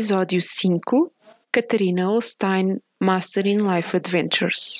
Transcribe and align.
Episódio 0.00 0.40
5 0.40 1.12
Catarina 1.52 2.06
Holstein 2.06 2.80
Master 2.98 3.46
in 3.46 3.58
Life 3.58 3.94
Adventures. 3.94 4.78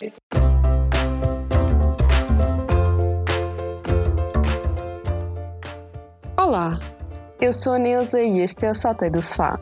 Olá, 6.38 6.78
eu 7.38 7.52
sou 7.52 7.74
a 7.74 7.78
Neuza 7.78 8.18
e 8.18 8.38
este 8.38 8.64
é 8.64 8.70
o 8.70 8.74
Saltei 8.74 9.10
do 9.10 9.22
Sofá, 9.22 9.60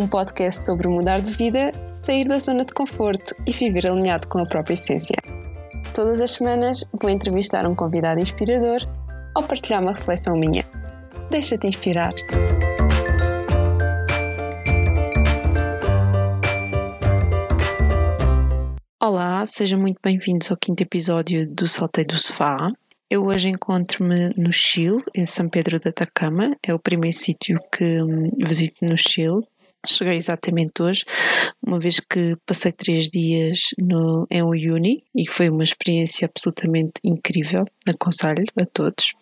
um 0.00 0.08
podcast 0.08 0.66
sobre 0.66 0.88
mudar 0.88 1.20
de 1.20 1.30
vida, 1.30 1.70
sair 2.04 2.26
da 2.26 2.40
zona 2.40 2.64
de 2.64 2.72
conforto 2.72 3.36
e 3.46 3.52
viver 3.52 3.86
alinhado 3.86 4.26
com 4.26 4.40
a 4.40 4.46
própria 4.46 4.74
essência. 4.74 5.16
Todas 5.94 6.20
as 6.20 6.32
semanas 6.32 6.84
vou 7.00 7.08
entrevistar 7.08 7.68
um 7.68 7.76
convidado 7.76 8.20
inspirador 8.20 8.80
ou 9.36 9.44
partilhar 9.44 9.80
uma 9.80 9.92
reflexão 9.92 10.36
minha. 10.36 10.64
Deixa-te 11.30 11.68
inspirar. 11.68 12.12
Olá, 19.04 19.44
sejam 19.44 19.80
muito 19.80 19.98
bem-vindos 20.00 20.48
ao 20.48 20.56
quinto 20.56 20.80
episódio 20.80 21.44
do 21.52 21.66
Saltei 21.66 22.04
do 22.04 22.16
Sofá. 22.20 22.70
Eu 23.10 23.24
hoje 23.24 23.48
encontro-me 23.48 24.28
no 24.36 24.52
Chile, 24.52 25.02
em 25.12 25.26
São 25.26 25.48
Pedro 25.48 25.80
da 25.80 25.90
Atacama. 25.90 26.56
É 26.62 26.72
o 26.72 26.78
primeiro 26.78 27.16
sítio 27.16 27.58
que 27.76 28.00
hum, 28.00 28.30
visito 28.46 28.84
no 28.84 28.96
Chile. 28.96 29.44
Cheguei 29.84 30.14
exatamente 30.14 30.80
hoje, 30.80 31.04
uma 31.60 31.80
vez 31.80 31.98
que 31.98 32.36
passei 32.46 32.70
três 32.70 33.08
dias 33.08 33.70
no, 33.76 34.24
em 34.30 34.40
Uyuni 34.40 35.02
e 35.16 35.28
foi 35.28 35.50
uma 35.50 35.64
experiência 35.64 36.28
absolutamente 36.28 36.92
incrível. 37.02 37.64
Aconselho 37.84 38.44
a 38.56 38.64
todos. 38.66 39.14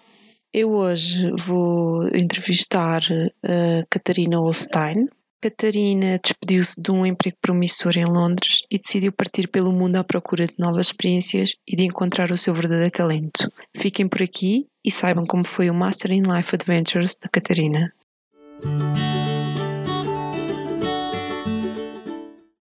Eu 0.52 0.72
hoje 0.72 1.26
vou 1.38 2.06
entrevistar 2.08 3.00
a 3.42 3.82
Catarina 3.88 4.36
Holstein, 4.36 5.06
Catarina 5.42 6.20
despediu-se 6.22 6.78
de 6.78 6.90
um 6.90 7.06
emprego 7.06 7.38
promissor 7.40 7.96
em 7.96 8.04
Londres 8.04 8.62
e 8.70 8.78
decidiu 8.78 9.10
partir 9.10 9.48
pelo 9.48 9.72
mundo 9.72 9.96
à 9.96 10.04
procura 10.04 10.46
de 10.46 10.52
novas 10.58 10.88
experiências 10.88 11.56
e 11.66 11.74
de 11.74 11.82
encontrar 11.82 12.30
o 12.30 12.36
seu 12.36 12.52
verdadeiro 12.52 12.90
talento. 12.90 13.50
Fiquem 13.74 14.06
por 14.06 14.22
aqui 14.22 14.68
e 14.84 14.90
saibam 14.90 15.24
como 15.24 15.46
foi 15.46 15.70
o 15.70 15.74
Master 15.74 16.12
in 16.12 16.24
Life 16.28 16.54
Adventures 16.54 17.16
da 17.16 17.30
Catarina. 17.30 17.90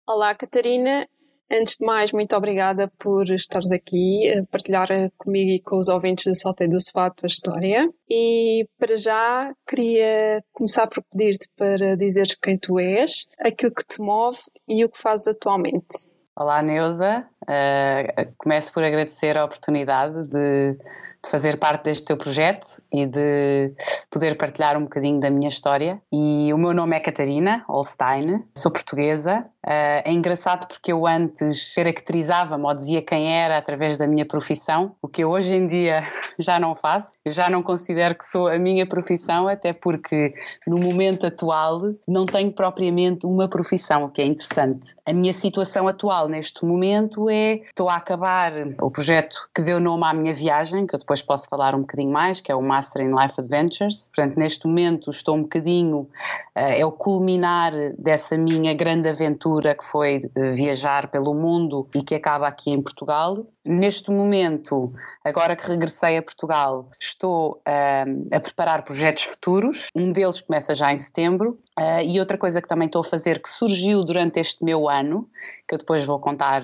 Olá, 0.07 0.33
Catarina. 0.33 1.05
Antes 1.51 1.77
de 1.77 1.85
mais, 1.85 2.11
muito 2.11 2.35
obrigada 2.35 2.91
por 2.97 3.29
estares 3.29 3.71
aqui 3.71 4.31
a 4.31 4.45
partilhar 4.45 4.87
comigo 5.17 5.51
e 5.51 5.61
com 5.61 5.77
os 5.77 5.87
ouvintes 5.87 6.25
do 6.25 6.35
Saltei 6.35 6.67
do 6.67 6.81
Sofá 6.81 7.07
a 7.07 7.11
tua 7.11 7.27
história. 7.27 7.87
E 8.09 8.65
para 8.79 8.97
já 8.97 9.53
queria 9.67 10.43
começar 10.51 10.87
por 10.87 11.03
pedir-te 11.11 11.47
para 11.57 11.95
dizeres 11.95 12.35
quem 12.41 12.57
tu 12.57 12.79
és, 12.79 13.25
aquilo 13.39 13.73
que 13.73 13.85
te 13.85 14.01
move 14.01 14.39
e 14.67 14.83
o 14.83 14.89
que 14.89 14.99
fazes 14.99 15.27
atualmente. 15.27 16.07
Olá, 16.35 16.63
Neuza. 16.63 17.27
Uh, 17.43 18.33
começo 18.37 18.73
por 18.73 18.83
agradecer 18.83 19.37
a 19.37 19.45
oportunidade 19.45 20.27
de 20.29 20.75
de 21.23 21.29
fazer 21.29 21.57
parte 21.57 21.85
deste 21.85 22.03
teu 22.03 22.17
projeto 22.17 22.81
e 22.91 23.05
de 23.05 23.71
poder 24.11 24.35
partilhar 24.35 24.77
um 24.77 24.83
bocadinho 24.83 25.19
da 25.19 25.29
minha 25.29 25.47
história. 25.47 26.01
E 26.11 26.53
o 26.53 26.57
meu 26.57 26.73
nome 26.73 26.95
é 26.95 26.99
Catarina 26.99 27.63
Holstein, 27.67 28.43
sou 28.55 28.71
portuguesa. 28.71 29.45
Uh, 29.65 30.03
é 30.03 30.11
engraçado 30.11 30.67
porque 30.67 30.91
eu 30.91 31.07
antes 31.07 31.73
caracterizava-me 31.73 32.65
ou 32.65 32.73
dizia 32.73 33.01
quem 33.01 33.33
era 33.33 33.57
através 33.57 33.97
da 33.97 34.05
minha 34.05 34.25
profissão, 34.25 34.93
o 35.01 35.07
que 35.07 35.23
eu 35.23 35.29
hoje 35.29 35.55
em 35.55 35.67
dia 35.67 36.05
já 36.37 36.59
não 36.59 36.75
faço. 36.75 37.17
Eu 37.23 37.31
já 37.31 37.49
não 37.49 37.63
considero 37.63 38.15
que 38.15 38.25
sou 38.29 38.49
a 38.49 38.59
minha 38.59 38.85
profissão, 38.85 39.47
até 39.47 39.71
porque 39.71 40.33
no 40.67 40.77
momento 40.77 41.25
atual 41.25 41.93
não 42.05 42.25
tenho 42.25 42.51
propriamente 42.51 43.25
uma 43.25 43.47
profissão, 43.47 44.03
o 44.03 44.09
que 44.09 44.21
é 44.21 44.25
interessante. 44.25 44.93
A 45.05 45.13
minha 45.13 45.31
situação 45.31 45.87
atual 45.87 46.27
neste 46.27 46.65
momento 46.65 47.29
é 47.29 47.61
estou 47.69 47.89
a 47.89 47.95
acabar 47.95 48.51
o 48.81 48.91
projeto 48.91 49.47
que 49.55 49.61
deu 49.61 49.79
nome 49.79 50.03
à 50.05 50.13
minha 50.13 50.33
viagem, 50.33 50.85
que 50.85 50.95
eu 50.95 50.99
depois 50.99 51.12
depois 51.13 51.21
posso 51.21 51.47
falar 51.47 51.75
um 51.75 51.81
bocadinho 51.81 52.11
mais, 52.11 52.41
que 52.41 52.51
é 52.51 52.55
o 52.55 52.61
Master 52.61 53.03
in 53.03 53.13
Life 53.13 53.35
Adventures. 53.37 54.09
Portanto, 54.13 54.37
neste 54.37 54.65
momento 54.65 55.11
estou 55.11 55.35
um 55.35 55.43
bocadinho, 55.43 55.99
uh, 55.99 56.09
é 56.55 56.85
o 56.85 56.91
culminar 56.91 57.71
dessa 57.97 58.37
minha 58.37 58.73
grande 58.73 59.07
aventura 59.07 59.75
que 59.75 59.83
foi 59.83 60.21
viajar 60.35 61.09
pelo 61.09 61.33
mundo 61.33 61.87
e 61.93 62.01
que 62.01 62.15
acaba 62.15 62.47
aqui 62.47 62.71
em 62.71 62.81
Portugal. 62.81 63.45
Neste 63.65 64.11
momento, 64.11 64.93
agora 65.23 65.55
que 65.55 65.67
regressei 65.67 66.17
a 66.17 66.21
Portugal, 66.21 66.89
estou 66.99 67.61
uh, 67.67 68.35
a 68.35 68.39
preparar 68.39 68.83
projetos 68.83 69.23
futuros. 69.23 69.87
Um 69.95 70.11
deles 70.11 70.41
começa 70.41 70.73
já 70.73 70.91
em 70.91 70.97
setembro. 70.97 71.59
Uh, 71.79 72.01
e 72.03 72.19
outra 72.19 72.37
coisa 72.37 72.61
que 72.61 72.67
também 72.67 72.87
estou 72.87 73.01
a 73.01 73.05
fazer, 73.05 73.41
que 73.41 73.49
surgiu 73.49 74.03
durante 74.03 74.39
este 74.39 74.63
meu 74.63 74.89
ano, 74.89 75.29
que 75.67 75.75
eu 75.75 75.79
depois 75.79 76.03
vou 76.03 76.19
contar 76.19 76.63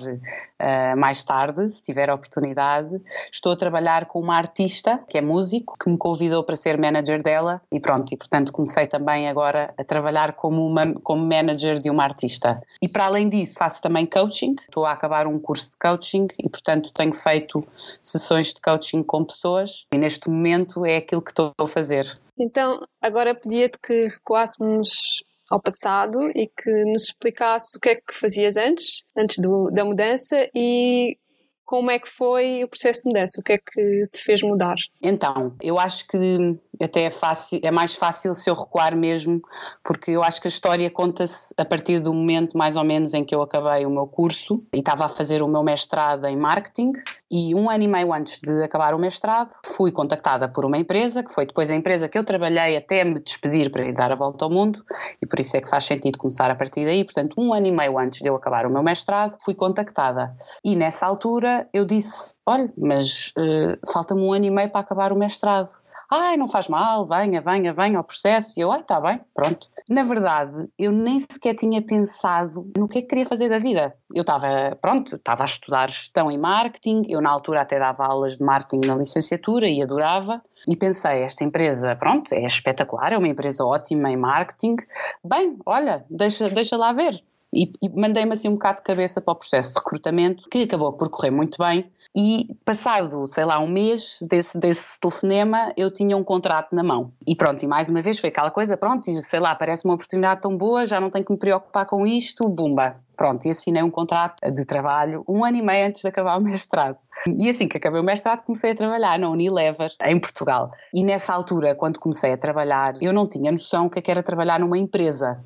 uh, 0.60 0.96
mais 0.96 1.24
tarde, 1.24 1.68
se 1.68 1.82
tiver 1.82 2.10
a 2.10 2.14
oportunidade. 2.14 3.00
Estou 3.32 3.52
a 3.52 3.56
trabalhar 3.56 4.06
com 4.06 4.20
uma 4.20 4.36
artista, 4.36 5.00
que 5.08 5.18
é 5.18 5.20
músico, 5.20 5.74
que 5.78 5.88
me 5.88 5.96
convidou 5.96 6.44
para 6.44 6.56
ser 6.56 6.78
manager 6.78 7.22
dela 7.22 7.60
e 7.72 7.80
pronto, 7.80 8.12
e 8.12 8.16
portanto 8.16 8.52
comecei 8.52 8.86
também 8.86 9.28
agora 9.28 9.72
a 9.76 9.84
trabalhar 9.84 10.34
como, 10.34 10.66
uma, 10.66 10.94
como 11.02 11.24
manager 11.24 11.78
de 11.78 11.90
uma 11.90 12.04
artista. 12.04 12.60
E 12.82 12.88
para 12.88 13.06
além 13.06 13.28
disso, 13.28 13.54
faço 13.58 13.80
também 13.80 14.06
coaching, 14.06 14.54
estou 14.60 14.84
a 14.84 14.92
acabar 14.92 15.26
um 15.26 15.38
curso 15.38 15.70
de 15.70 15.78
coaching 15.78 16.28
e 16.38 16.48
portanto 16.48 16.90
tenho 16.92 17.14
feito 17.14 17.66
sessões 18.02 18.52
de 18.52 18.60
coaching 18.60 19.02
com 19.02 19.24
pessoas 19.24 19.86
e 19.92 19.98
neste 19.98 20.28
momento 20.28 20.84
é 20.84 20.96
aquilo 20.96 21.22
que 21.22 21.30
estou 21.30 21.52
a 21.58 21.66
fazer. 21.66 22.18
Então, 22.38 22.80
agora 23.02 23.34
pedia-te 23.34 23.78
que 23.78 24.06
recuássemos 24.06 24.88
ao 25.50 25.60
passado 25.60 26.18
e 26.34 26.46
que 26.46 26.84
nos 26.84 27.02
explicasse 27.02 27.76
o 27.76 27.80
que 27.80 27.88
é 27.90 27.94
que 27.96 28.14
fazias 28.14 28.56
antes, 28.56 29.02
antes 29.16 29.36
do, 29.38 29.70
da 29.70 29.84
mudança 29.84 30.48
e 30.54 31.18
como 31.70 31.88
é 31.88 32.00
que 32.00 32.08
foi 32.08 32.64
o 32.64 32.68
processo 32.68 33.02
de 33.02 33.10
mudança? 33.10 33.40
O 33.40 33.44
que 33.44 33.52
é 33.52 33.58
que 33.58 34.08
te 34.12 34.24
fez 34.24 34.42
mudar? 34.42 34.74
Então, 35.00 35.54
eu 35.62 35.78
acho 35.78 36.04
que 36.08 36.18
até 36.82 37.04
é, 37.04 37.10
fácil, 37.12 37.60
é 37.62 37.70
mais 37.70 37.94
fácil 37.94 38.34
se 38.34 38.50
eu 38.50 38.54
recuar 38.54 38.96
mesmo, 38.96 39.40
porque 39.84 40.10
eu 40.10 40.22
acho 40.24 40.40
que 40.40 40.48
a 40.48 40.50
história 40.50 40.90
conta-se 40.90 41.54
a 41.56 41.64
partir 41.64 42.00
do 42.00 42.12
momento 42.12 42.58
mais 42.58 42.74
ou 42.74 42.82
menos 42.82 43.14
em 43.14 43.24
que 43.24 43.32
eu 43.32 43.40
acabei 43.40 43.86
o 43.86 43.90
meu 43.90 44.08
curso 44.08 44.64
e 44.74 44.80
estava 44.80 45.04
a 45.04 45.08
fazer 45.08 45.42
o 45.42 45.48
meu 45.48 45.62
mestrado 45.62 46.26
em 46.26 46.36
marketing 46.36 46.92
e 47.30 47.54
um 47.54 47.70
ano 47.70 47.84
e 47.84 47.88
meio 47.88 48.12
antes 48.12 48.38
de 48.38 48.62
acabar 48.62 48.94
o 48.94 48.98
mestrado 48.98 49.50
fui 49.64 49.92
contactada 49.92 50.48
por 50.48 50.64
uma 50.64 50.76
empresa, 50.76 51.22
que 51.22 51.32
foi 51.32 51.46
depois 51.46 51.70
a 51.70 51.74
empresa 51.74 52.08
que 52.08 52.18
eu 52.18 52.24
trabalhei 52.24 52.76
até 52.76 53.04
me 53.04 53.20
despedir 53.20 53.70
para 53.70 53.84
ir 53.84 53.92
dar 53.92 54.10
a 54.10 54.16
volta 54.16 54.44
ao 54.44 54.50
mundo 54.50 54.82
e 55.22 55.26
por 55.26 55.38
isso 55.38 55.56
é 55.56 55.60
que 55.60 55.68
faz 55.68 55.84
sentido 55.84 56.18
começar 56.18 56.50
a 56.50 56.54
partir 56.54 56.84
daí, 56.84 57.04
portanto 57.04 57.34
um 57.38 57.54
ano 57.54 57.66
e 57.66 57.72
meio 57.72 57.98
antes 57.98 58.20
de 58.20 58.28
eu 58.28 58.34
acabar 58.34 58.66
o 58.66 58.70
meu 58.70 58.82
mestrado 58.82 59.36
fui 59.44 59.54
contactada 59.54 60.34
e 60.64 60.74
nessa 60.74 61.06
altura 61.06 61.68
eu 61.72 61.84
disse: 61.84 62.34
olha, 62.46 62.72
mas 62.76 63.32
uh, 63.38 63.92
falta-me 63.92 64.22
um 64.22 64.32
ano 64.32 64.44
e 64.46 64.50
meio 64.50 64.70
para 64.70 64.80
acabar 64.80 65.12
o 65.12 65.16
mestrado. 65.16 65.70
Ai, 66.10 66.36
não 66.36 66.48
faz 66.48 66.66
mal, 66.66 67.06
venha, 67.06 67.40
venha, 67.40 67.72
venha 67.72 67.98
ao 67.98 68.04
processo. 68.04 68.58
E 68.58 68.62
eu, 68.62 68.72
ai, 68.72 68.80
está 68.80 69.00
bem, 69.00 69.20
pronto. 69.32 69.68
Na 69.88 70.02
verdade, 70.02 70.68
eu 70.76 70.90
nem 70.90 71.20
sequer 71.20 71.54
tinha 71.54 71.80
pensado 71.80 72.68
no 72.76 72.88
que 72.88 72.98
é 72.98 73.02
que 73.02 73.08
queria 73.08 73.26
fazer 73.26 73.48
da 73.48 73.58
vida. 73.58 73.94
Eu 74.12 74.22
estava, 74.22 74.76
pronto, 74.80 75.14
estava 75.14 75.42
a 75.42 75.46
estudar 75.46 75.88
gestão 75.88 76.30
e 76.30 76.36
marketing, 76.36 77.02
eu 77.08 77.20
na 77.20 77.30
altura 77.30 77.60
até 77.60 77.78
dava 77.78 78.04
aulas 78.04 78.36
de 78.36 78.42
marketing 78.42 78.88
na 78.88 78.96
licenciatura 78.96 79.68
e 79.68 79.80
adorava. 79.80 80.42
E 80.68 80.74
pensei, 80.74 81.22
esta 81.22 81.44
empresa, 81.44 81.94
pronto, 81.94 82.32
é 82.34 82.44
espetacular, 82.44 83.12
é 83.12 83.18
uma 83.18 83.28
empresa 83.28 83.64
ótima 83.64 84.10
em 84.10 84.16
marketing. 84.16 84.76
Bem, 85.22 85.56
olha, 85.64 86.04
deixa, 86.10 86.50
deixa 86.50 86.76
lá 86.76 86.92
ver 86.92 87.22
e, 87.52 87.72
e 87.82 87.88
mandei-me 87.88 88.32
assim 88.32 88.48
um 88.48 88.52
bocado 88.52 88.78
de 88.78 88.84
cabeça 88.84 89.20
para 89.20 89.32
o 89.32 89.36
processo 89.36 89.72
de 89.72 89.78
recrutamento, 89.78 90.48
que 90.48 90.62
acabou 90.62 90.92
por 90.92 91.08
correr 91.08 91.30
muito 91.30 91.58
bem. 91.58 91.90
E 92.14 92.48
passado, 92.64 93.24
sei 93.28 93.44
lá, 93.44 93.60
um 93.60 93.68
mês 93.68 94.16
desse, 94.20 94.58
desse 94.58 94.98
telefonema, 94.98 95.72
eu 95.76 95.92
tinha 95.92 96.16
um 96.16 96.24
contrato 96.24 96.74
na 96.74 96.82
mão. 96.82 97.12
E 97.24 97.36
pronto, 97.36 97.62
e 97.62 97.68
mais 97.68 97.88
uma 97.88 98.02
vez 98.02 98.18
foi 98.18 98.30
aquela 98.30 98.50
coisa, 98.50 98.76
pronto, 98.76 99.08
e 99.08 99.22
sei 99.22 99.38
lá, 99.38 99.54
parece 99.54 99.84
uma 99.84 99.94
oportunidade 99.94 100.40
tão 100.40 100.56
boa, 100.56 100.84
já 100.84 101.00
não 101.00 101.08
tenho 101.08 101.24
que 101.24 101.32
me 101.32 101.38
preocupar 101.38 101.86
com 101.86 102.04
isto, 102.04 102.48
bumba. 102.48 102.96
Pronto, 103.16 103.46
e 103.46 103.50
assinei 103.50 103.82
um 103.82 103.90
contrato 103.90 104.40
de 104.50 104.64
trabalho 104.64 105.22
um 105.28 105.44
ano 105.44 105.58
e 105.58 105.62
meio 105.62 105.88
antes 105.88 106.00
de 106.00 106.08
acabar 106.08 106.36
o 106.38 106.40
mestrado. 106.40 106.96
E 107.26 107.48
assim 107.48 107.68
que 107.68 107.76
acabei 107.76 108.00
o 108.00 108.04
mestrado, 108.04 108.42
comecei 108.42 108.72
a 108.72 108.74
trabalhar 108.74 109.18
na 109.18 109.28
Unilever, 109.28 109.92
em 110.04 110.18
Portugal. 110.18 110.72
E 110.92 111.04
nessa 111.04 111.32
altura, 111.32 111.74
quando 111.74 112.00
comecei 112.00 112.32
a 112.32 112.38
trabalhar, 112.38 112.94
eu 113.00 113.12
não 113.12 113.28
tinha 113.28 113.52
noção 113.52 113.88
que 113.88 113.98
é 113.98 114.02
era 114.10 114.22
trabalhar 114.22 114.58
numa 114.58 114.78
empresa. 114.78 115.38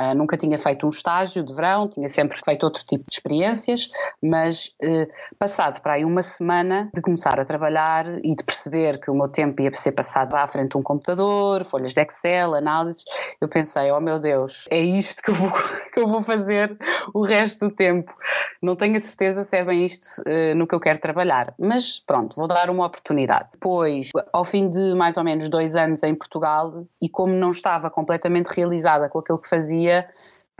Uh, 0.00 0.14
nunca 0.14 0.34
tinha 0.34 0.56
feito 0.56 0.86
um 0.86 0.88
estágio 0.88 1.42
de 1.42 1.52
verão, 1.52 1.86
tinha 1.86 2.08
sempre 2.08 2.40
feito 2.42 2.62
outro 2.64 2.82
tipo 2.82 3.04
de 3.06 3.14
experiências, 3.14 3.90
mas 4.22 4.68
uh, 4.82 5.06
passado 5.38 5.82
para 5.82 5.94
aí 5.94 6.06
uma 6.06 6.22
semana 6.22 6.90
de 6.94 7.02
começar 7.02 7.38
a 7.38 7.44
trabalhar 7.44 8.06
e 8.24 8.34
de 8.34 8.42
perceber 8.42 8.98
que 8.98 9.10
o 9.10 9.14
meu 9.14 9.28
tempo 9.28 9.60
ia 9.60 9.70
ser 9.74 9.92
passado 9.92 10.34
à 10.34 10.46
frente 10.46 10.70
de 10.70 10.78
um 10.78 10.82
computador, 10.82 11.66
folhas 11.66 11.92
de 11.92 12.00
Excel, 12.00 12.54
análises, 12.54 13.04
eu 13.42 13.48
pensei, 13.48 13.90
oh 13.92 14.00
meu 14.00 14.18
Deus, 14.18 14.66
é 14.70 14.80
isto 14.80 15.22
que 15.22 15.32
eu 15.32 15.34
vou, 15.34 15.52
que 15.92 16.00
eu 16.00 16.08
vou 16.08 16.22
fazer 16.22 16.74
o 17.12 17.22
resto 17.22 17.68
do 17.68 17.74
tempo. 17.74 18.14
Não 18.62 18.76
tenho 18.76 18.96
a 18.96 19.00
certeza 19.00 19.44
se 19.44 19.54
é 19.54 19.62
bem 19.62 19.84
isto 19.84 20.22
uh, 20.22 20.54
no 20.54 20.66
que 20.66 20.74
eu 20.74 20.80
quero 20.80 20.98
trabalhar, 20.98 21.52
mas 21.58 22.00
pronto, 22.00 22.34
vou 22.36 22.48
dar 22.48 22.70
uma 22.70 22.86
oportunidade. 22.86 23.50
Depois, 23.52 24.08
ao 24.32 24.46
fim 24.46 24.70
de 24.70 24.94
mais 24.94 25.18
ou 25.18 25.24
menos 25.24 25.50
dois 25.50 25.76
anos 25.76 26.02
em 26.02 26.14
Portugal, 26.14 26.86
e 27.02 27.08
como 27.08 27.34
não 27.34 27.50
estava 27.50 27.90
completamente 27.90 28.46
realizada 28.46 29.06
com 29.10 29.18
aquilo 29.18 29.38
que 29.38 29.48
fazia, 29.48 29.89
queria 29.90 30.08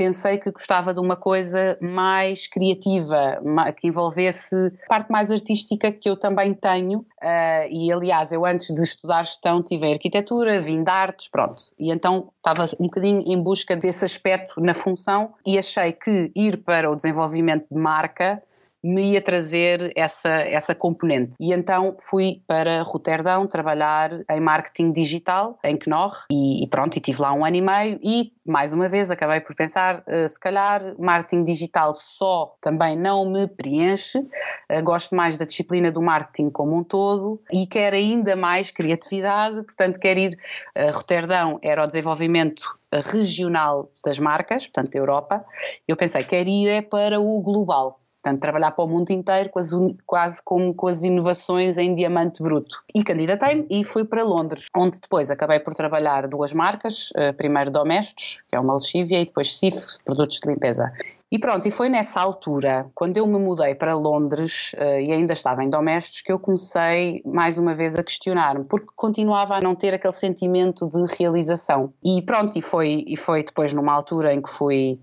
pensei 0.01 0.39
que 0.39 0.51
gostava 0.51 0.95
de 0.95 0.99
uma 0.99 1.15
coisa 1.15 1.77
mais 1.79 2.47
criativa, 2.47 3.39
que 3.77 3.89
envolvesse 3.89 4.73
parte 4.89 5.13
mais 5.13 5.31
artística 5.31 5.93
que 5.93 6.09
eu 6.09 6.17
também 6.17 6.55
tenho. 6.55 7.01
Uh, 7.01 7.69
e 7.71 7.93
aliás, 7.93 8.33
eu 8.33 8.47
antes 8.47 8.75
de 8.75 8.83
estudar 8.83 9.23
gestão 9.23 9.63
tive 9.63 9.93
arquitetura, 9.93 10.63
vim 10.63 10.83
de 10.83 10.91
artes, 10.91 11.29
pronto. 11.29 11.65
E 11.79 11.93
então 11.93 12.33
estava 12.39 12.65
um 12.81 12.85
bocadinho 12.85 13.21
em 13.27 13.43
busca 13.43 13.77
desse 13.77 14.03
aspecto 14.03 14.59
na 14.59 14.73
função 14.73 15.35
e 15.45 15.59
achei 15.59 15.93
que 15.93 16.33
ir 16.35 16.57
para 16.65 16.91
o 16.91 16.97
desenvolvimento 16.97 17.67
de 17.71 17.79
marca 17.79 18.43
me 18.83 19.13
ia 19.13 19.23
trazer 19.23 19.93
essa, 19.95 20.31
essa 20.31 20.75
componente. 20.75 21.33
E 21.39 21.53
então 21.53 21.97
fui 22.01 22.43
para 22.47 22.83
Roterdão 22.83 23.47
trabalhar 23.47 24.11
em 24.31 24.41
marketing 24.41 24.93
digital, 24.93 25.59
em 25.63 25.77
Knorr, 25.77 26.25
e, 26.31 26.65
e 26.65 26.67
pronto, 26.69 26.97
e 26.97 27.01
tive 27.01 27.21
lá 27.21 27.33
um 27.33 27.45
ano 27.45 27.57
e 27.57 27.61
meio. 27.61 28.01
E, 28.03 28.33
mais 28.47 28.73
uma 28.73 28.89
vez, 28.89 29.11
acabei 29.11 29.41
por 29.41 29.55
pensar, 29.55 30.03
uh, 30.07 30.29
se 30.29 30.41
calhar 30.41 30.95
marketing 30.99 31.45
digital 31.45 31.95
só 31.95 32.57
também 32.61 32.97
não 32.97 33.31
me 33.31 33.47
preenche, 33.47 34.19
uh, 34.19 34.83
gosto 34.83 35.15
mais 35.15 35.37
da 35.37 35.45
disciplina 35.45 35.93
do 35.93 36.01
marketing 36.01 36.51
como 36.51 36.77
um 36.77 36.83
todo 36.83 37.41
e 37.53 37.67
quero 37.67 37.97
ainda 37.97 38.35
mais 38.35 38.71
criatividade, 38.71 39.63
portanto 39.63 39.99
quero 39.99 40.21
ir, 40.21 40.39
uh, 40.77 40.91
Roterdão 40.93 41.59
era 41.63 41.85
o 41.85 41.87
desenvolvimento 41.87 42.81
regional 42.93 43.89
das 44.05 44.19
marcas, 44.19 44.67
portanto 44.67 44.97
Europa, 44.97 45.45
eu 45.87 45.97
pensei, 45.97 46.25
quero 46.25 46.49
ir 46.49 46.69
é 46.69 46.83
para 46.83 47.21
o 47.21 47.41
global, 47.41 48.00
Portanto, 48.23 48.41
trabalhar 48.41 48.73
para 48.73 48.85
o 48.85 48.89
mundo 48.89 49.11
inteiro, 49.11 49.49
quase, 49.49 49.97
quase 50.07 50.43
como 50.45 50.75
com 50.75 50.89
as 50.89 51.03
inovações 51.03 51.79
em 51.79 51.95
diamante 51.95 52.43
bruto. 52.43 52.83
E 52.95 53.03
candidatei-me 53.03 53.67
e 53.71 53.83
fui 53.83 54.05
para 54.05 54.23
Londres, 54.23 54.67
onde 54.77 55.01
depois 55.01 55.31
acabei 55.31 55.59
por 55.59 55.73
trabalhar 55.73 56.29
duas 56.29 56.53
marcas, 56.53 57.11
eh, 57.17 57.33
primeiro 57.33 57.71
Domestos, 57.71 58.43
que 58.49 58.57
é 58.57 58.61
uma 58.61 58.75
lexívia, 58.75 59.21
e 59.21 59.25
depois 59.25 59.57
Cif, 59.57 59.77
produtos 60.05 60.39
de 60.39 60.51
limpeza. 60.51 60.93
E 61.33 61.39
pronto, 61.39 61.67
e 61.69 61.71
foi 61.71 61.89
nessa 61.89 62.21
altura, 62.21 62.91
quando 62.93 63.17
eu 63.17 63.25
me 63.25 63.39
mudei 63.39 63.73
para 63.73 63.95
Londres 63.95 64.73
uh, 64.75 64.99
e 64.99 65.13
ainda 65.13 65.33
estava 65.33 65.63
em 65.63 65.71
Domestos, 65.71 66.23
que 66.23 66.33
eu 66.33 66.41
comecei 66.41 67.23
mais 67.25 67.57
uma 67.57 67.73
vez 67.73 67.97
a 67.97 68.03
questionar-me, 68.03 68.65
porque 68.65 68.89
continuava 68.97 69.55
a 69.55 69.61
não 69.63 69.77
ter 69.77 69.95
aquele 69.95 70.13
sentimento 70.13 70.89
de 70.89 71.07
realização. 71.17 71.93
E 72.03 72.21
pronto, 72.21 72.59
e 72.59 72.63
foi, 72.63 73.05
e 73.07 73.17
foi 73.17 73.45
depois 73.45 73.73
numa 73.73 73.93
altura 73.93 74.35
em 74.35 74.43
que 74.43 74.51
fui 74.51 74.99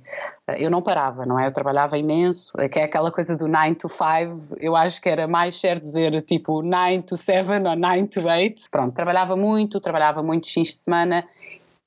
eu 0.56 0.70
não 0.70 0.82
parava, 0.82 1.26
não 1.26 1.38
é? 1.38 1.48
Eu 1.48 1.52
trabalhava 1.52 1.98
imenso, 1.98 2.52
que 2.72 2.80
é 2.80 2.84
aquela 2.84 3.12
coisa 3.12 3.36
do 3.36 3.48
9 3.48 3.76
to 3.76 3.90
5, 3.90 4.58
eu 4.60 4.76
acho 4.76 5.02
que 5.02 5.10
era 5.10 5.28
mais 5.28 5.60
certo 5.60 5.84
dizer 5.84 6.22
tipo 6.22 6.62
9 6.62 7.02
to 7.04 7.18
7 7.18 7.52
ou 7.52 7.76
9 7.76 8.08
to 8.08 8.26
8. 8.26 8.64
Pronto, 8.72 8.94
trabalhava 8.94 9.36
muito, 9.36 9.82
trabalhava 9.82 10.24
muitos 10.24 10.52
fins 10.52 10.70
de 10.70 10.76
semana 10.76 11.28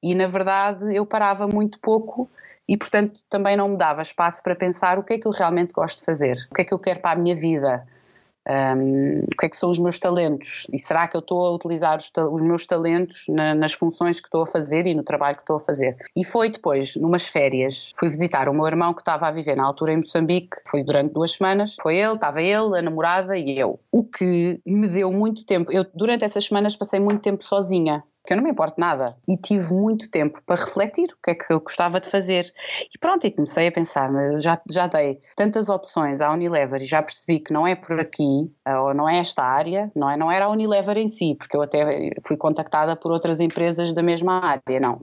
e 0.02 0.14
na 0.14 0.26
verdade 0.26 0.94
eu 0.94 1.06
parava 1.06 1.46
muito 1.46 1.78
pouco 1.80 2.28
e 2.68 2.76
portanto 2.76 3.20
também 3.30 3.56
não 3.56 3.68
me 3.70 3.76
dava 3.78 4.02
espaço 4.02 4.42
para 4.42 4.54
pensar 4.54 4.98
o 4.98 5.02
que 5.02 5.14
é 5.14 5.18
que 5.18 5.26
eu 5.26 5.32
realmente 5.32 5.72
gosto 5.72 5.98
de 5.98 6.04
fazer, 6.04 6.36
o 6.50 6.54
que 6.54 6.62
é 6.62 6.64
que 6.64 6.74
eu 6.74 6.78
quero 6.78 7.00
para 7.00 7.12
a 7.12 7.16
minha 7.16 7.34
vida, 7.34 7.86
um, 8.48 9.20
o 9.20 9.36
que 9.38 9.46
é 9.46 9.48
que 9.48 9.56
são 9.56 9.70
os 9.70 9.78
meus 9.78 9.98
talentos 9.98 10.66
e 10.72 10.78
será 10.78 11.06
que 11.06 11.16
eu 11.16 11.20
estou 11.20 11.46
a 11.46 11.52
utilizar 11.52 11.96
os, 11.98 12.10
os 12.32 12.40
meus 12.40 12.66
talentos 12.66 13.24
na, 13.28 13.54
nas 13.54 13.72
funções 13.72 14.18
que 14.18 14.26
estou 14.26 14.42
a 14.42 14.46
fazer 14.46 14.86
e 14.86 14.94
no 14.94 15.02
trabalho 15.02 15.36
que 15.36 15.42
estou 15.42 15.56
a 15.56 15.60
fazer. 15.60 15.96
E 16.16 16.24
foi 16.24 16.50
depois, 16.50 16.96
numas 16.96 17.26
férias, 17.26 17.92
fui 17.98 18.08
visitar 18.08 18.48
o 18.48 18.54
meu 18.54 18.66
irmão 18.66 18.94
que 18.94 19.02
estava 19.02 19.28
a 19.28 19.30
viver 19.30 19.56
na 19.56 19.64
altura 19.64 19.92
em 19.92 19.98
Moçambique, 19.98 20.56
foi 20.68 20.82
durante 20.82 21.12
duas 21.12 21.32
semanas, 21.32 21.76
foi 21.80 21.96
ele, 21.96 22.14
estava 22.14 22.40
ele, 22.40 22.78
a 22.78 22.82
namorada 22.82 23.36
e 23.36 23.58
eu. 23.58 23.78
O 23.92 24.04
que 24.04 24.60
me 24.64 24.88
deu 24.88 25.12
muito 25.12 25.44
tempo, 25.44 25.70
eu 25.70 25.84
durante 25.94 26.24
essas 26.24 26.44
semanas 26.44 26.74
passei 26.76 26.98
muito 26.98 27.22
tempo 27.22 27.44
sozinha, 27.44 28.02
que 28.26 28.32
eu 28.32 28.36
não 28.36 28.44
me 28.44 28.50
importo 28.50 28.80
nada. 28.80 29.16
E 29.28 29.36
tive 29.36 29.72
muito 29.72 30.10
tempo 30.10 30.40
para 30.44 30.60
refletir 30.60 31.08
o 31.12 31.16
que 31.22 31.30
é 31.30 31.34
que 31.34 31.52
eu 31.52 31.60
gostava 31.60 32.00
de 32.00 32.08
fazer. 32.08 32.52
E 32.94 32.98
pronto, 32.98 33.26
e 33.26 33.30
comecei 33.30 33.68
a 33.68 33.72
pensar, 33.72 34.10
já, 34.38 34.60
já 34.68 34.86
dei 34.86 35.20
tantas 35.36 35.68
opções 35.68 36.20
à 36.20 36.32
Unilever 36.32 36.82
e 36.82 36.84
já 36.84 37.02
percebi 37.02 37.40
que 37.40 37.52
não 37.52 37.66
é 37.66 37.74
por 37.74 37.98
aqui, 37.98 38.50
ou 38.66 38.94
não 38.94 39.08
é 39.08 39.18
esta 39.18 39.42
área, 39.42 39.90
não, 39.94 40.10
é, 40.10 40.16
não 40.16 40.30
era 40.30 40.46
a 40.46 40.50
Unilever 40.50 40.98
em 40.98 41.08
si, 41.08 41.34
porque 41.34 41.56
eu 41.56 41.62
até 41.62 42.10
fui 42.26 42.36
contactada 42.36 42.94
por 42.94 43.10
outras 43.10 43.40
empresas 43.40 43.92
da 43.92 44.02
mesma 44.02 44.44
área, 44.44 44.80
não. 44.80 45.00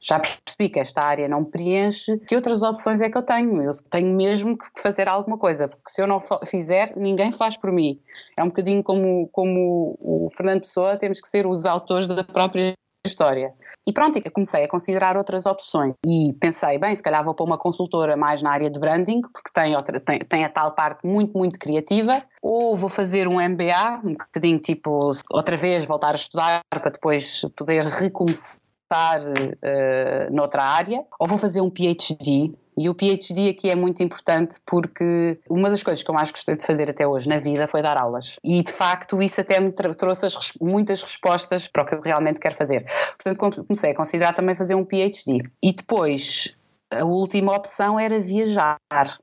Já 0.00 0.18
percebi 0.18 0.68
que 0.68 0.80
esta 0.80 1.00
área 1.00 1.28
não 1.28 1.44
preenche, 1.44 2.18
que 2.26 2.34
outras 2.34 2.62
opções 2.62 3.00
é 3.00 3.08
que 3.08 3.16
eu 3.16 3.22
tenho? 3.22 3.62
Eu 3.62 3.70
tenho 3.88 4.14
mesmo 4.16 4.58
que 4.58 4.66
fazer 4.82 5.08
alguma 5.08 5.38
coisa, 5.38 5.68
porque 5.68 5.90
se 5.90 6.02
eu 6.02 6.08
não 6.08 6.20
fizer, 6.44 6.92
ninguém 6.96 7.30
faz 7.30 7.56
por 7.56 7.70
mim. 7.70 8.00
É 8.36 8.42
um 8.42 8.48
bocadinho 8.48 8.82
como, 8.82 9.28
como 9.28 9.96
o 10.00 10.30
Fernando 10.36 10.60
Pessoa, 10.60 10.96
temos 10.96 11.20
que 11.20 11.28
ser 11.28 11.46
os 11.46 11.64
autores 11.64 12.08
da 12.08 12.24
própria 12.32 12.74
história. 13.04 13.52
E 13.86 13.92
pronto, 13.92 14.20
eu 14.24 14.30
comecei 14.30 14.64
a 14.64 14.68
considerar 14.68 15.16
outras 15.16 15.44
opções 15.44 15.94
e 16.06 16.32
pensei, 16.40 16.78
bem, 16.78 16.94
se 16.94 17.02
calhar 17.02 17.24
vou 17.24 17.34
para 17.34 17.44
uma 17.44 17.58
consultora 17.58 18.16
mais 18.16 18.42
na 18.42 18.52
área 18.52 18.70
de 18.70 18.78
branding, 18.78 19.20
porque 19.22 19.50
tem, 19.52 19.74
outra, 19.74 19.98
tem, 19.98 20.18
tem 20.20 20.44
a 20.44 20.48
tal 20.48 20.72
parte 20.72 21.04
muito, 21.06 21.36
muito 21.36 21.58
criativa, 21.58 22.22
ou 22.40 22.76
vou 22.76 22.88
fazer 22.88 23.26
um 23.26 23.40
MBA, 23.40 24.00
um 24.04 24.12
bocadinho 24.12 24.58
tipo, 24.58 25.10
outra 25.30 25.56
vez 25.56 25.84
voltar 25.84 26.12
a 26.12 26.14
estudar 26.14 26.60
para 26.70 26.90
depois 26.90 27.42
poder 27.56 27.84
recomeçar 27.86 28.61
uh, 28.94 30.32
noutra 30.32 30.62
área, 30.62 31.04
ou 31.18 31.26
vou 31.26 31.38
fazer 31.38 31.60
um 31.60 31.70
PhD, 31.70 32.52
e 32.76 32.88
o 32.88 32.94
PhD 32.94 33.50
aqui 33.50 33.70
é 33.70 33.74
muito 33.74 34.02
importante 34.02 34.56
porque 34.64 35.38
uma 35.48 35.68
das 35.68 35.82
coisas 35.82 36.02
que 36.02 36.10
eu 36.10 36.14
mais 36.14 36.30
gostei 36.30 36.56
de 36.56 36.64
fazer 36.64 36.90
até 36.90 37.06
hoje 37.06 37.28
na 37.28 37.38
vida 37.38 37.68
foi 37.68 37.82
dar 37.82 37.98
aulas. 37.98 38.38
E 38.42 38.62
de 38.62 38.72
facto 38.72 39.22
isso 39.22 39.40
até 39.40 39.60
me 39.60 39.70
trouxe 39.72 40.24
as, 40.24 40.52
muitas 40.60 41.02
respostas 41.02 41.68
para 41.68 41.82
o 41.82 41.86
que 41.86 41.94
eu 41.94 42.00
realmente 42.00 42.40
quero 42.40 42.54
fazer. 42.54 42.86
Portanto, 43.22 43.64
comecei 43.66 43.90
a 43.90 43.94
considerar 43.94 44.32
também 44.32 44.54
fazer 44.54 44.74
um 44.74 44.84
PhD. 44.84 45.42
E 45.62 45.72
depois 45.72 46.54
a 46.92 47.04
última 47.04 47.52
opção 47.56 47.98
era 47.98 48.20
viajar, 48.20 48.78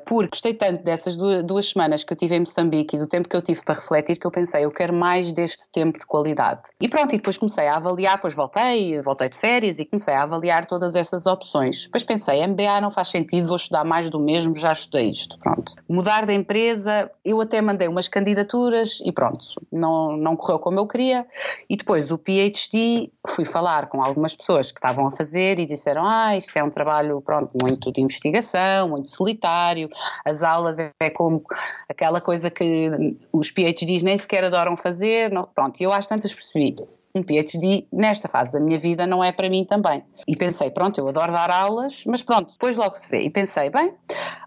porque 0.05 0.29
gostei 0.31 0.53
tanto 0.53 0.83
dessas 0.83 1.15
duas, 1.15 1.43
duas, 1.43 1.69
semanas 1.69 2.03
que 2.03 2.11
eu 2.11 2.17
tive 2.17 2.35
em 2.35 2.39
Moçambique 2.39 2.95
e 2.95 2.99
do 2.99 3.07
tempo 3.07 3.29
que 3.29 3.35
eu 3.35 3.41
tive 3.41 3.63
para 3.63 3.75
refletir 3.75 4.17
que 4.17 4.25
eu 4.25 4.31
pensei, 4.31 4.65
eu 4.65 4.71
quero 4.71 4.93
mais 4.93 5.31
deste 5.31 5.69
tempo 5.71 5.99
de 5.99 6.05
qualidade. 6.05 6.61
E 6.81 6.89
pronto, 6.89 7.13
e 7.13 7.17
depois 7.17 7.37
comecei 7.37 7.67
a 7.67 7.75
avaliar, 7.75 8.15
depois 8.15 8.33
voltei, 8.33 8.99
voltei 9.01 9.29
de 9.29 9.37
férias 9.37 9.79
e 9.79 9.85
comecei 9.85 10.13
a 10.13 10.23
avaliar 10.23 10.65
todas 10.65 10.95
essas 10.95 11.25
opções. 11.25 11.85
Depois 11.85 12.03
pensei, 12.03 12.45
MBA 12.45 12.81
não 12.81 12.89
faz 12.89 13.09
sentido, 13.09 13.47
vou 13.47 13.57
estudar 13.57 13.83
mais 13.83 14.09
do 14.09 14.19
mesmo, 14.19 14.55
já 14.55 14.71
estudei 14.71 15.11
isto, 15.11 15.37
pronto. 15.39 15.75
Mudar 15.87 16.25
de 16.25 16.33
empresa, 16.33 17.11
eu 17.23 17.39
até 17.39 17.61
mandei 17.61 17.87
umas 17.87 18.07
candidaturas 18.07 18.99
e 19.05 19.11
pronto, 19.11 19.45
não, 19.71 20.17
não 20.17 20.35
correu 20.35 20.59
como 20.59 20.79
eu 20.79 20.87
queria. 20.87 21.25
E 21.69 21.77
depois 21.77 22.11
o 22.11 22.17
PhD, 22.17 23.11
fui 23.27 23.45
falar 23.45 23.87
com 23.87 24.01
algumas 24.03 24.35
pessoas 24.35 24.71
que 24.71 24.79
estavam 24.79 25.05
a 25.07 25.11
fazer 25.11 25.59
e 25.59 25.65
disseram, 25.65 26.03
ah, 26.05 26.35
isto 26.35 26.55
é 26.57 26.63
um 26.63 26.69
trabalho, 26.69 27.21
pronto, 27.21 27.51
muito 27.61 27.91
de 27.91 28.01
investigação, 28.01 28.89
muito 28.89 29.09
solitário. 29.09 29.89
As 30.25 30.43
aulas 30.43 30.77
é 30.79 31.09
como 31.09 31.43
aquela 31.87 32.21
coisa 32.21 32.49
que 32.49 33.17
os 33.33 33.51
PhDs 33.51 34.03
nem 34.03 34.17
sequer 34.17 34.43
adoram 34.43 34.75
fazer. 34.77 35.31
Não, 35.31 35.43
pronto, 35.43 35.79
eu 35.81 35.91
às 35.91 36.07
tantas 36.07 36.33
percebi. 36.33 36.75
Um 37.13 37.23
PhD 37.23 37.87
nesta 37.91 38.27
fase 38.27 38.51
da 38.51 38.59
minha 38.59 38.77
vida 38.77 39.07
não 39.07 39.23
é 39.23 39.31
para 39.31 39.49
mim 39.49 39.65
também. 39.65 40.03
E 40.27 40.35
pensei, 40.35 40.69
pronto, 40.69 40.99
eu 40.99 41.07
adoro 41.07 41.31
dar 41.31 41.49
aulas, 41.49 42.03
mas 42.05 42.21
pronto, 42.21 42.51
depois 42.51 42.77
logo 42.77 42.93
se 42.95 43.09
vê. 43.09 43.23
E 43.23 43.31
pensei, 43.31 43.71
bem, 43.71 43.93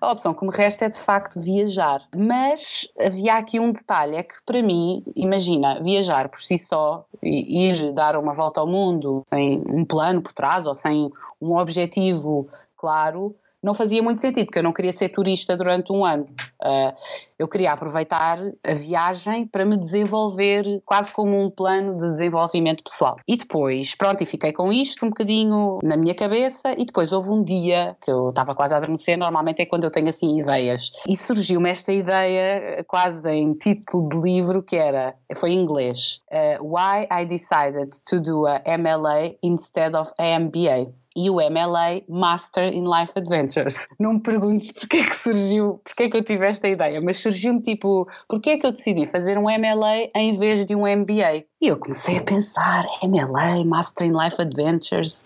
a 0.01 0.13
opção 0.13 0.33
que 0.33 0.45
me 0.47 0.53
resta 0.53 0.85
é 0.85 0.89
de 0.89 0.99
facto 0.99 1.41
viajar. 1.41 2.03
Mas 2.17 2.89
havia 3.01 3.35
aqui 3.35 3.59
um 3.59 3.73
detalhe: 3.73 4.15
é 4.15 4.23
que 4.23 4.35
para 4.47 4.63
mim, 4.63 5.03
imagina, 5.17 5.83
viajar 5.83 6.29
por 6.29 6.41
si 6.41 6.57
só, 6.57 7.05
ir 7.21 7.93
dar 7.93 8.17
uma 8.17 8.33
volta 8.33 8.61
ao 8.61 8.67
mundo 8.67 9.25
sem 9.29 9.61
um 9.67 9.85
plano 9.85 10.23
por 10.23 10.33
trás 10.33 10.65
ou 10.65 10.75
sem 10.75 11.11
um 11.41 11.57
objetivo 11.57 12.49
claro, 12.83 13.37
não 13.63 13.75
fazia 13.75 14.03
muito 14.03 14.21
sentido, 14.21 14.47
porque 14.47 14.59
eu 14.59 14.63
não 14.63 14.73
queria 14.73 14.91
ser 14.91 15.09
turista 15.11 15.57
durante 15.57 15.93
um 15.93 16.05
ano. 16.05 16.25
Uh, 16.61 16.93
eu 17.39 17.47
queria 17.47 17.71
aproveitar 17.71 18.41
a 18.65 18.75
viagem 18.75 19.47
para 19.47 19.65
me 19.65 19.77
desenvolver 19.77 20.83
quase 20.85 21.13
como 21.13 21.41
um 21.41 21.49
plano 21.49 21.97
de 21.97 22.11
desenvolvimento 22.11 22.83
pessoal. 22.83 23.17
E 23.27 23.37
depois, 23.37 23.95
pronto, 23.95 24.21
e 24.21 24.27
fiquei 24.27 24.53
com 24.53 24.73
isto 24.73 25.07
um 25.07 25.11
bocadinho 25.11 25.79
na 25.85 25.97
minha 25.97 26.15
cabeça 26.15 26.73
e 26.77 26.85
depois 26.85 27.13
houve 27.13 27.31
um 27.31 27.45
dia 27.45 27.97
que 28.03 28.11
eu 28.11 28.31
estava 28.31 28.53
quase 28.53 28.75
a 28.75 28.79
adormecer, 28.79 29.17
normalmente 29.17 29.63
é 29.63 29.67
quando 29.67 29.85
eu 29.85 29.93
tenho 29.93 30.09
assim 30.09 30.41
ideias. 30.41 30.91
E 31.09 31.17
surgiu-me 31.17 31.71
esta 31.71 31.93
ideia 31.93 32.85
quase 32.89 33.31
em 33.31 33.55
título 33.55 34.09
de 34.09 34.21
livro 34.21 34.61
que 34.61 34.75
era, 34.75 35.15
foi 35.37 35.53
em 35.53 35.61
inglês, 35.61 36.21
uh, 36.33 36.65
Why 36.65 37.07
I 37.13 37.25
Decided 37.27 37.91
to 38.07 38.21
do 38.21 38.45
a 38.45 38.61
MLA 38.77 39.37
instead 39.41 39.95
of 39.95 40.11
a 40.19 40.41
MBA 40.41 40.93
e 41.17 41.31
o 41.31 41.37
MLA 41.37 42.03
Master 42.09 42.73
in 42.73 42.85
Life 42.85 43.13
Adventures. 43.17 43.87
Não 43.99 44.15
me 44.15 44.21
perguntes 44.21 44.73
porque 44.73 44.99
é 44.99 45.05
que 45.05 45.17
surgiu, 45.17 45.81
porque 45.85 46.05
é 46.05 46.11
que 46.11 46.17
eu 46.17 46.25
tive 46.25 46.47
esta 46.47 46.69
ideia, 46.69 47.01
mas 47.01 47.19
surgiu-me 47.19 47.61
tipo, 47.61 48.09
porque 48.29 48.51
é 48.51 48.59
que 48.59 48.67
eu 48.67 48.73
decidi 48.73 49.07
fazer 49.07 49.39
um 49.39 49.45
MLA 49.45 50.11
em 50.15 50.39
vez 50.39 50.65
de 50.65 50.75
um 50.75 50.87
MBA? 50.87 51.45
E 51.61 51.69
eu 51.69 51.77
comecei 51.77 52.19
a 52.19 52.23
pensar, 52.23 52.85
MLA, 53.03 53.65
Master 53.65 54.07
in 54.07 54.13
Life 54.13 54.41
Adventures. 54.41 55.25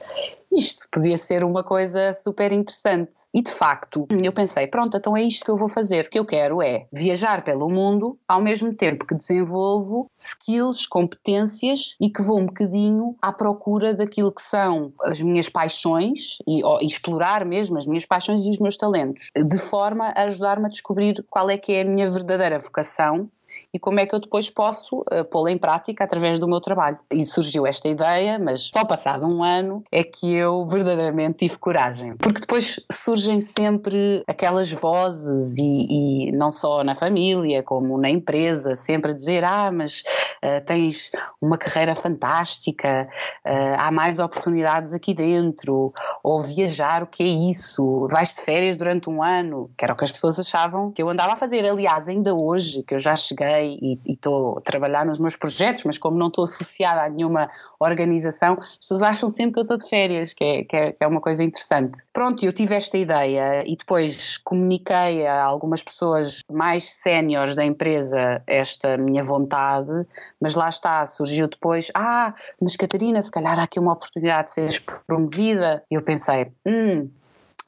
Isto 0.56 0.88
podia 0.90 1.18
ser 1.18 1.44
uma 1.44 1.62
coisa 1.62 2.14
super 2.14 2.52
interessante. 2.52 3.12
E 3.32 3.42
de 3.42 3.50
facto, 3.50 4.06
eu 4.22 4.32
pensei, 4.32 4.66
pronto, 4.66 4.96
então 4.96 5.16
é 5.16 5.22
isto 5.22 5.44
que 5.44 5.50
eu 5.50 5.56
vou 5.56 5.68
fazer. 5.68 6.06
O 6.06 6.10
que 6.10 6.18
eu 6.18 6.24
quero 6.24 6.62
é 6.62 6.86
viajar 6.92 7.44
pelo 7.44 7.68
mundo 7.68 8.18
ao 8.26 8.40
mesmo 8.40 8.74
tempo 8.74 9.06
que 9.06 9.14
desenvolvo 9.14 10.10
skills, 10.18 10.86
competências 10.86 11.94
e 12.00 12.10
que 12.10 12.22
vou 12.22 12.40
um 12.40 12.46
bocadinho 12.46 13.14
à 13.20 13.32
procura 13.32 13.94
daquilo 13.94 14.32
que 14.32 14.42
são 14.42 14.92
as 15.02 15.20
minhas 15.20 15.48
paixões 15.48 16.38
e, 16.46 16.62
e 16.62 16.86
explorar 16.86 17.44
mesmo 17.44 17.76
as 17.76 17.86
minhas 17.86 18.06
paixões 18.06 18.44
e 18.44 18.50
os 18.50 18.58
meus 18.58 18.76
talentos, 18.76 19.30
de 19.36 19.58
forma 19.58 20.06
a 20.08 20.22
ajudar-me 20.22 20.66
a 20.66 20.70
descobrir 20.70 21.24
qual 21.28 21.50
é 21.50 21.58
que 21.58 21.72
é 21.72 21.82
a 21.82 21.84
minha 21.84 22.10
verdadeira 22.10 22.58
vocação 22.58 23.30
e 23.72 23.78
como 23.78 24.00
é 24.00 24.06
que 24.06 24.14
eu 24.14 24.20
depois 24.20 24.48
posso 24.48 25.00
uh, 25.00 25.24
pô-la 25.30 25.50
em 25.50 25.58
prática 25.58 26.04
através 26.04 26.38
do 26.38 26.48
meu 26.48 26.60
trabalho. 26.60 26.98
E 27.10 27.24
surgiu 27.24 27.66
esta 27.66 27.88
ideia, 27.88 28.38
mas 28.38 28.70
só 28.72 28.84
passado 28.84 29.26
um 29.26 29.42
ano 29.42 29.84
é 29.92 30.02
que 30.02 30.34
eu 30.34 30.66
verdadeiramente 30.66 31.46
tive 31.46 31.58
coragem. 31.58 32.16
Porque 32.16 32.40
depois 32.40 32.80
surgem 32.90 33.40
sempre 33.40 34.22
aquelas 34.26 34.70
vozes, 34.70 35.58
e, 35.58 36.28
e 36.28 36.32
não 36.32 36.50
só 36.50 36.82
na 36.82 36.94
família, 36.94 37.62
como 37.62 37.98
na 37.98 38.10
empresa, 38.10 38.76
sempre 38.76 39.10
a 39.10 39.14
dizer: 39.14 39.44
Ah, 39.44 39.70
mas 39.70 40.02
uh, 40.42 40.64
tens 40.64 41.10
uma 41.40 41.58
carreira 41.58 41.94
fantástica, 41.94 43.08
uh, 43.46 43.76
há 43.78 43.90
mais 43.90 44.18
oportunidades 44.18 44.92
aqui 44.92 45.14
dentro, 45.14 45.92
ou 46.22 46.40
viajar, 46.40 47.02
o 47.02 47.06
que 47.06 47.22
é 47.22 47.26
isso? 47.26 48.08
Vais 48.10 48.34
de 48.34 48.40
férias 48.40 48.76
durante 48.76 49.10
um 49.10 49.22
ano, 49.22 49.70
que 49.76 49.84
era 49.84 49.92
o 49.92 49.96
que 49.96 50.04
as 50.04 50.12
pessoas 50.12 50.38
achavam 50.38 50.90
que 50.90 51.02
eu 51.02 51.08
andava 51.08 51.34
a 51.34 51.36
fazer. 51.36 51.66
Aliás, 51.66 52.08
ainda 52.08 52.34
hoje, 52.34 52.82
que 52.82 52.94
eu 52.94 52.98
já 52.98 53.14
cheguei 53.14 53.45
e 53.46 53.98
estou 54.06 54.58
a 54.58 54.60
trabalhar 54.60 55.04
nos 55.06 55.18
meus 55.18 55.36
projetos, 55.36 55.84
mas 55.84 55.98
como 55.98 56.16
não 56.16 56.28
estou 56.28 56.44
associada 56.44 57.02
a 57.02 57.08
nenhuma 57.08 57.50
organização, 57.78 58.58
as 58.60 58.76
pessoas 58.78 59.02
acham 59.02 59.30
sempre 59.30 59.54
que 59.54 59.58
eu 59.60 59.62
estou 59.62 59.76
de 59.76 59.88
férias, 59.88 60.32
que 60.32 60.44
é, 60.44 60.64
que 60.64 60.76
é, 60.76 60.92
que 60.92 61.04
é 61.04 61.06
uma 61.06 61.20
coisa 61.20 61.42
interessante. 61.44 61.98
Pronto, 62.12 62.44
eu 62.44 62.52
tive 62.52 62.74
esta 62.74 62.96
ideia 62.96 63.64
e 63.66 63.76
depois 63.76 64.38
comuniquei 64.38 65.26
a 65.26 65.42
algumas 65.42 65.82
pessoas 65.82 66.40
mais 66.50 66.84
séniores 66.84 67.54
da 67.54 67.64
empresa 67.64 68.42
esta 68.46 68.96
minha 68.96 69.22
vontade, 69.22 70.06
mas 70.40 70.54
lá 70.54 70.68
está, 70.68 71.06
surgiu 71.06 71.48
depois, 71.48 71.90
ah, 71.94 72.34
mas 72.60 72.76
Catarina, 72.76 73.20
se 73.22 73.30
calhar 73.30 73.58
há 73.58 73.64
aqui 73.64 73.78
uma 73.78 73.92
oportunidade 73.92 74.48
de 74.48 74.54
seres 74.54 74.78
promovida. 74.78 75.82
Eu 75.90 76.02
pensei, 76.02 76.52
hum, 76.64 77.08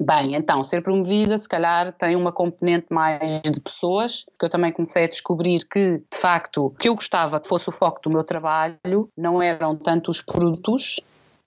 Bem, 0.00 0.36
então, 0.36 0.62
ser 0.62 0.80
promovida, 0.80 1.36
se 1.36 1.48
calhar, 1.48 1.92
tem 1.92 2.14
uma 2.14 2.30
componente 2.30 2.86
mais 2.88 3.40
de 3.40 3.60
pessoas, 3.60 4.24
que 4.38 4.44
eu 4.44 4.48
também 4.48 4.70
comecei 4.70 5.04
a 5.04 5.08
descobrir 5.08 5.66
que, 5.66 5.98
de 5.98 6.18
facto, 6.18 6.66
o 6.66 6.70
que 6.70 6.88
eu 6.88 6.94
gostava 6.94 7.40
que 7.40 7.48
fosse 7.48 7.68
o 7.68 7.72
foco 7.72 8.00
do 8.02 8.10
meu 8.10 8.22
trabalho 8.22 9.10
não 9.16 9.42
eram 9.42 9.74
tanto 9.74 10.08
os 10.08 10.22
produtos, 10.22 11.00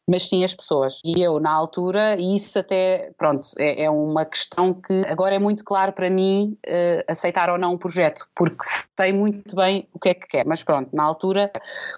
mas 0.05 0.27
sim 0.27 0.43
as 0.43 0.53
pessoas. 0.53 0.99
E 1.05 1.21
eu, 1.21 1.39
na 1.39 1.49
altura, 1.49 2.19
isso 2.19 2.59
até, 2.59 3.13
pronto, 3.17 3.47
é, 3.57 3.83
é 3.83 3.89
uma 3.89 4.25
questão 4.25 4.73
que 4.73 5.01
agora 5.07 5.35
é 5.35 5.39
muito 5.39 5.63
claro 5.63 5.93
para 5.93 6.09
mim 6.09 6.57
uh, 6.67 7.03
aceitar 7.07 7.49
ou 7.49 7.57
não 7.57 7.75
um 7.75 7.77
projeto, 7.77 8.27
porque 8.35 8.65
sei 8.99 9.13
muito 9.13 9.55
bem 9.55 9.87
o 9.93 9.99
que 9.99 10.09
é 10.09 10.13
que 10.13 10.27
quer. 10.27 10.45
Mas 10.45 10.61
pronto, 10.61 10.89
na 10.93 11.05
altura 11.05 11.49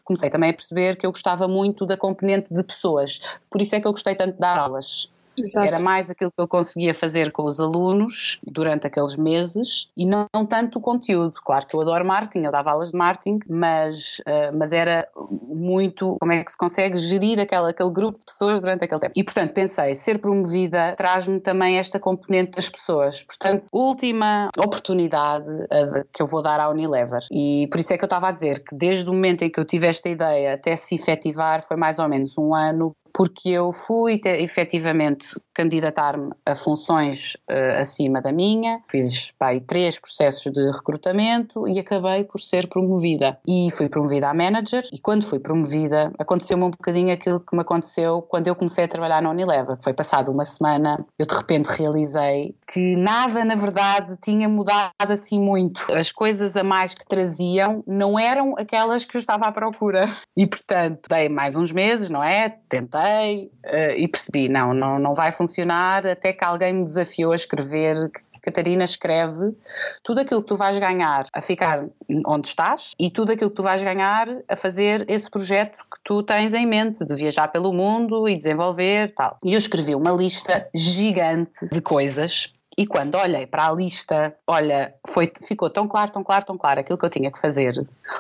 comecei 0.03 0.29
também 0.29 0.51
a 0.51 0.53
perceber 0.53 0.98
que 0.98 1.05
eu 1.07 1.12
gostava 1.12 1.48
muito 1.48 1.83
da 1.83 1.98
componente 1.98 2.53
de 2.53 2.62
pessoas. 2.62 3.19
Por 3.50 3.60
isso 3.60 3.75
é 3.75 3.81
que 3.81 3.88
eu 3.88 3.91
gostei 3.91 4.13
tanto 4.13 4.33
de 4.33 4.39
dar 4.39 4.60
aulas. 4.60 5.12
Exato. 5.38 5.68
Era 5.68 5.82
mais 5.82 6.10
aquilo 6.10 6.32
que 6.32 6.42
eu 6.42 6.48
conseguia 6.48 6.94
fazer 6.94 7.32
com 7.32 7.44
os 7.44 7.60
alunos 7.60 8.40
durante 8.44 8.88
aqueles 8.88 9.16
meses 9.16 9.90
e 9.98 10.06
não, 10.06 10.25
não, 10.34 10.46
tanto 10.46 10.80
o 10.80 10.82
conteúdo. 10.82 11.34
Claro 11.44 11.66
que 11.66 11.75
eu 11.75 11.82
adoro 11.82 12.06
marketing, 12.06 12.46
eu 12.46 12.52
dava 12.52 12.72
aulas 12.72 12.92
de 12.92 12.98
marketing, 12.98 13.40
mas, 13.50 14.20
uh, 14.20 14.56
mas 14.58 14.72
era 14.72 15.08
muito 15.18 16.18
como 16.20 16.32
é 16.32 16.44
que 16.44 16.52
se 16.52 16.58
consegue 16.58 16.98
gerir 16.98 17.40
aquele, 17.40 17.70
aquele 17.70 17.90
grupo 17.90 18.20
de 18.20 18.25
pessoas 18.25 18.60
durante 18.60 18.84
aquele 18.84 19.02
tempo. 19.02 19.13
E 19.16 19.24
portanto 19.24 19.54
pensei, 19.54 19.96
ser 19.96 20.20
promovida 20.20 20.96
traz-me 20.96 21.40
também 21.40 21.78
esta 21.78 22.00
componente 22.00 22.52
das 22.52 22.70
pessoas. 22.70 23.24
Portanto, 23.24 23.68
última 23.72 24.50
oportunidade 24.58 25.50
uh, 25.50 26.06
que 26.12 26.22
eu 26.22 26.28
vou 26.28 26.42
dar 26.42 26.60
à 26.60 26.70
Unilever. 26.70 27.22
E 27.32 27.68
por 27.72 27.80
isso 27.80 27.94
é 27.94 27.98
que 27.98 28.04
eu 28.04 28.08
estava 28.08 28.28
a 28.28 28.32
dizer 28.32 28.63
que 28.63 28.75
desde 28.75 29.10
o 29.10 29.13
momento 29.13 29.44
em 29.44 29.50
que 29.50 29.60
eu 29.60 29.66
tive 29.66 29.88
esta 29.88 30.10
ideia 30.10 30.54
até 30.54 30.75
se 30.75 30.96
efetivar 30.96 31.63
foi 31.63 31.78
mais 31.78 32.00
ou 32.00 32.08
menos 32.08 32.38
um 32.38 32.54
ano 32.54 32.96
porque 33.13 33.50
eu 33.50 33.72
fui 33.72 34.20
efetivamente 34.25 35.39
candidatar-me 35.53 36.32
a 36.46 36.55
funções 36.55 37.36
uh, 37.50 37.79
acima 37.79 38.20
da 38.22 38.32
minha, 38.32 38.82
fiz 38.89 39.32
pai, 39.38 39.60
três 39.60 40.00
processos 40.00 40.51
de 40.51 40.72
recrutamento 40.72 41.67
e 41.67 41.77
acabei 41.79 42.24
por 42.24 42.41
ser 42.41 42.67
promovida. 42.67 43.38
E 43.48 43.70
fui 43.72 43.88
promovida 43.88 44.29
a 44.29 44.34
manager 44.34 44.84
e 44.91 45.00
quando 45.00 45.25
fui 45.25 45.39
promovida 45.39 46.12
aconteceu-me 46.17 46.63
um 46.63 46.72
bocadinho 46.72 47.13
aquilo 47.13 47.39
que 47.39 47.55
me 47.55 47.62
aconteceu 47.62 48.24
quando 48.24 48.48
eu 48.48 48.55
comecei 48.55 48.86
a 48.86 48.88
trabalhar 48.88 49.22
na 49.22 49.29
Unilever. 49.29 49.77
Foi 49.82 49.93
passado 49.93 50.32
uma 50.32 50.46
semana, 50.46 51.05
eu 51.20 51.25
de 51.27 51.36
repente 51.36 51.67
realizei 51.67 52.55
que 52.72 52.96
nada 52.96 53.46
na 53.46 53.55
verdade 53.55 54.17
tinha 54.24 54.50
mudado 54.50 54.91
assim 55.10 55.39
muito. 55.39 55.86
As 55.93 56.12
coisas 56.12 56.58
a 56.58 56.63
mais 56.63 56.96
que 56.96 57.05
traziam 57.05 57.84
não 57.86 58.17
eram 58.17 58.55
aquelas 58.58 59.05
que 59.05 59.15
eu 59.15 59.20
estava 59.20 59.46
à 59.46 59.51
procura. 59.51 60.12
E 60.36 60.48
portanto, 60.48 61.08
dei 61.08 61.29
mais 61.29 61.55
uns 61.55 61.72
meses, 61.72 62.10
não 62.10 62.24
é? 62.24 62.58
Tentei 62.67 63.02
uh, 63.03 63.91
e 63.98 64.07
percebi, 64.07 64.50
não, 64.50 64.74
não, 64.74 65.00
não 65.00 65.13
vai 65.13 65.31
funcionar 65.31 66.05
até 66.07 66.33
que 66.33 66.43
alguém 66.43 66.74
me 66.74 66.86
desafiou 66.86 67.31
a 67.31 67.36
escrever 67.36 68.12
Catarina 68.43 68.83
escreve 68.83 69.55
tudo 70.03 70.19
aquilo 70.19 70.41
que 70.41 70.50
tu 70.50 70.57
vais 70.57 70.77
ganhar 70.77 71.25
a 71.33 71.41
ficar 71.41 71.86
onde 72.27 72.50
estás 72.50 72.91
e 73.00 73.10
tudo 73.10 73.31
aquilo 73.31 73.50
que 73.50 73.55
tu 73.55 73.63
vais 73.63 73.81
ganhar 73.81 74.27
a 74.50 74.57
fazer 74.57 75.10
esse 75.10 75.31
projeto 75.31 75.77
que 75.77 75.98
tu 76.03 76.22
tens 76.22 76.53
em 76.53 76.65
mente 76.65 77.05
de 77.05 77.15
viajar 77.15 77.48
pelo 77.48 77.72
mundo 77.72 78.27
e 78.27 78.36
desenvolver 78.36 79.13
tal. 79.15 79.38
E 79.43 79.53
eu 79.53 79.57
escrevi 79.57 79.95
uma 79.95 80.12
lista 80.12 80.67
gigante 80.75 81.67
de 81.72 81.79
coisas 81.79 82.53
e 82.77 82.88
quando 82.88 83.15
olhei 83.15 83.46
para 83.46 83.68
a 83.68 83.72
lista, 83.72 84.36
olha, 84.48 84.94
foi, 85.10 85.32
ficou 85.48 85.70
tão 85.70 85.88
claro, 85.88 86.12
tão 86.12 86.24
claro, 86.24 86.46
tão 86.46 86.58
claro 86.58 86.80
aquilo 86.80 86.98
que 86.98 87.06
eu 87.06 87.10
tinha 87.10 87.32
que 87.32 87.39
fazer. 87.39 87.74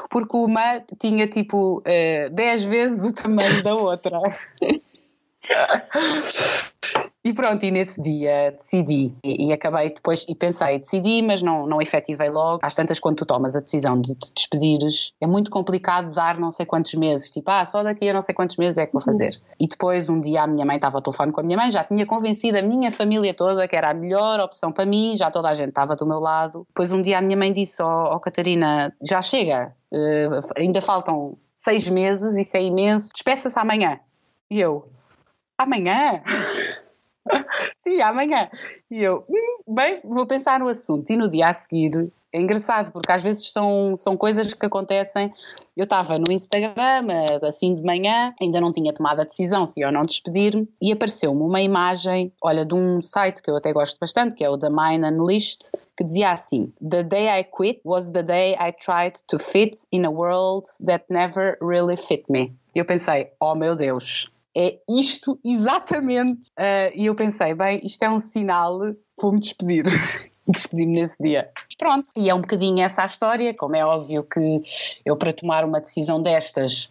Porque 0.09 0.37
uma 0.37 0.81
tinha 0.99 1.27
tipo 1.27 1.79
uh, 1.79 2.29
10 2.31 2.63
vezes 2.63 3.09
o 3.09 3.13
tamanho 3.13 3.63
da 3.63 3.75
outra. 3.75 4.19
E 7.25 7.31
pronto, 7.31 7.63
e 7.63 7.71
nesse 7.71 8.01
dia 8.01 8.51
decidi 8.59 9.15
e, 9.23 9.47
e, 9.47 9.53
acabei 9.53 9.89
depois, 9.93 10.25
e 10.27 10.35
pensei, 10.35 10.79
decidi, 10.79 11.21
mas 11.21 11.41
não, 11.41 11.65
não 11.65 11.81
efetivei 11.81 12.29
logo. 12.29 12.59
Às 12.61 12.73
tantas, 12.73 12.99
quando 12.99 13.15
tu 13.15 13.25
tomas 13.25 13.55
a 13.55 13.61
decisão 13.61 14.01
de 14.01 14.13
te 14.13 14.33
despedires, 14.33 15.13
é 15.21 15.25
muito 15.25 15.49
complicado 15.49 16.11
dar 16.11 16.37
não 16.37 16.51
sei 16.51 16.65
quantos 16.65 16.93
meses, 16.95 17.29
tipo, 17.29 17.49
ah, 17.49 17.65
só 17.65 17.81
daqui 17.81 18.09
a 18.09 18.13
não 18.13 18.21
sei 18.21 18.35
quantos 18.35 18.57
meses 18.57 18.77
é 18.77 18.85
que 18.85 18.91
vou 18.91 19.01
fazer. 19.01 19.35
Uhum. 19.35 19.55
E 19.61 19.67
depois, 19.67 20.09
um 20.09 20.19
dia, 20.19 20.43
a 20.43 20.47
minha 20.47 20.65
mãe 20.65 20.75
estava 20.75 20.97
ao 20.97 21.01
telefone 21.01 21.31
com 21.31 21.39
a 21.39 21.43
minha 21.43 21.57
mãe, 21.57 21.71
já 21.71 21.85
tinha 21.85 22.05
convencido 22.05 22.57
a 22.57 22.61
minha 22.61 22.91
família 22.91 23.33
toda 23.33 23.69
que 23.69 23.75
era 23.75 23.91
a 23.91 23.93
melhor 23.93 24.41
opção 24.41 24.73
para 24.73 24.85
mim, 24.85 25.15
já 25.15 25.31
toda 25.31 25.47
a 25.47 25.53
gente 25.53 25.69
estava 25.69 25.95
do 25.95 26.05
meu 26.05 26.19
lado. 26.19 26.65
Depois, 26.67 26.91
um 26.91 27.01
dia, 27.01 27.19
a 27.19 27.21
minha 27.21 27.37
mãe 27.37 27.53
disse: 27.53 27.81
Ó 27.81 28.11
oh, 28.11 28.15
oh, 28.15 28.19
Catarina, 28.19 28.93
já 29.01 29.21
chega, 29.21 29.73
uh, 29.93 30.39
ainda 30.57 30.81
faltam 30.81 31.37
seis 31.55 31.87
meses, 31.87 32.35
isso 32.35 32.57
é 32.57 32.61
imenso, 32.61 33.13
despeça-se 33.13 33.57
amanhã. 33.57 33.97
E 34.51 34.59
eu, 34.59 34.89
amanhã? 35.57 36.21
Sim, 37.93 38.01
amanhã. 38.01 38.49
E 38.89 39.03
eu, 39.03 39.23
hum, 39.29 39.73
bem, 39.75 39.99
vou 40.03 40.25
pensar 40.25 40.59
no 40.59 40.67
assunto. 40.67 41.09
E 41.11 41.15
no 41.15 41.29
dia 41.29 41.49
a 41.49 41.53
seguir, 41.53 42.11
é 42.31 42.41
engraçado, 42.41 42.91
porque 42.91 43.11
às 43.11 43.21
vezes 43.21 43.51
são, 43.51 43.95
são 43.95 44.17
coisas 44.17 44.51
que 44.51 44.65
acontecem. 44.65 45.31
Eu 45.77 45.83
estava 45.83 46.17
no 46.17 46.31
Instagram, 46.31 47.07
eh, 47.11 47.45
assim 47.45 47.75
de 47.75 47.83
manhã, 47.83 48.33
ainda 48.41 48.59
não 48.59 48.73
tinha 48.73 48.91
tomado 48.91 49.19
a 49.19 49.23
decisão 49.23 49.67
se 49.67 49.85
ou 49.85 49.91
não 49.91 50.01
despedir-me, 50.01 50.67
e 50.81 50.91
apareceu-me 50.91 51.41
uma 51.41 51.61
imagem, 51.61 52.31
olha, 52.41 52.65
de 52.65 52.73
um 52.73 52.99
site 53.01 53.43
que 53.43 53.51
eu 53.51 53.57
até 53.57 53.71
gosto 53.71 53.99
bastante, 53.99 54.35
que 54.35 54.43
é 54.43 54.49
o 54.49 54.57
The 54.57 54.69
Mine 54.69 55.05
Unleashed, 55.05 55.69
que 55.95 56.03
dizia 56.03 56.31
assim: 56.31 56.73
The 56.89 57.03
day 57.03 57.27
I 57.27 57.43
quit 57.43 57.81
was 57.85 58.09
the 58.09 58.23
day 58.23 58.55
I 58.59 58.71
tried 58.71 59.19
to 59.27 59.37
fit 59.37 59.77
in 59.91 60.05
a 60.05 60.09
world 60.09 60.67
that 60.83 61.05
never 61.09 61.57
really 61.61 61.95
fit 61.95 62.23
me. 62.29 62.55
E 62.75 62.79
eu 62.79 62.85
pensei, 62.85 63.31
oh 63.39 63.53
meu 63.53 63.75
Deus, 63.75 64.27
é 64.55 64.77
isto 64.89 65.39
exatamente. 65.43 66.41
Uh, 66.57 66.91
e 66.95 67.05
eu 67.05 67.15
pensei, 67.15 67.53
bem, 67.53 67.81
isto 67.83 68.03
é 68.03 68.09
um 68.09 68.19
sinal, 68.19 68.79
vou-me 69.19 69.39
despedir. 69.39 69.83
e 70.47 70.51
despedi-me 70.51 70.95
nesse 70.95 71.21
dia. 71.21 71.49
Pronto, 71.77 72.11
e 72.15 72.29
é 72.29 72.35
um 72.35 72.41
bocadinho 72.41 72.83
essa 72.83 73.03
a 73.03 73.05
história. 73.05 73.53
Como 73.53 73.75
é 73.75 73.85
óbvio 73.85 74.23
que 74.23 74.63
eu, 75.05 75.15
para 75.15 75.33
tomar 75.33 75.63
uma 75.63 75.79
decisão 75.79 76.21
destas, 76.21 76.89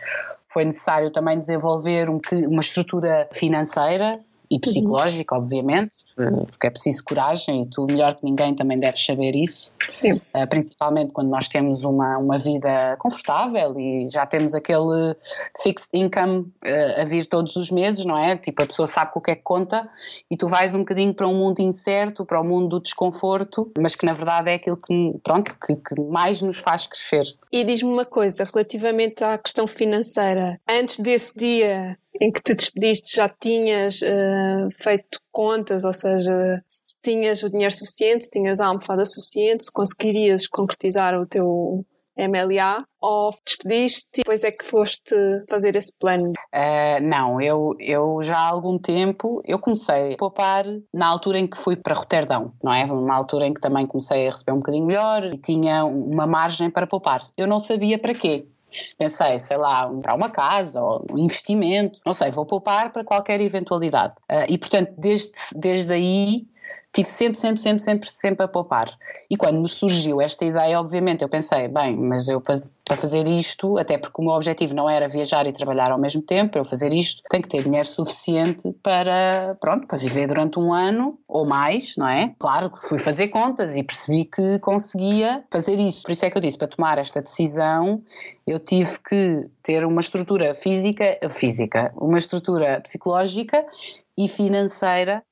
foi 0.48 0.64
necessário 0.64 1.10
também 1.10 1.38
desenvolver 1.38 2.10
um, 2.10 2.20
uma 2.48 2.60
estrutura 2.60 3.28
financeira 3.32 4.20
e 4.52 4.58
psicológica, 4.58 5.34
uhum. 5.34 5.42
obviamente, 5.42 5.94
porque 6.14 6.66
é 6.66 6.70
preciso 6.70 7.02
coragem 7.04 7.62
e 7.62 7.66
tu, 7.66 7.86
melhor 7.86 8.14
que 8.14 8.24
ninguém, 8.24 8.54
também 8.54 8.78
deves 8.78 9.04
saber 9.04 9.34
isso. 9.34 9.72
Sim. 9.88 10.12
Uh, 10.12 10.46
principalmente 10.48 11.12
quando 11.12 11.30
nós 11.30 11.48
temos 11.48 11.82
uma, 11.82 12.18
uma 12.18 12.38
vida 12.38 12.96
confortável 12.98 13.78
e 13.80 14.06
já 14.08 14.26
temos 14.26 14.54
aquele 14.54 15.16
fixed 15.62 15.88
income 15.94 16.52
uh, 16.64 17.00
a 17.00 17.04
vir 17.04 17.26
todos 17.26 17.56
os 17.56 17.70
meses, 17.70 18.04
não 18.04 18.16
é? 18.16 18.36
Tipo, 18.36 18.62
a 18.62 18.66
pessoa 18.66 18.86
sabe 18.86 19.12
com 19.12 19.20
o 19.20 19.22
que 19.22 19.30
é 19.30 19.36
que 19.36 19.42
conta 19.42 19.88
e 20.30 20.36
tu 20.36 20.48
vais 20.48 20.74
um 20.74 20.80
bocadinho 20.80 21.14
para 21.14 21.26
um 21.26 21.34
mundo 21.34 21.60
incerto, 21.60 22.26
para 22.26 22.38
o 22.38 22.44
um 22.44 22.48
mundo 22.48 22.68
do 22.68 22.80
desconforto, 22.80 23.72
mas 23.80 23.94
que 23.94 24.04
na 24.04 24.12
verdade 24.12 24.50
é 24.50 24.54
aquilo 24.54 24.76
que, 24.76 25.14
pronto, 25.24 25.56
que, 25.58 25.74
que 25.76 26.00
mais 26.00 26.42
nos 26.42 26.58
faz 26.58 26.86
crescer. 26.86 27.24
E 27.50 27.64
diz-me 27.64 27.90
uma 27.90 28.04
coisa, 28.04 28.44
relativamente 28.44 29.24
à 29.24 29.38
questão 29.38 29.66
financeira, 29.66 30.60
antes 30.68 30.98
desse 30.98 31.34
dia 31.34 31.96
em 32.20 32.30
que 32.30 32.42
te 32.42 32.54
despediste 32.54 33.16
já 33.16 33.28
tinhas 33.28 34.00
uh, 34.02 34.68
feito 34.78 35.18
contas, 35.30 35.84
ou 35.84 35.92
seja, 35.92 36.60
se 36.68 36.96
tinhas 37.02 37.42
o 37.42 37.50
dinheiro 37.50 37.74
suficiente, 37.74 38.24
se 38.24 38.30
tinhas 38.30 38.60
a 38.60 38.66
almofada 38.66 39.04
suficiente, 39.04 39.64
se 39.64 39.72
conseguirias 39.72 40.46
concretizar 40.46 41.14
o 41.18 41.26
teu 41.26 41.82
MLA 42.16 42.84
ou 43.00 43.34
despediste 43.44 44.06
e 44.14 44.18
depois 44.18 44.44
é 44.44 44.50
que 44.50 44.66
foste 44.66 45.14
fazer 45.48 45.74
esse 45.76 45.92
plano? 45.98 46.32
Uh, 46.54 47.02
não, 47.02 47.40
eu, 47.40 47.74
eu 47.78 48.22
já 48.22 48.36
há 48.36 48.48
algum 48.48 48.78
tempo 48.78 49.40
eu 49.44 49.58
comecei 49.58 50.14
a 50.14 50.16
poupar 50.16 50.64
na 50.92 51.08
altura 51.08 51.38
em 51.38 51.46
que 51.46 51.56
fui 51.56 51.76
para 51.76 51.94
Roterdão, 51.94 52.52
não 52.62 52.72
é? 52.72 52.84
Uma 52.84 53.14
altura 53.14 53.46
em 53.46 53.54
que 53.54 53.60
também 53.60 53.86
comecei 53.86 54.26
a 54.26 54.30
receber 54.30 54.52
um 54.52 54.58
bocadinho 54.58 54.86
melhor 54.86 55.24
e 55.24 55.38
tinha 55.38 55.84
uma 55.84 56.26
margem 56.26 56.70
para 56.70 56.86
poupar. 56.86 57.22
Eu 57.36 57.46
não 57.46 57.58
sabia 57.58 57.98
para 57.98 58.14
quê. 58.14 58.46
Pensei, 58.98 59.38
sei 59.38 59.56
lá, 59.56 59.90
para 60.00 60.14
uma 60.14 60.30
casa 60.30 60.80
ou 60.80 61.04
um 61.10 61.18
investimento, 61.18 62.00
não 62.06 62.14
sei, 62.14 62.30
vou 62.30 62.46
poupar 62.46 62.92
para 62.92 63.04
qualquer 63.04 63.40
eventualidade. 63.40 64.14
Uh, 64.30 64.46
e 64.48 64.58
portanto, 64.58 64.92
desde, 64.96 65.32
desde 65.54 65.92
aí 65.92 66.46
tive 66.92 67.10
sempre, 67.10 67.38
sempre, 67.38 67.60
sempre, 67.60 67.82
sempre, 67.82 68.10
sempre 68.10 68.44
a 68.44 68.48
poupar. 68.48 68.96
E 69.30 69.36
quando 69.36 69.60
me 69.60 69.68
surgiu 69.68 70.20
esta 70.20 70.44
ideia, 70.44 70.78
obviamente, 70.78 71.22
eu 71.22 71.28
pensei, 71.28 71.66
bem, 71.66 71.96
mas 71.96 72.28
eu 72.28 72.40
para, 72.40 72.62
fazer 72.96 73.26
isto, 73.28 73.78
até 73.78 73.96
porque 73.96 74.20
o 74.20 74.24
meu 74.24 74.34
objetivo 74.34 74.74
não 74.74 74.90
era 74.90 75.08
viajar 75.08 75.46
e 75.46 75.52
trabalhar 75.52 75.90
ao 75.90 75.98
mesmo 75.98 76.20
tempo, 76.20 76.58
eu 76.58 76.64
fazer 76.64 76.92
isto, 76.92 77.22
tenho 77.30 77.42
que 77.42 77.48
ter 77.48 77.62
dinheiro 77.62 77.88
suficiente 77.88 78.70
para, 78.82 79.56
pronto, 79.58 79.86
para 79.86 79.96
viver 79.96 80.26
durante 80.26 80.58
um 80.58 80.74
ano 80.74 81.18
ou 81.26 81.46
mais, 81.46 81.96
não 81.96 82.06
é? 82.06 82.34
Claro 82.38 82.68
que 82.68 82.86
fui 82.86 82.98
fazer 82.98 83.28
contas 83.28 83.74
e 83.74 83.82
percebi 83.82 84.26
que 84.26 84.58
conseguia 84.58 85.42
fazer 85.50 85.76
isso. 85.76 86.02
Por 86.02 86.10
isso 86.10 86.26
é 86.26 86.30
que 86.30 86.36
eu 86.36 86.42
disse, 86.42 86.58
para 86.58 86.68
tomar 86.68 86.98
esta 86.98 87.22
decisão, 87.22 88.02
eu 88.46 88.58
tive 88.58 88.98
que 88.98 89.50
ter 89.62 89.86
uma 89.86 90.02
estrutura 90.02 90.54
física, 90.54 91.18
física, 91.30 91.94
uma 91.96 92.18
estrutura 92.18 92.82
psicológica 92.82 93.64
e 94.18 94.28
financeira 94.28 95.22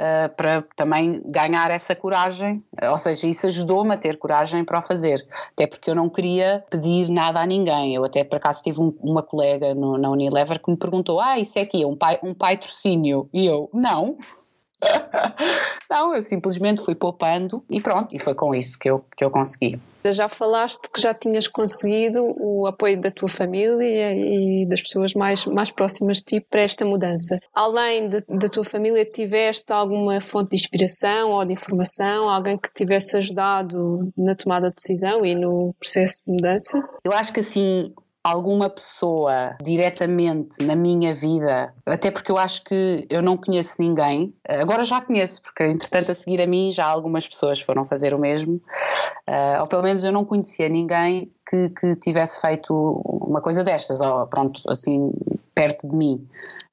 Uh, 0.00 0.34
para 0.34 0.62
também 0.76 1.20
ganhar 1.26 1.70
essa 1.70 1.94
coragem, 1.94 2.64
ou 2.90 2.96
seja, 2.96 3.26
isso 3.26 3.46
ajudou-me 3.46 3.92
a 3.92 3.98
ter 3.98 4.16
coragem 4.16 4.64
para 4.64 4.78
o 4.78 4.82
fazer, 4.82 5.22
até 5.52 5.66
porque 5.66 5.90
eu 5.90 5.94
não 5.94 6.08
queria 6.08 6.64
pedir 6.70 7.10
nada 7.10 7.38
a 7.38 7.44
ninguém. 7.44 7.94
Eu 7.94 8.02
até 8.02 8.24
por 8.24 8.36
acaso 8.36 8.62
tive 8.62 8.80
um, 8.80 8.96
uma 9.02 9.22
colega 9.22 9.74
no, 9.74 9.98
na 9.98 10.08
Unilever 10.08 10.58
que 10.58 10.70
me 10.70 10.76
perguntou: 10.78 11.20
Ah, 11.20 11.38
isso 11.38 11.58
é 11.58 11.62
aqui, 11.62 11.84
um, 11.84 11.94
pai, 11.94 12.18
um 12.22 12.32
patrocínio? 12.32 13.28
E 13.30 13.44
eu, 13.44 13.68
não, 13.74 14.16
não, 15.90 16.14
eu 16.14 16.22
simplesmente 16.22 16.82
fui 16.82 16.94
poupando 16.94 17.62
e 17.68 17.80
pronto, 17.80 18.14
e 18.14 18.18
foi 18.18 18.34
com 18.34 18.54
isso 18.54 18.78
que 18.78 18.90
eu, 18.90 19.04
que 19.16 19.24
eu 19.24 19.30
consegui. 19.30 19.78
Já 20.10 20.28
falaste 20.30 20.88
que 20.90 21.00
já 21.00 21.12
tinhas 21.12 21.46
conseguido 21.46 22.22
o 22.22 22.66
apoio 22.66 22.98
da 22.98 23.10
tua 23.10 23.28
família 23.28 24.14
e 24.14 24.64
das 24.66 24.80
pessoas 24.80 25.12
mais, 25.12 25.44
mais 25.44 25.70
próximas 25.70 26.18
de 26.18 26.24
ti 26.24 26.40
para 26.40 26.62
esta 26.62 26.86
mudança. 26.86 27.38
Além 27.54 28.08
de, 28.08 28.24
da 28.26 28.48
tua 28.48 28.64
família, 28.64 29.04
tiveste 29.04 29.70
alguma 29.70 30.18
fonte 30.20 30.50
de 30.50 30.56
inspiração 30.56 31.32
ou 31.32 31.44
de 31.44 31.52
informação, 31.52 32.30
alguém 32.30 32.56
que 32.56 32.72
tivesse 32.72 33.16
ajudado 33.16 34.10
na 34.16 34.34
tomada 34.34 34.70
de 34.70 34.76
decisão 34.76 35.24
e 35.24 35.34
no 35.34 35.74
processo 35.78 36.22
de 36.26 36.32
mudança? 36.32 36.82
Eu 37.04 37.12
acho 37.12 37.32
que 37.32 37.40
assim, 37.40 37.92
alguma 38.22 38.68
pessoa 38.68 39.56
diretamente 39.62 40.62
na 40.62 40.76
minha 40.76 41.14
vida, 41.14 41.72
até 41.86 42.10
porque 42.10 42.30
eu 42.30 42.36
acho 42.36 42.64
que 42.64 43.06
eu 43.08 43.22
não 43.22 43.36
conheço 43.36 43.76
ninguém, 43.78 44.34
agora 44.46 44.84
já 44.84 45.00
conheço, 45.00 45.40
porque 45.42 45.64
entretanto 45.64 46.12
a 46.12 46.14
seguir 46.14 46.42
a 46.42 46.46
mim 46.46 46.70
já 46.70 46.84
algumas 46.84 47.26
pessoas 47.26 47.60
foram 47.60 47.84
fazer 47.84 48.12
o 48.12 48.18
mesmo, 48.18 48.60
uh, 49.28 49.60
ou 49.60 49.66
pelo 49.66 49.82
menos 49.82 50.04
eu 50.04 50.12
não 50.12 50.24
conhecia 50.24 50.68
ninguém 50.68 51.32
que, 51.48 51.70
que 51.70 51.96
tivesse 51.96 52.40
feito 52.40 52.74
uma 53.06 53.40
coisa 53.40 53.64
destas, 53.64 54.00
ou 54.00 54.26
pronto, 54.26 54.62
assim, 54.68 55.12
perto 55.54 55.88
de 55.88 55.96
mim. 55.96 56.28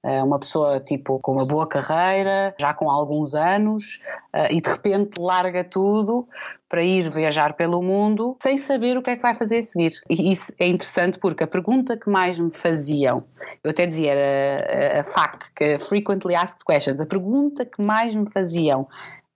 Uh, 0.08 0.24
uma 0.24 0.40
pessoa 0.40 0.80
tipo 0.80 1.20
com 1.20 1.34
uma 1.34 1.46
boa 1.46 1.68
carreira, 1.68 2.56
já 2.58 2.74
com 2.74 2.90
alguns 2.90 3.36
anos, 3.36 4.00
uh, 4.34 4.48
e 4.50 4.62
de 4.62 4.70
repente 4.70 5.20
larga 5.20 5.66
tudo 5.66 6.26
para 6.70 6.82
ir 6.82 7.10
viajar 7.10 7.56
pelo 7.56 7.82
mundo 7.82 8.38
sem 8.42 8.58
saber 8.58 8.98
o 8.98 9.02
que 9.02 9.10
é 9.10 9.16
que 9.18 9.22
vai 9.22 9.36
fazer 9.36 9.58
a 9.58 9.64
seguir. 9.64 9.92
E 10.10 10.32
isso 10.32 10.54
é 10.60 10.68
interessante 10.68 11.20
porque 11.20 11.44
a 11.44 11.48
pergunta 11.48 11.98
que 11.98 12.10
mais 12.10 12.40
me 12.40 12.52
faziam, 12.52 13.22
eu 13.62 13.72
até 13.72 13.86
dizia 13.86 14.14
era 14.14 15.02
a 15.02 15.04
FAQ, 15.04 15.46
que 15.54 15.78
Frequently 15.78 16.36
Asked 16.36 16.64
Questions, 16.66 17.02
a 17.02 17.06
pergunta 17.06 17.66
que 17.66 17.82
mais 17.82 18.16
me 18.16 18.30
faziam 18.30 18.88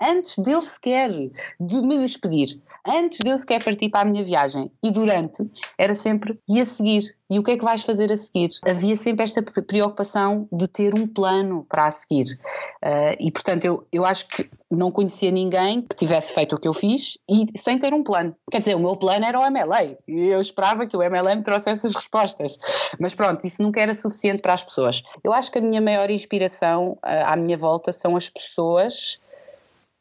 antes 0.02 0.38
de 0.38 0.52
eu 0.52 0.62
sequer 0.62 1.12
de 1.60 1.82
me 1.82 1.98
despedir, 2.00 2.60
antes 2.88 3.20
de 3.20 3.30
eu 3.30 3.38
sequer 3.38 3.64
partir 3.64 3.90
para 3.90 4.02
a 4.02 4.06
minha 4.06 4.24
viagem 4.24 4.72
e 4.84 4.92
durante, 4.92 5.50
era 5.78 5.94
sempre 5.94 6.40
e 6.48 6.60
a 6.60 6.66
seguir? 6.66 7.16
E 7.30 7.40
o 7.40 7.44
que 7.44 7.52
é 7.52 7.58
que 7.58 7.64
vais 7.64 7.82
fazer 7.82 8.12
a 8.12 8.18
seguir? 8.18 8.50
Havia 8.66 8.94
sempre 8.98 9.24
esta 9.24 9.42
preocupação 9.42 10.50
de 10.52 10.68
ter 10.68 10.94
um 10.94 11.08
plano 11.08 11.66
para 11.70 11.88
a 11.88 11.92
seguir. 11.92 12.38
Uh, 12.84 13.16
e 13.18 13.32
portanto, 13.32 13.64
eu, 13.64 13.88
eu 13.90 14.04
acho 14.04 14.28
que 14.28 14.50
não 14.70 14.92
conhecia 14.92 15.32
ninguém 15.32 15.82
que 15.82 15.96
tivesse 15.96 16.34
feito 16.34 16.58
o 16.58 16.60
que 16.60 16.68
eu 16.68 16.74
fiz 16.74 17.18
e 17.30 17.48
sem 17.58 17.80
ter 17.80 17.94
um 17.94 18.04
plano. 18.04 18.36
Quer 18.52 18.60
dizer, 18.60 18.76
o 18.76 18.80
meu 18.80 18.98
plano 18.98 19.24
era 19.24 19.40
o 19.40 19.50
MLA 19.50 19.96
e 20.06 20.28
eu 20.28 20.42
esperava 20.42 20.86
que 20.86 20.98
o 20.98 21.00
MLA 21.00 21.36
me 21.36 21.44
trouxesse 21.44 21.88
as 21.88 21.96
respostas. 21.96 22.58
Mas 23.00 23.16
pronto, 23.16 23.48
isso 23.48 23.62
nunca 23.62 23.80
era 23.80 23.96
suficiente 23.96 24.42
para 24.42 24.54
as 24.54 24.64
pessoas. 24.64 25.02
Eu 25.24 25.32
acho 25.32 25.50
que 25.50 25.60
a 25.60 25.62
minha 25.62 25.80
maior 25.80 26.10
inspiração 26.12 26.98
uh, 26.98 27.28
à 27.28 27.38
minha 27.38 27.58
volta 27.58 27.94
são 27.94 28.18
as 28.18 28.30
pessoas 28.30 29.22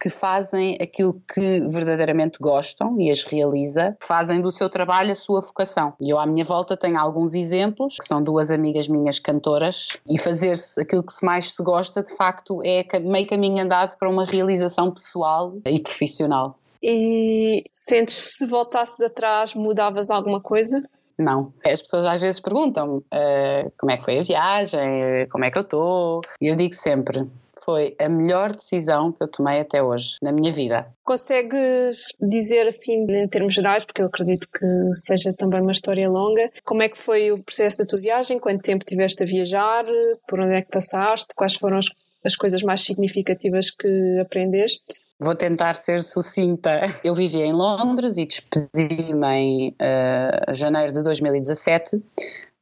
que 0.00 0.08
fazem 0.08 0.78
aquilo 0.80 1.20
que 1.32 1.60
verdadeiramente 1.68 2.38
gostam 2.40 2.98
e 2.98 3.10
as 3.10 3.22
realiza, 3.22 3.96
fazem 4.00 4.40
do 4.40 4.50
seu 4.50 4.70
trabalho 4.70 5.12
a 5.12 5.14
sua 5.14 5.42
vocação. 5.42 5.92
E 6.00 6.10
eu 6.10 6.18
à 6.18 6.26
minha 6.26 6.44
volta 6.44 6.76
tenho 6.76 6.98
alguns 6.98 7.34
exemplos, 7.34 7.96
que 8.00 8.06
são 8.06 8.22
duas 8.22 8.50
amigas 8.50 8.88
minhas 8.88 9.18
cantoras, 9.18 9.98
e 10.08 10.18
fazer-se 10.18 10.80
aquilo 10.80 11.02
que 11.02 11.12
mais 11.22 11.52
se 11.52 11.62
gosta, 11.62 12.02
de 12.02 12.16
facto, 12.16 12.62
é 12.64 12.82
meio 12.98 13.26
caminho 13.26 13.62
andado 13.62 13.96
para 13.98 14.08
uma 14.08 14.24
realização 14.24 14.90
pessoal 14.90 15.54
e 15.66 15.80
profissional. 15.80 16.56
E 16.82 17.64
sentes 17.74 18.14
se 18.14 18.46
voltasses 18.46 19.00
atrás 19.02 19.54
mudavas 19.54 20.08
alguma 20.10 20.40
coisa? 20.40 20.82
Não. 21.18 21.52
As 21.66 21.82
pessoas 21.82 22.06
às 22.06 22.20
vezes 22.20 22.40
perguntam 22.40 22.96
uh, 22.98 23.72
como 23.78 23.92
é 23.92 23.98
que 23.98 24.04
foi 24.04 24.18
a 24.18 24.22
viagem, 24.22 25.28
como 25.30 25.44
é 25.44 25.50
que 25.50 25.58
eu 25.58 25.62
estou, 25.62 26.22
e 26.40 26.50
eu 26.50 26.56
digo 26.56 26.74
sempre: 26.74 27.28
foi 27.64 27.94
a 27.98 28.08
melhor 28.08 28.54
decisão 28.54 29.12
que 29.12 29.22
eu 29.22 29.28
tomei 29.28 29.60
até 29.60 29.82
hoje 29.82 30.16
na 30.22 30.32
minha 30.32 30.52
vida. 30.52 30.86
Consegues 31.04 31.98
dizer 32.20 32.66
assim, 32.66 33.04
em 33.08 33.28
termos 33.28 33.54
gerais, 33.54 33.84
porque 33.84 34.02
eu 34.02 34.06
acredito 34.06 34.46
que 34.48 34.66
seja 35.06 35.32
também 35.32 35.60
uma 35.60 35.72
história 35.72 36.08
longa, 36.08 36.50
como 36.64 36.82
é 36.82 36.88
que 36.88 36.98
foi 36.98 37.32
o 37.32 37.42
processo 37.42 37.78
da 37.78 37.84
tua 37.84 38.00
viagem? 38.00 38.38
Quanto 38.38 38.62
tempo 38.62 38.84
tiveste 38.84 39.22
a 39.22 39.26
viajar? 39.26 39.84
Por 40.28 40.40
onde 40.40 40.54
é 40.54 40.62
que 40.62 40.70
passaste? 40.70 41.34
Quais 41.34 41.54
foram 41.54 41.78
as 41.78 41.86
as 42.24 42.36
coisas 42.36 42.62
mais 42.62 42.82
significativas 42.82 43.70
que 43.70 43.88
aprendeste? 44.20 44.84
Vou 45.18 45.34
tentar 45.34 45.74
ser 45.74 46.00
sucinta. 46.00 46.80
Eu 47.02 47.14
vivia 47.14 47.46
em 47.46 47.52
Londres 47.52 48.16
e 48.16 48.26
despedi-me 48.26 49.26
em 49.26 49.68
uh, 49.70 50.54
janeiro 50.54 50.92
de 50.92 51.02
2017 51.02 52.02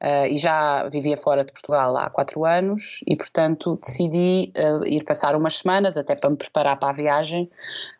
Uh, 0.01 0.27
e 0.31 0.39
já 0.39 0.89
vivia 0.89 1.17
fora 1.17 1.45
de 1.45 1.51
Portugal 1.51 1.97
há 1.97 2.09
quatro 2.09 2.45
anos 2.45 3.01
e, 3.05 3.17
portanto, 3.17 3.81
decidi 3.83 4.53
uh, 4.57 4.87
ir 4.87 5.03
passar 5.03 5.35
umas 5.35 5.59
semanas, 5.59 5.97
até 5.99 6.15
para 6.15 6.31
me 6.31 6.37
preparar 6.37 6.79
para 6.79 6.91
a 6.91 6.93
viagem, 6.93 7.51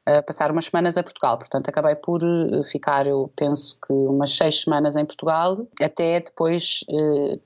uh, 0.09 0.25
passar 0.25 0.51
umas 0.51 0.67
semanas 0.67 0.97
a 0.97 1.03
Portugal. 1.03 1.39
Portanto, 1.39 1.69
acabei 1.69 1.95
por 1.95 2.21
ficar, 2.71 3.07
eu 3.07 3.31
penso 3.37 3.79
que 3.87 3.93
umas 3.93 4.35
seis 4.35 4.63
semanas 4.63 4.97
em 4.97 5.05
Portugal, 5.05 5.67
até 5.81 6.21
depois 6.21 6.81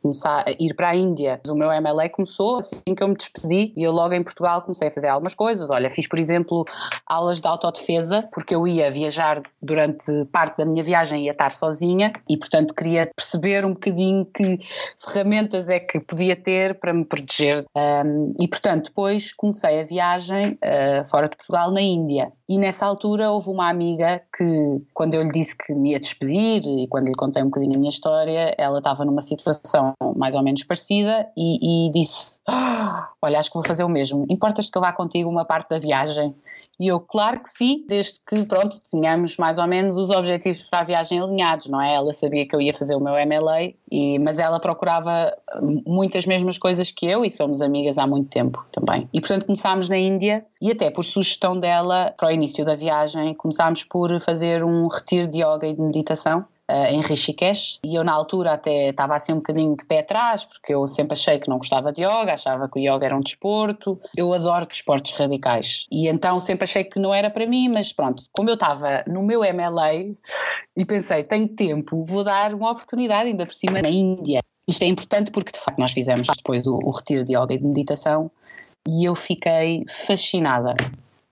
começar 0.01 0.45
a 0.47 0.51
ir 0.59 0.75
para 0.75 0.91
a 0.91 0.97
Índia. 0.97 1.41
O 1.49 1.55
meu 1.55 1.69
MLA 1.69 2.09
começou 2.09 2.59
assim 2.59 2.95
que 2.95 3.03
eu 3.03 3.09
me 3.09 3.17
despedi 3.17 3.73
e 3.77 3.83
eu 3.83 3.93
logo 3.93 4.15
em 4.15 4.23
Portugal 4.23 4.63
comecei 4.63 4.89
a 4.89 4.91
fazer 4.91 5.09
algumas 5.09 5.35
coisas. 5.35 5.71
Olha, 5.71 5.91
fiz, 5.91 6.07
por 6.07 6.19
exemplo, 6.19 6.65
aulas 7.07 7.41
de 7.41 7.47
autodefesa, 7.47 8.29
porque 8.33 8.55
eu 8.55 8.67
ia 8.67 8.91
viajar 8.91 9.43
durante 9.61 10.25
parte 10.27 10.59
da 10.59 10.65
minha 10.65 10.83
viagem, 10.83 11.25
ia 11.25 11.33
estar 11.33 11.53
sozinha 11.53 12.13
e, 12.29 12.37
portanto, 12.37 12.75
queria 12.75 13.11
perceber 13.15 13.65
um 13.65 13.73
bocadinho 13.73 14.27
que 14.27 14.61
ferramentas 14.99 15.69
é 15.69 15.79
que 15.79 16.01
podia 16.01 16.37
ter 16.37 16.79
para 16.79 16.93
me 16.93 17.05
proteger. 17.05 17.65
Um, 17.77 18.35
e, 18.41 18.49
portanto, 18.49 18.87
depois 18.87 19.33
comecei 19.33 19.81
a 19.81 19.85
viagem 19.85 20.53
uh, 20.53 21.09
fora 21.09 21.29
de 21.29 21.37
Portugal, 21.37 21.71
na 21.71 21.81
Índia. 21.81 22.33
E 22.53 22.59
nessa 22.59 22.85
altura 22.85 23.31
houve 23.31 23.49
uma 23.49 23.71
amiga 23.71 24.21
que, 24.37 24.83
quando 24.93 25.15
eu 25.15 25.23
lhe 25.23 25.33
disse 25.33 25.57
que 25.57 25.73
me 25.73 25.93
ia 25.93 25.99
despedir 25.99 26.63
e 26.67 26.87
quando 26.87 27.09
lhe 27.09 27.15
contei 27.15 27.43
um 27.43 27.47
bocadinho 27.47 27.77
a 27.77 27.79
minha 27.79 27.89
história, 27.89 28.55
ela 28.59 28.77
estava 28.77 29.07
numa 29.07 29.23
situação 29.23 29.95
mais 30.15 30.35
ou 30.35 30.43
menos 30.43 30.63
parecida 30.63 31.27
e, 31.35 31.87
e 31.89 31.93
disse: 31.93 32.41
oh, 32.47 33.05
Olha, 33.23 33.39
acho 33.39 33.49
que 33.49 33.55
vou 33.55 33.67
fazer 33.67 33.85
o 33.85 33.89
mesmo. 33.89 34.27
Importas 34.29 34.69
que 34.69 34.77
eu 34.77 34.83
vá 34.83 34.93
contigo 34.93 35.31
uma 35.31 35.47
parte 35.47 35.71
da 35.71 35.79
viagem? 35.79 36.35
E 36.81 36.89
eu, 36.89 37.01
claro 37.01 37.41
que 37.41 37.51
sim, 37.51 37.85
desde 37.87 38.19
que, 38.27 38.45
pronto, 38.45 38.79
tínhamos 38.91 39.37
mais 39.37 39.59
ou 39.59 39.67
menos 39.67 39.97
os 39.97 40.11
objetivos 40.11 40.63
para 40.65 40.81
a 40.81 40.85
viagem 40.85 41.21
alinhados, 41.21 41.69
não 41.69 41.81
é? 41.81 41.95
Ela 41.95 42.13
sabia 42.13 42.47
que 42.47 42.57
eu 42.57 42.61
ia 42.61 42.73
fazer 42.73 42.95
o 42.95 43.01
meu 43.01 43.15
MLA, 43.15 43.73
e, 43.91 44.19
mas 44.19 44.39
ela 44.39 44.59
procurava 44.59 45.37
muitas 45.87 46.27
mesmas 46.27 46.59
coisas 46.59 46.91
que 46.91 47.07
eu 47.07 47.25
e 47.25 47.31
somos 47.31 47.61
amigas 47.61 47.99
há 47.99 48.07
muito 48.07 48.31
tempo 48.31 48.65
também. 48.73 49.09
E, 49.13 49.21
portanto, 49.21 49.47
começámos 49.47 49.89
na 49.89 49.99
Índia 49.99 50.45
e 50.61 50.71
até 50.71 50.91
por 50.91 51.05
sugestão 51.05 51.59
dela, 51.59 52.15
para 52.17 52.29
o 52.29 52.33
início 52.33 52.65
da 52.65 52.75
viagem, 52.75 53.35
começámos 53.35 53.85
por 53.85 54.21
fazer 54.21 54.65
um 54.65 54.89
retiro 54.89 55.29
de 55.29 55.43
yoga 55.43 55.67
e 55.67 55.75
de 55.75 55.81
meditação 55.81 56.45
em 56.69 57.01
Rishikesh 57.01 57.81
e 57.85 57.95
eu 57.95 58.05
na 58.05 58.13
altura 58.13 58.55
até 58.55 58.91
estava 58.91 59.15
assim 59.15 59.33
um 59.33 59.37
bocadinho 59.37 59.77
de 59.77 59.85
pé 59.85 60.01
atrás 60.01 60.45
porque 60.45 60.75
eu 60.75 60.87
sempre 60.87 61.13
achei 61.13 61.39
que 61.39 61.49
não 61.49 61.59
gostava 61.59 61.93
de 61.93 62.03
yoga, 62.03 62.35
achava 62.35 62.69
que 62.69 62.79
o 62.79 62.83
yoga 62.83 63.07
era 63.07 63.17
um 63.17 63.21
desporto. 63.21 64.01
Eu 64.17 64.33
adoro 64.33 64.67
desportos 64.67 65.13
radicais 65.13 65.87
e 65.91 66.09
então 66.09 66.41
sempre 66.41 66.65
achei 66.65 66.85
que 66.85 66.99
não 66.99 67.13
era 67.13 67.31
para 67.31 67.47
mim, 67.47 67.71
mas 67.73 67.93
pronto, 67.93 68.25
como 68.33 68.49
eu 68.49 68.55
estava 68.55 69.05
no 69.07 69.23
meu 69.23 69.41
MLA 69.41 70.15
e 70.77 70.85
pensei, 70.85 71.25
tenho 71.25 71.49
tempo, 71.49 72.05
vou 72.05 72.25
dar 72.25 72.55
uma 72.55 72.71
oportunidade 72.71 73.29
ainda 73.29 73.45
por 73.45 73.55
cima 73.55 73.83
na 73.83 73.91
Índia. 73.91 74.41
Isto 74.67 74.83
é 74.83 74.87
importante 74.87 75.31
porque 75.31 75.53
de 75.53 75.59
facto 75.59 75.79
nós 75.79 75.93
fizemos 75.93 76.27
depois 76.37 76.67
o, 76.67 76.79
o 76.83 76.91
retiro 76.91 77.25
de 77.25 77.37
yoga 77.37 77.55
e 77.55 77.59
de 77.59 77.65
meditação 77.65 78.31
e 78.89 79.05
eu 79.05 79.15
fiquei 79.15 79.85
fascinada 79.89 80.75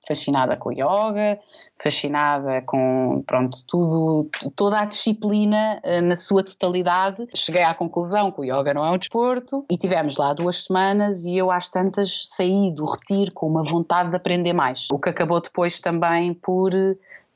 fascinada 0.07 0.57
com 0.57 0.71
o 0.71 0.73
yoga, 0.73 1.39
fascinada 1.83 2.63
com 2.67 3.23
pronto 3.27 3.59
tudo, 3.67 4.31
toda 4.55 4.81
a 4.81 4.85
disciplina 4.85 5.81
uh, 5.85 6.03
na 6.03 6.17
sua 6.17 6.43
totalidade. 6.43 7.27
Cheguei 7.35 7.63
à 7.63 7.75
conclusão 7.75 8.31
que 8.31 8.41
o 8.41 8.45
yoga 8.45 8.75
não 8.75 8.85
é 8.85 8.91
um 8.91 8.99
desporto 8.99 9.65
e 9.71 9.77
tivemos 9.77 10.17
lá 10.17 10.33
duas 10.33 10.65
semanas 10.65 11.25
e 11.25 11.37
eu 11.37 11.51
às 11.51 11.69
tantas 11.69 12.29
saí 12.29 12.73
do 12.73 12.85
retiro 12.85 13.33
com 13.33 13.47
uma 13.47 13.63
vontade 13.63 14.11
de 14.11 14.17
aprender 14.17 14.53
mais. 14.53 14.89
O 14.93 14.99
que 14.99 15.09
acabou 15.09 15.41
depois 15.41 15.79
também 15.81 16.35
por 16.35 16.71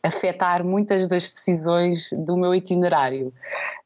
afetar 0.04 0.62
muitas 0.62 1.08
das 1.08 1.32
decisões 1.32 2.10
do 2.12 2.36
meu 2.36 2.54
itinerário. 2.54 3.32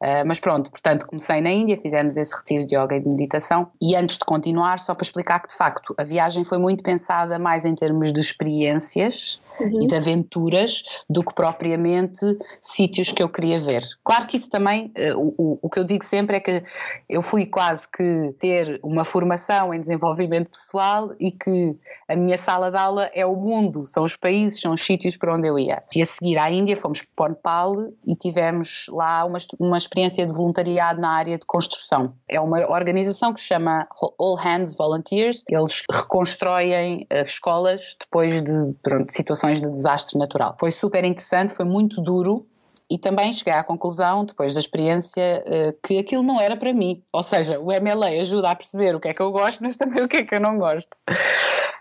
Uh, 0.00 0.26
mas 0.26 0.40
pronto, 0.40 0.70
portanto, 0.70 1.06
comecei 1.06 1.40
na 1.40 1.50
Índia, 1.50 1.76
fizemos 1.76 2.16
esse 2.16 2.36
retiro 2.36 2.66
de 2.66 2.76
yoga 2.76 2.96
e 2.96 3.00
de 3.00 3.08
meditação. 3.08 3.68
E 3.80 3.94
antes 3.94 4.18
de 4.18 4.24
continuar, 4.24 4.80
só 4.80 4.94
para 4.94 5.04
explicar 5.04 5.40
que 5.40 5.48
de 5.48 5.54
facto 5.54 5.94
a 5.96 6.02
viagem 6.02 6.42
foi 6.42 6.58
muito 6.58 6.82
pensada 6.82 7.38
mais 7.38 7.64
em 7.64 7.74
termos 7.74 8.12
de 8.12 8.20
experiências 8.20 9.40
uhum. 9.60 9.82
e 9.82 9.86
de 9.86 9.94
aventuras 9.94 10.82
do 11.08 11.22
que 11.22 11.34
propriamente 11.34 12.20
sítios 12.60 13.10
que 13.10 13.22
eu 13.22 13.28
queria 13.28 13.60
ver. 13.60 13.82
Claro 14.04 14.26
que 14.26 14.36
isso 14.36 14.50
também, 14.50 14.92
uh, 14.96 15.34
o, 15.36 15.58
o 15.62 15.70
que 15.70 15.78
eu 15.78 15.84
digo 15.84 16.04
sempre 16.04 16.36
é 16.36 16.40
que 16.40 16.62
eu 17.08 17.22
fui 17.22 17.46
quase 17.46 17.82
que 17.96 18.34
ter 18.38 18.78
uma 18.82 19.04
formação 19.04 19.72
em 19.72 19.80
desenvolvimento 19.80 20.50
pessoal 20.50 21.12
e 21.18 21.30
que 21.30 21.76
a 22.08 22.16
minha 22.16 22.38
sala 22.38 22.70
de 22.70 22.76
aula 22.76 23.10
é 23.14 23.24
o 23.24 23.34
mundo, 23.34 23.84
são 23.84 24.04
os 24.04 24.16
países, 24.16 24.60
são 24.60 24.74
os 24.74 24.84
sítios 24.84 25.16
para 25.16 25.34
onde 25.34 25.48
eu 25.48 25.58
ia. 25.58 25.82
E 25.94 26.02
a 26.02 26.06
seguir 26.06 26.38
à 26.38 26.50
Índia 26.50 26.76
fomos 26.76 27.02
para 27.16 27.38
Nepal 27.38 27.74
e 28.06 28.14
tivemos 28.14 28.86
lá 28.90 29.24
uma, 29.24 29.38
uma 29.58 29.78
experiência 29.78 30.26
de 30.26 30.32
voluntariado 30.32 31.00
na 31.00 31.10
área 31.10 31.38
de 31.38 31.46
construção. 31.46 32.12
É 32.28 32.40
uma 32.40 32.58
organização 32.70 33.32
que 33.32 33.40
se 33.40 33.46
chama 33.46 33.86
All 34.18 34.36
Hands 34.36 34.74
Volunteers. 34.76 35.44
Eles 35.48 35.82
reconstroem 35.90 37.06
uh, 37.12 37.24
escolas 37.24 37.96
depois 37.98 38.42
de 38.42 38.74
pronto, 38.82 39.12
situações 39.12 39.47
de 39.54 39.70
desastre 39.70 40.18
natural. 40.18 40.54
Foi 40.60 40.70
super 40.70 41.04
interessante, 41.04 41.54
foi 41.54 41.64
muito 41.64 42.00
duro, 42.00 42.46
e 42.90 42.96
também 42.96 43.32
cheguei 43.32 43.52
à 43.52 43.62
conclusão, 43.62 44.24
depois 44.24 44.54
da 44.54 44.60
experiência, 44.60 45.42
eh, 45.46 45.74
que 45.82 45.98
aquilo 45.98 46.22
não 46.22 46.40
era 46.40 46.56
para 46.56 46.72
mim. 46.72 47.02
Ou 47.12 47.22
seja, 47.22 47.58
o 47.60 47.66
MLA 47.66 48.20
ajuda 48.20 48.50
a 48.50 48.56
perceber 48.56 48.94
o 48.94 49.00
que 49.00 49.08
é 49.08 49.14
que 49.14 49.20
eu 49.20 49.30
gosto, 49.30 49.62
mas 49.62 49.76
também 49.76 50.02
o 50.04 50.08
que 50.08 50.18
é 50.18 50.22
que 50.24 50.34
eu 50.34 50.40
não 50.40 50.56
gosto. 50.56 50.96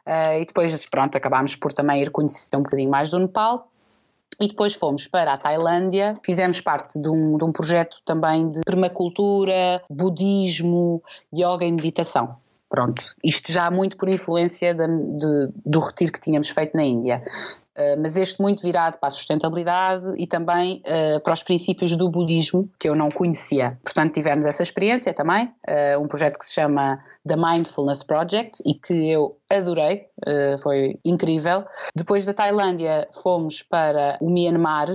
Eh, 0.06 0.42
e 0.42 0.46
depois, 0.46 0.86
pronto, 0.88 1.16
acabámos 1.16 1.56
por 1.56 1.72
também 1.72 2.02
ir 2.02 2.10
conhecer 2.10 2.50
um 2.56 2.62
bocadinho 2.62 2.90
mais 2.90 3.12
do 3.12 3.20
Nepal. 3.20 3.70
E 4.40 4.50
depois 4.50 4.74
fomos 4.74 5.08
para 5.08 5.34
a 5.34 5.38
Tailândia, 5.38 6.20
fizemos 6.24 6.62
parte 6.62 7.00
de 7.02 7.10
um, 7.10 7.38
de 7.38 7.44
um 7.44 7.52
projeto 7.52 8.02
também 8.06 8.52
de 8.52 8.62
permacultura, 8.62 9.82
budismo, 9.90 11.02
yoga 11.34 11.66
e 11.66 11.72
meditação. 11.72 12.36
Pronto, 12.70 13.16
isto 13.24 13.52
já 13.52 13.72
muito 13.72 13.96
por 13.98 14.10
influência 14.10 14.74
de, 14.74 14.88
de, 14.88 15.50
do 15.66 15.80
retiro 15.80 16.12
que 16.12 16.20
tínhamos 16.20 16.50
feito 16.50 16.76
na 16.76 16.84
Índia. 16.84 17.24
Uh, 17.78 17.94
mas 18.02 18.18
este 18.18 18.42
muito 18.42 18.64
virado 18.64 18.98
para 18.98 19.10
a 19.10 19.12
sustentabilidade 19.12 20.16
e 20.18 20.26
também 20.26 20.82
uh, 20.82 21.20
para 21.22 21.32
os 21.32 21.44
princípios 21.44 21.96
do 21.96 22.10
budismo, 22.10 22.68
que 22.80 22.90
eu 22.90 22.96
não 22.96 23.12
conhecia. 23.12 23.78
Portanto, 23.84 24.14
tivemos 24.14 24.48
essa 24.48 24.64
experiência 24.64 25.14
também, 25.14 25.46
uh, 25.46 26.02
um 26.02 26.08
projeto 26.08 26.40
que 26.40 26.46
se 26.46 26.54
chama 26.56 27.00
The 27.26 27.36
Mindfulness 27.36 28.02
Project 28.02 28.64
e 28.66 28.74
que 28.74 29.12
eu 29.12 29.38
adorei, 29.48 30.08
foi 30.64 30.98
incrível. 31.06 31.66
Depois 31.96 32.26
da 32.26 32.34
Tailândia, 32.34 33.08
fomos 33.22 33.62
para 33.62 34.18
o 34.20 34.30
Myanmar, 34.30 34.88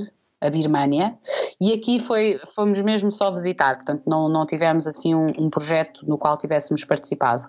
a 0.43 0.51
Birmânia, 0.51 1.17
e 1.61 1.73
aqui 1.73 2.01
foi, 2.01 2.39
fomos 2.55 2.81
mesmo 2.83 3.13
só 3.13 3.31
visitar, 3.31 3.77
portanto 3.77 4.03
não, 4.07 4.29
não 4.29 4.45
tivemos 4.45 4.87
assim 4.87 5.15
um, 5.15 5.29
um 5.39 5.49
projeto 5.49 6.05
no 6.07 6.19
qual 6.19 6.37
tivéssemos 6.37 6.85
participado. 6.85 7.45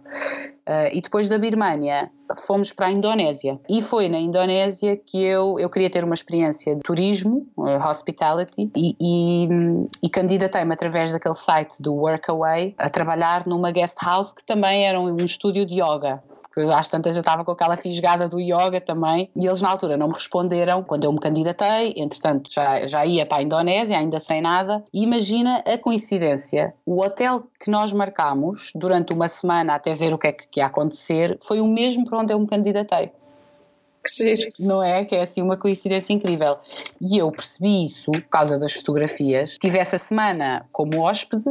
Uh, 0.66 0.88
e 0.94 1.02
depois 1.02 1.28
da 1.28 1.38
Birmânia 1.38 2.10
fomos 2.48 2.72
para 2.72 2.86
a 2.86 2.92
Indonésia 2.92 3.60
e 3.70 3.82
foi 3.82 4.08
na 4.08 4.18
Indonésia 4.18 4.96
que 4.96 5.22
eu, 5.22 5.60
eu 5.60 5.70
queria 5.70 5.90
ter 5.90 6.06
uma 6.06 6.14
experiência 6.14 6.76
de 6.76 6.82
turismo, 6.82 7.46
uh, 7.58 7.86
hospitality, 7.86 8.72
e, 8.74 8.96
e, 8.98 9.48
e 10.02 10.10
candidatei-me 10.10 10.74
através 10.74 11.12
daquele 11.12 11.36
site 11.36 11.82
do 11.82 11.94
Workaway 11.96 12.76
a 12.78 12.90
trabalhar 12.90 13.46
numa 13.46 13.72
guest 13.72 13.98
house 14.02 14.32
que 14.32 14.46
também 14.46 14.88
era 14.88 15.00
um, 15.00 15.12
um 15.12 15.26
estúdio 15.26 15.66
de 15.66 15.82
yoga 15.82 16.24
porque 16.54 16.72
às 16.72 16.88
tantas 16.88 17.16
eu 17.16 17.22
estava 17.22 17.44
com 17.44 17.52
aquela 17.52 17.76
fisgada 17.76 18.30
do 18.30 18.40
yoga 18.40 18.80
também, 18.80 19.30
e 19.36 19.46
eles 19.46 19.62
na 19.62 19.70
altura 19.70 19.98
não 19.98 20.08
me 20.08 20.14
responderam 20.14 20.84
quando 20.84 21.04
eu 21.06 21.12
me 21.12 21.20
candidatei, 21.20 21.94
entretanto 21.98 22.52
já, 22.52 22.86
já 22.86 23.06
ia 23.06 23.26
para 23.26 23.40
a 23.40 23.44
Indonésia, 23.44 23.98
ainda 23.98 24.20
sem 24.20 24.42
nada, 24.42 24.84
e 24.94 25.04
imagina 25.04 25.64
a 25.66 25.78
coincidência, 25.78 26.74
o 26.86 27.02
hotel 27.02 27.44
que 27.60 27.72
nós 27.72 27.92
marcámos 27.92 28.72
durante 28.76 29.14
uma 29.14 29.28
semana 29.28 29.76
até 29.76 29.96
ver 29.96 30.14
o 30.14 30.18
que 30.18 30.28
é 30.28 30.32
que 30.32 30.60
ia 30.60 30.68
acontecer, 30.68 31.38
foi 31.42 31.60
o 31.60 31.68
mesmo 31.68 32.06
para 32.06 32.20
onde 32.20 32.34
eu 32.34 32.40
me 32.40 32.48
candidatei. 32.48 33.12
Não 34.60 34.84
é? 34.84 35.06
Que 35.06 35.16
é 35.16 35.24
assim 35.24 35.42
uma 35.42 35.56
coincidência 35.56 36.12
incrível. 36.12 36.58
E 37.00 37.18
eu 37.18 37.32
percebi 37.32 37.86
isso 37.86 38.12
por 38.12 38.22
causa 38.24 38.60
das 38.60 38.74
fotografias. 38.74 39.58
Tive 39.58 39.80
essa 39.80 39.98
semana 39.98 40.66
como 40.74 41.00
hóspede 41.00 41.46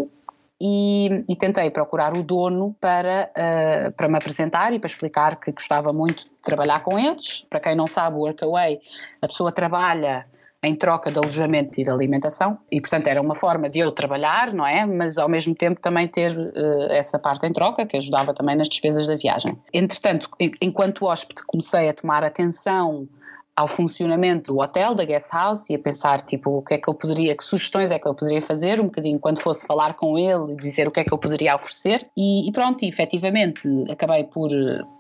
e, 0.65 1.25
e, 1.29 1.35
tentei 1.35 1.69
procurar 1.71 2.15
o 2.15 2.23
dono 2.23 2.77
para, 2.81 3.29
uh, 3.37 3.91
para 3.97 4.09
me 4.09 4.17
apresentar 4.17 4.73
e 4.73 4.79
para 4.79 4.87
explicar 4.87 5.41
que 5.41 5.51
gostava 5.51 5.93
muito 5.93 6.23
de 6.23 6.31
trabalhar 6.41 6.85
com 6.85 6.97
eles. 6.97 7.45
Para 7.51 7.59
quem 7.59 7.75
não 7.75 7.89
sabe, 7.89 8.17
o 8.17 8.21
Workaway, 8.21 8.79
a 9.21 9.27
pessoa 9.27 9.51
trabalha 9.51 10.25
em 10.63 10.77
troca 10.77 11.11
de 11.11 11.19
alojamento 11.19 11.81
e 11.81 11.85
de 11.85 11.91
alimentação 11.91 12.57
e 12.71 12.81
portanto 12.81 13.09
era 13.09 13.21
uma 13.21 13.35
forma 13.35 13.69
de 13.69 13.81
eu 13.81 13.91
trabalhar, 13.91 14.55
não 14.55 14.65
é? 14.65 14.87
Mas 14.87 15.19
ao 15.19 15.29
mesmo 15.29 15.53
tempo 15.53 15.81
também 15.81 16.07
ter 16.07 16.31
uh, 16.31 16.93
essa 16.93 17.19
parte 17.19 17.45
em 17.45 17.53
troca 17.53 17.85
que 17.85 17.97
ajudava 17.97 18.33
também 18.33 18.55
nas 18.55 18.69
despesas 18.69 19.09
da 19.09 19.17
viagem. 19.17 19.59
Entretanto, 19.73 20.31
enquanto 20.61 21.07
hóspede 21.07 21.43
comecei 21.45 21.89
a 21.89 21.93
tomar 21.93 22.23
atenção 22.23 23.09
ao 23.55 23.67
funcionamento 23.67 24.53
do 24.53 24.61
hotel, 24.61 24.95
da 24.95 25.05
guest 25.05 25.29
house 25.31 25.69
e 25.69 25.75
a 25.75 25.79
pensar 25.79 26.23
tipo 26.23 26.59
o 26.59 26.63
que 26.63 26.75
é 26.75 26.79
que 26.79 26.89
eu 26.89 26.95
poderia, 26.95 27.37
que 27.37 27.45
sugestões 27.45 27.91
é 27.91 27.99
que 27.99 28.09
eu 28.09 28.15
poderia 28.15 28.41
fazer, 28.41 28.81
um 28.81 28.85
bocadinho 28.85 29.19
quando 29.19 29.41
fosse 29.41 29.67
falar 29.67 29.95
com 29.95 30.19
ele 30.19 30.55
e 30.55 30.57
dizer 30.57 30.89
o 30.89 30.91
que 30.91 31.01
é 31.01 31.05
que 31.05 31.13
eu 31.13 31.19
poderia 31.19 31.55
oferecer. 31.55 32.09
E, 32.17 32.49
e 32.49 32.53
pronto, 32.53 32.83
e 32.83 32.89
efetivamente 32.89 33.69
acabei 33.91 34.25
por, 34.25 34.51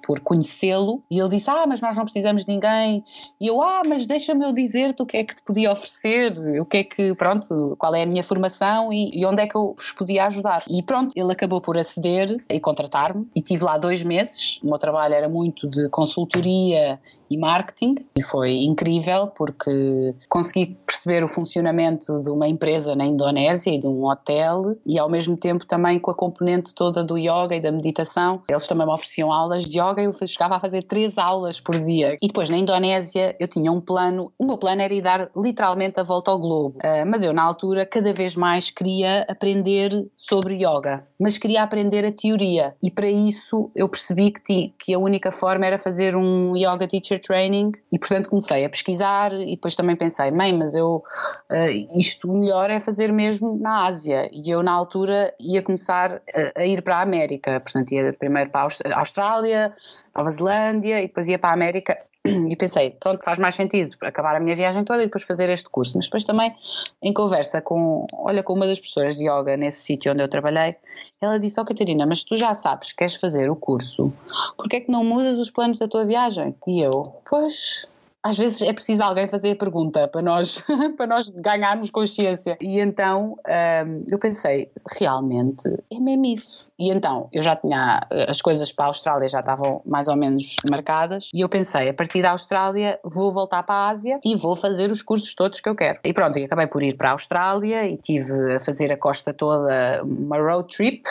por 0.04 0.20
conhecê-lo 0.20 1.02
e 1.10 1.18
ele 1.18 1.30
disse, 1.30 1.48
ah, 1.48 1.64
mas 1.66 1.80
nós 1.80 1.96
não 1.96 2.04
precisamos 2.04 2.44
de 2.44 2.52
ninguém. 2.52 3.02
E 3.40 3.46
eu, 3.46 3.62
ah, 3.62 3.82
mas 3.86 4.06
deixa-me 4.06 4.44
eu 4.44 4.52
dizer-te 4.52 5.02
o 5.02 5.06
que 5.06 5.16
é 5.16 5.24
que 5.24 5.34
te 5.34 5.42
podia 5.42 5.72
oferecer, 5.72 6.34
o 6.60 6.66
que 6.66 6.76
é 6.78 6.84
que, 6.84 7.14
pronto, 7.14 7.74
qual 7.78 7.94
é 7.94 8.02
a 8.02 8.06
minha 8.06 8.22
formação 8.22 8.92
e, 8.92 9.18
e 9.18 9.24
onde 9.24 9.42
é 9.42 9.46
que 9.46 9.56
eu 9.56 9.74
vos 9.76 9.92
podia 9.92 10.26
ajudar. 10.26 10.62
E 10.68 10.82
pronto, 10.82 11.12
ele 11.16 11.32
acabou 11.32 11.60
por 11.60 11.78
aceder 11.78 12.36
e 12.50 12.60
contratar-me 12.60 13.26
e 13.34 13.40
tive 13.40 13.64
lá 13.64 13.78
dois 13.78 14.02
meses, 14.02 14.60
o 14.62 14.66
meu 14.66 14.78
trabalho 14.78 15.14
era 15.14 15.28
muito 15.28 15.68
de 15.68 15.88
consultoria 15.88 17.00
e 17.32 17.38
marketing 17.38 17.96
e 18.16 18.22
foi 18.22 18.62
incrível 18.62 19.28
porque 19.28 20.14
consegui 20.28 20.76
perceber 20.86 21.24
o 21.24 21.28
funcionamento 21.28 22.22
de 22.22 22.30
uma 22.30 22.46
empresa 22.46 22.94
na 22.94 23.04
Indonésia 23.04 23.72
e 23.74 23.78
de 23.78 23.86
um 23.86 24.04
hotel 24.04 24.76
e 24.86 24.98
ao 24.98 25.08
mesmo 25.08 25.36
tempo 25.36 25.66
também 25.66 25.98
com 25.98 26.10
a 26.10 26.14
componente 26.14 26.74
toda 26.74 27.02
do 27.02 27.16
yoga 27.16 27.56
e 27.56 27.60
da 27.60 27.72
meditação. 27.72 28.42
Eles 28.48 28.66
também 28.66 28.86
me 28.86 28.92
ofereciam 28.92 29.32
aulas 29.32 29.64
de 29.64 29.80
yoga 29.80 30.02
e 30.02 30.04
eu 30.04 30.26
chegava 30.26 30.56
a 30.56 30.60
fazer 30.60 30.82
três 30.84 31.16
aulas 31.16 31.60
por 31.60 31.78
dia. 31.78 32.16
E 32.20 32.26
depois 32.26 32.48
na 32.50 32.56
Indonésia 32.56 33.34
eu 33.38 33.48
tinha 33.48 33.72
um 33.72 33.80
plano, 33.80 34.32
o 34.38 34.44
meu 34.44 34.58
plano 34.58 34.82
era 34.82 34.92
ir 34.92 35.02
dar 35.02 35.30
literalmente 35.36 35.98
a 35.98 36.02
volta 36.02 36.30
ao 36.30 36.38
globo, 36.38 36.76
uh, 36.78 37.06
mas 37.06 37.22
eu 37.22 37.32
na 37.32 37.42
altura 37.42 37.86
cada 37.86 38.12
vez 38.12 38.36
mais 38.36 38.70
queria 38.70 39.24
aprender 39.28 40.06
sobre 40.16 40.56
yoga, 40.56 41.06
mas 41.18 41.38
queria 41.38 41.62
aprender 41.62 42.04
a 42.04 42.12
teoria 42.12 42.74
e 42.82 42.90
para 42.90 43.08
isso 43.08 43.70
eu 43.74 43.88
percebi 43.88 44.30
que, 44.30 44.72
que 44.78 44.94
a 44.94 44.98
única 44.98 45.30
forma 45.32 45.66
era 45.66 45.78
fazer 45.78 46.16
um 46.16 46.56
yoga 46.56 46.86
teacher 46.86 47.20
training 47.22 47.72
e 47.90 47.98
portanto 47.98 48.28
comecei 48.28 48.64
a 48.64 48.68
pesquisar 48.68 49.32
e 49.32 49.54
depois 49.54 49.74
também 49.74 49.96
pensei, 49.96 50.30
mãe, 50.30 50.56
mas 50.56 50.74
eu 50.74 51.02
uh, 51.50 51.98
isto 51.98 52.30
melhor 52.32 52.70
é 52.70 52.80
fazer 52.80 53.12
mesmo 53.12 53.58
na 53.58 53.86
Ásia. 53.86 54.28
E 54.32 54.50
eu 54.50 54.62
na 54.62 54.72
altura 54.72 55.34
ia 55.40 55.62
começar 55.62 56.20
a, 56.34 56.60
a 56.60 56.66
ir 56.66 56.82
para 56.82 56.96
a 56.96 57.02
América, 57.02 57.60
portanto 57.60 57.92
ia 57.92 58.12
primeiro 58.12 58.50
para 58.50 58.62
a 58.62 58.98
Austrália, 58.98 59.74
Nova 60.14 60.30
Zelândia 60.30 61.00
e 61.00 61.06
depois 61.06 61.28
ia 61.28 61.38
para 61.38 61.50
a 61.50 61.54
América 61.54 61.96
e 62.50 62.54
pensei, 62.56 62.90
pronto, 62.90 63.22
faz 63.24 63.38
mais 63.38 63.54
sentido 63.54 63.96
acabar 64.00 64.36
a 64.36 64.40
minha 64.40 64.54
viagem 64.54 64.84
toda 64.84 65.02
e 65.02 65.06
depois 65.06 65.24
fazer 65.24 65.48
este 65.50 65.68
curso. 65.68 65.96
Mas 65.96 66.06
depois 66.06 66.24
também, 66.24 66.54
em 67.02 67.12
conversa 67.12 67.60
com, 67.60 68.06
olha, 68.12 68.42
com 68.42 68.54
uma 68.54 68.66
das 68.66 68.78
professoras 68.78 69.16
de 69.16 69.28
yoga 69.28 69.56
nesse 69.56 69.82
sítio 69.82 70.12
onde 70.12 70.22
eu 70.22 70.28
trabalhei, 70.28 70.76
ela 71.20 71.38
disse, 71.38 71.58
ó 71.58 71.62
oh, 71.62 71.66
Catarina, 71.66 72.06
mas 72.06 72.22
tu 72.22 72.36
já 72.36 72.54
sabes 72.54 72.92
que 72.92 72.98
queres 72.98 73.16
fazer 73.16 73.50
o 73.50 73.56
curso, 73.56 74.12
porque 74.56 74.76
é 74.76 74.80
que 74.80 74.90
não 74.90 75.04
mudas 75.04 75.38
os 75.38 75.50
planos 75.50 75.78
da 75.78 75.88
tua 75.88 76.04
viagem? 76.04 76.54
E 76.66 76.80
eu, 76.80 77.14
pois, 77.28 77.86
às 78.22 78.38
vezes 78.38 78.62
é 78.62 78.72
preciso 78.72 79.02
alguém 79.02 79.26
fazer 79.26 79.52
a 79.52 79.56
pergunta 79.56 80.06
para 80.06 80.22
nós, 80.22 80.62
para 80.96 81.06
nós 81.06 81.28
ganharmos 81.28 81.90
consciência. 81.90 82.56
E 82.60 82.78
então 82.78 83.36
um, 83.46 84.04
eu 84.08 84.18
pensei, 84.18 84.70
realmente 84.96 85.68
é 85.90 85.98
mesmo 85.98 86.26
isso. 86.26 86.68
E 86.78 86.90
então 86.90 87.28
eu 87.32 87.42
já 87.42 87.56
tinha 87.56 88.06
as 88.28 88.40
coisas 88.40 88.72
para 88.72 88.86
a 88.86 88.88
Austrália 88.88 89.28
já 89.28 89.40
estavam 89.40 89.82
mais 89.84 90.08
ou 90.08 90.16
menos 90.16 90.56
marcadas 90.70 91.30
e 91.34 91.40
eu 91.40 91.48
pensei, 91.48 91.88
a 91.88 91.94
partir 91.94 92.22
da 92.22 92.30
Austrália 92.30 92.98
vou 93.02 93.32
voltar 93.32 93.62
para 93.62 93.74
a 93.74 93.88
Ásia 93.90 94.20
e 94.24 94.36
vou 94.36 94.54
fazer 94.54 94.90
os 94.90 95.02
cursos 95.02 95.34
todos 95.34 95.60
que 95.60 95.68
eu 95.68 95.74
quero. 95.74 95.98
E 96.04 96.12
pronto, 96.12 96.38
e 96.38 96.44
acabei 96.44 96.66
por 96.66 96.82
ir 96.82 96.96
para 96.96 97.10
a 97.10 97.12
Austrália 97.12 97.86
e 97.88 97.96
tive 97.96 98.56
a 98.56 98.60
fazer 98.60 98.92
a 98.92 98.96
costa 98.96 99.32
toda 99.32 100.02
uma 100.04 100.38
road 100.38 100.74
trip 100.74 101.02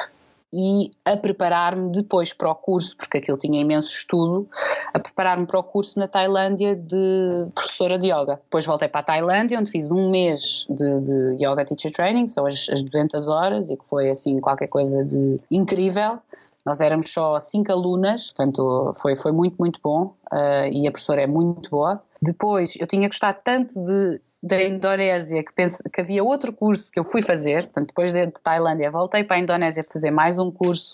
e 0.54 0.92
a 1.06 1.16
preparar-me 1.16 1.92
depois 1.92 2.34
para 2.34 2.52
o 2.52 2.56
curso, 2.56 2.96
porque 2.98 3.20
aquilo 3.20 3.38
tinha 3.38 3.60
imenso 3.60 3.90
estudo, 3.90 4.50
a 4.94 5.00
preparar-me 5.00 5.46
para 5.46 5.60
o 5.60 5.64
curso 5.64 5.98
na 5.98 6.08
Tailândia 6.08 6.76
de 6.76 7.50
professora 7.56 7.98
de 7.98 8.08
yoga. 8.08 8.36
Depois 8.44 8.66
voltei 8.66 8.90
para 8.90 9.00
a 9.00 9.04
Tailândia, 9.04 9.60
onde 9.60 9.72
fiz 9.72 9.92
um 9.92 10.10
mês 10.10 10.66
de, 10.70 11.02
de 11.02 11.46
Yoga 11.46 11.64
Teacher 11.64 11.92
Training, 11.92 12.28
são 12.28 12.46
as, 12.46 12.68
as 12.70 12.84
200 12.84 13.30
horas, 13.30 13.70
e 13.70 13.78
que 13.78 13.88
foi 13.88 14.10
assim 14.10 14.40
qualquer 14.40 14.68
coisa 14.68 15.06
de 15.06 15.40
incrível. 15.50 16.20
Nós 16.66 16.82
éramos 16.82 17.12
só 17.12 17.40
cinco 17.40 17.72
alunas, 17.72 18.34
portanto 18.34 18.94
foi, 18.98 19.16
foi 19.16 19.32
muito, 19.32 19.56
muito 19.58 19.80
bom 19.82 20.14
uh, 20.32 20.68
e 20.72 20.88
a 20.88 20.92
professora 20.92 21.22
é 21.22 21.28
muito 21.28 21.70
boa. 21.70 22.02
Depois, 22.22 22.76
eu 22.80 22.86
tinha 22.86 23.08
gostado 23.08 23.40
tanto 23.44 23.74
de, 23.84 24.20
da 24.44 24.62
Indonésia 24.62 25.44
que, 25.44 25.52
penso, 25.54 25.82
que 25.92 26.02
havia 26.02 26.24
outro 26.24 26.54
curso 26.54 26.92
que 26.92 27.00
eu 27.00 27.04
fui 27.04 27.22
fazer. 27.22 27.64
Portanto, 27.64 27.88
depois 27.88 28.14
de, 28.14 28.28
de 28.28 28.34
Tailândia, 28.44 28.92
voltei 28.92 29.24
para 29.24 29.38
a 29.38 29.40
Indonésia 29.40 29.84
para 29.84 29.94
fazer 29.94 30.12
mais 30.12 30.38
um 30.38 30.52
curso 30.52 30.94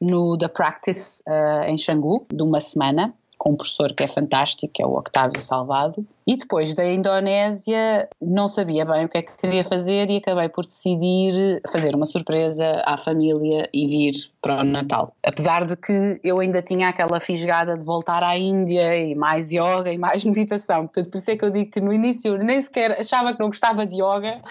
no 0.00 0.36
The 0.36 0.48
Practice 0.48 1.22
uh, 1.26 1.64
em 1.64 1.78
Xangu, 1.78 2.26
de 2.30 2.42
uma 2.42 2.60
semana 2.60 3.14
com 3.40 3.52
um 3.52 3.56
professor 3.56 3.94
que 3.94 4.02
é 4.02 4.06
fantástico, 4.06 4.70
que 4.70 4.82
é 4.82 4.86
o 4.86 4.98
Octávio 4.98 5.40
Salvado. 5.40 6.06
E 6.26 6.36
depois 6.36 6.74
da 6.74 6.84
Indonésia, 6.84 8.06
não 8.20 8.48
sabia 8.48 8.84
bem 8.84 9.06
o 9.06 9.08
que 9.08 9.16
é 9.16 9.22
que 9.22 9.34
queria 9.38 9.64
fazer 9.64 10.10
e 10.10 10.18
acabei 10.18 10.50
por 10.50 10.66
decidir 10.66 11.62
fazer 11.72 11.96
uma 11.96 12.04
surpresa 12.04 12.82
à 12.84 12.98
família 12.98 13.66
e 13.72 13.86
vir 13.86 14.12
para 14.42 14.60
o 14.60 14.64
Natal. 14.64 15.14
Apesar 15.24 15.66
de 15.66 15.74
que 15.74 16.20
eu 16.22 16.38
ainda 16.38 16.60
tinha 16.60 16.90
aquela 16.90 17.18
fisgada 17.18 17.78
de 17.78 17.84
voltar 17.84 18.22
à 18.22 18.36
Índia 18.36 18.94
e 18.94 19.14
mais 19.14 19.50
yoga 19.50 19.90
e 19.90 19.96
mais 19.96 20.22
meditação. 20.22 20.82
Portanto, 20.82 21.10
por 21.10 21.16
isso 21.16 21.30
é 21.30 21.36
que 21.36 21.44
eu 21.44 21.50
digo 21.50 21.70
que 21.70 21.80
no 21.80 21.94
início 21.94 22.36
nem 22.36 22.60
sequer 22.60 23.00
achava 23.00 23.32
que 23.32 23.40
não 23.40 23.46
gostava 23.46 23.86
de 23.86 23.94
yoga 23.94 24.42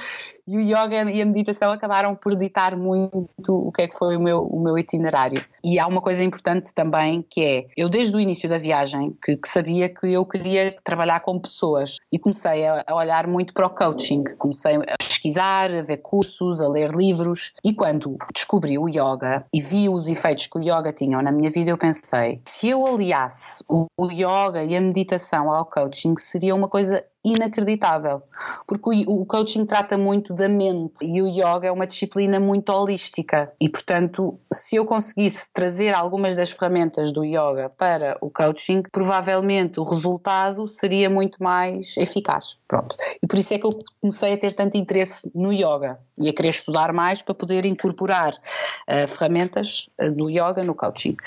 e 0.49 0.57
o 0.57 0.61
yoga 0.61 1.11
e 1.11 1.21
a 1.21 1.25
meditação 1.25 1.71
acabaram 1.71 2.15
por 2.15 2.35
ditar 2.35 2.75
muito 2.75 3.29
o 3.49 3.71
que 3.71 3.83
é 3.83 3.87
que 3.87 3.95
foi 3.95 4.17
o 4.17 4.19
meu, 4.19 4.41
o 4.41 4.59
meu 4.59 4.79
itinerário. 4.79 5.45
E 5.63 5.77
há 5.77 5.85
uma 5.85 6.01
coisa 6.01 6.23
importante 6.23 6.73
também 6.73 7.23
que 7.29 7.43
é, 7.43 7.67
eu 7.77 7.87
desde 7.87 8.15
o 8.15 8.19
início 8.19 8.49
da 8.49 8.57
viagem 8.57 9.15
que, 9.23 9.37
que 9.37 9.47
sabia 9.47 9.87
que 9.89 10.11
eu 10.11 10.25
queria 10.25 10.75
trabalhar 10.83 11.19
com 11.19 11.39
pessoas. 11.39 11.97
E 12.11 12.17
comecei 12.17 12.65
a, 12.65 12.83
a 12.87 12.95
olhar 12.95 13.27
muito 13.27 13.53
para 13.53 13.67
o 13.67 13.69
coaching, 13.69 14.23
comecei 14.39 14.75
a 14.75 14.97
pesquisar, 14.97 15.71
a 15.71 15.83
ver 15.83 15.97
cursos, 15.97 16.61
a 16.61 16.67
ler 16.67 16.91
livros. 16.95 17.53
E 17.63 17.71
quando 17.71 18.17
descobri 18.33 18.79
o 18.79 18.87
yoga 18.87 19.45
e 19.53 19.61
vi 19.61 19.87
os 19.87 20.07
efeitos 20.07 20.47
que 20.47 20.57
o 20.57 20.61
yoga 20.61 20.91
tinha 20.91 21.21
na 21.21 21.31
minha 21.31 21.51
vida, 21.51 21.69
eu 21.69 21.77
pensei, 21.77 22.41
se 22.45 22.69
eu 22.69 22.87
aliasse 22.87 23.63
o, 23.69 23.85
o 23.95 24.11
yoga 24.11 24.63
e 24.63 24.75
a 24.75 24.81
meditação 24.81 25.51
ao 25.51 25.65
coaching, 25.65 26.15
seria 26.17 26.55
uma 26.55 26.67
coisa 26.67 27.03
inacreditável, 27.23 28.21
porque 28.65 29.03
o, 29.05 29.25
coaching 29.25 29.65
trata 29.65 29.97
muito 29.97 30.33
da 30.33 30.47
mente 30.47 31.05
e 31.05 31.21
o 31.21 31.27
yoga 31.27 31.67
é 31.67 31.71
uma 31.71 31.85
disciplina 31.85 32.39
muito 32.39 32.69
holística 32.69 33.51
e, 33.59 33.67
portanto, 33.67 34.39
se 34.53 34.77
eu 34.77 34.85
conseguisse 34.85 35.45
trazer 35.53 35.93
algumas 35.93 36.35
das 36.35 36.51
ferramentas 36.51 37.11
do 37.11 37.23
yoga 37.25 37.69
para 37.77 38.17
o 38.21 38.29
coaching, 38.29 38.83
provavelmente 38.91 39.79
o 39.79 39.83
resultado 39.83 40.67
seria 40.67 41.09
muito 41.09 41.43
mais 41.43 41.97
eficaz. 41.97 42.57
Pronto. 42.67 42.95
E 43.21 43.27
por 43.27 43.37
isso 43.37 43.53
é 43.53 43.59
que 43.59 43.65
eu 43.65 43.77
comecei 43.99 44.33
a 44.33 44.37
ter 44.37 44.53
tanto 44.53 44.77
interesse 44.77 45.29
no 45.35 45.51
yoga 45.51 45.99
e 46.17 46.29
a 46.29 46.33
querer 46.33 46.49
estudar 46.49 46.93
mais 46.93 47.21
para 47.21 47.33
poder 47.33 47.65
incorporar 47.65 48.33
uh, 48.33 49.07
ferramentas 49.07 49.87
uh, 50.01 50.11
do 50.11 50.29
yoga 50.29 50.63
no 50.63 50.75
coaching. 50.75 51.17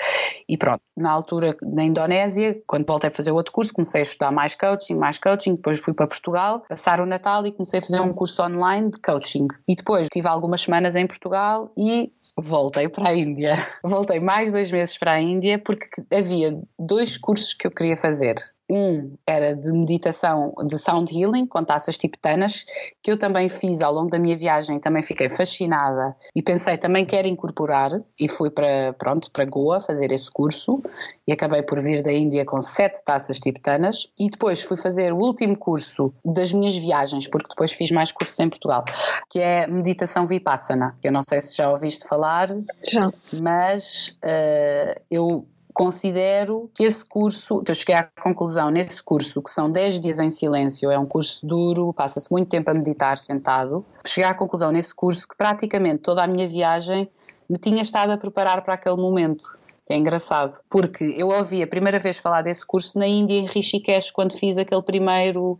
E 0.47 0.57
pronto, 0.57 0.81
na 0.95 1.11
altura 1.11 1.55
na 1.61 1.83
Indonésia, 1.83 2.61
quando 2.65 2.87
voltei 2.87 3.09
a 3.09 3.11
fazer 3.11 3.31
outro 3.31 3.51
curso, 3.51 3.73
comecei 3.73 4.01
a 4.01 4.03
estudar 4.03 4.31
mais 4.31 4.55
coaching, 4.55 4.95
mais 4.95 5.17
coaching, 5.17 5.55
depois 5.55 5.82
fui 5.83 5.93
para 5.93 6.07
Portugal, 6.07 6.63
passar 6.67 6.99
o 6.99 7.05
Natal 7.05 7.45
e 7.45 7.51
comecei 7.51 7.79
a 7.79 7.81
fazer 7.81 7.99
um 7.99 8.13
curso 8.13 8.41
online 8.41 8.91
de 8.91 8.99
coaching. 8.99 9.47
E 9.67 9.75
depois 9.75 10.07
tive 10.09 10.27
algumas 10.27 10.61
semanas 10.61 10.95
em 10.95 11.05
Portugal 11.05 11.71
e 11.77 12.11
voltei 12.37 12.87
para 12.87 13.09
a 13.09 13.15
Índia. 13.15 13.55
Voltei 13.83 14.19
mais 14.19 14.51
dois 14.51 14.71
meses 14.71 14.97
para 14.97 15.13
a 15.13 15.21
Índia 15.21 15.59
porque 15.59 15.87
havia 16.11 16.59
dois 16.79 17.17
cursos 17.17 17.53
que 17.53 17.67
eu 17.67 17.71
queria 17.71 17.97
fazer. 17.97 18.35
Um 18.69 19.15
era 19.27 19.55
de 19.55 19.71
meditação 19.71 20.53
de 20.65 20.77
sound 20.77 21.13
healing 21.13 21.45
com 21.45 21.63
taças 21.63 21.97
tibetanas, 21.97 22.65
que 23.01 23.11
eu 23.11 23.17
também 23.17 23.49
fiz 23.49 23.81
ao 23.81 23.93
longo 23.93 24.09
da 24.09 24.17
minha 24.17 24.37
viagem, 24.37 24.79
também 24.79 25.03
fiquei 25.03 25.29
fascinada 25.29 26.15
e 26.35 26.41
pensei 26.41 26.77
também 26.77 27.05
quero 27.05 27.27
incorporar 27.27 27.91
e 28.19 28.29
fui 28.29 28.49
para 28.49 28.93
pronto 28.93 29.29
para 29.31 29.45
Goa 29.45 29.81
fazer 29.81 30.11
esse 30.11 30.31
curso 30.31 30.81
e 31.27 31.31
acabei 31.31 31.61
por 31.61 31.81
vir 31.81 32.01
da 32.01 32.11
Índia 32.11 32.45
com 32.45 32.61
sete 32.61 33.03
taças 33.03 33.39
tibetanas 33.39 34.07
e 34.17 34.29
depois 34.29 34.61
fui 34.61 34.77
fazer 34.77 35.13
o 35.13 35.17
último 35.17 35.57
curso 35.57 36.13
das 36.23 36.53
minhas 36.53 36.75
viagens, 36.75 37.27
porque 37.27 37.49
depois 37.49 37.71
fiz 37.73 37.91
mais 37.91 38.11
cursos 38.11 38.39
em 38.39 38.49
Portugal, 38.49 38.83
que 39.29 39.39
é 39.39 39.67
meditação 39.67 40.25
vipassana. 40.25 40.97
Eu 41.03 41.11
não 41.11 41.21
sei 41.21 41.41
se 41.41 41.55
já 41.55 41.69
ouviste 41.69 42.07
falar, 42.07 42.49
já. 42.89 43.11
mas 43.41 44.17
uh, 44.23 45.01
eu 45.09 45.45
considero 45.73 46.69
que 46.73 46.83
esse 46.83 47.03
curso, 47.03 47.61
que 47.63 47.71
eu 47.71 47.75
cheguei 47.75 47.95
à 47.95 48.03
conclusão 48.03 48.69
nesse 48.69 49.01
curso, 49.03 49.41
que 49.41 49.51
são 49.51 49.69
10 49.69 49.99
dias 49.99 50.19
em 50.19 50.29
silêncio, 50.29 50.91
é 50.91 50.97
um 50.97 51.05
curso 51.05 51.45
duro, 51.45 51.91
passa-se 51.93 52.31
muito 52.31 52.49
tempo 52.49 52.69
a 52.69 52.73
meditar 52.73 53.17
sentado, 53.17 53.85
cheguei 54.05 54.29
à 54.29 54.33
conclusão 54.33 54.71
nesse 54.71 54.93
curso 54.93 55.27
que 55.27 55.35
praticamente 55.35 56.01
toda 56.01 56.23
a 56.23 56.27
minha 56.27 56.47
viagem 56.47 57.09
me 57.49 57.57
tinha 57.57 57.81
estado 57.81 58.11
a 58.11 58.17
preparar 58.17 58.61
para 58.61 58.75
aquele 58.75 58.97
momento 58.97 59.57
que 59.85 59.91
é 59.91 59.97
engraçado, 59.97 60.59
porque 60.69 61.03
eu 61.03 61.27
ouvi 61.27 61.61
a 61.61 61.67
primeira 61.67 61.99
vez 61.99 62.17
falar 62.17 62.41
desse 62.41 62.65
curso 62.65 62.97
na 62.97 63.05
Índia, 63.05 63.35
em 63.35 63.45
Rishikesh, 63.45 64.11
quando 64.11 64.37
fiz 64.37 64.57
aquele 64.57 64.81
primeiro 64.81 65.59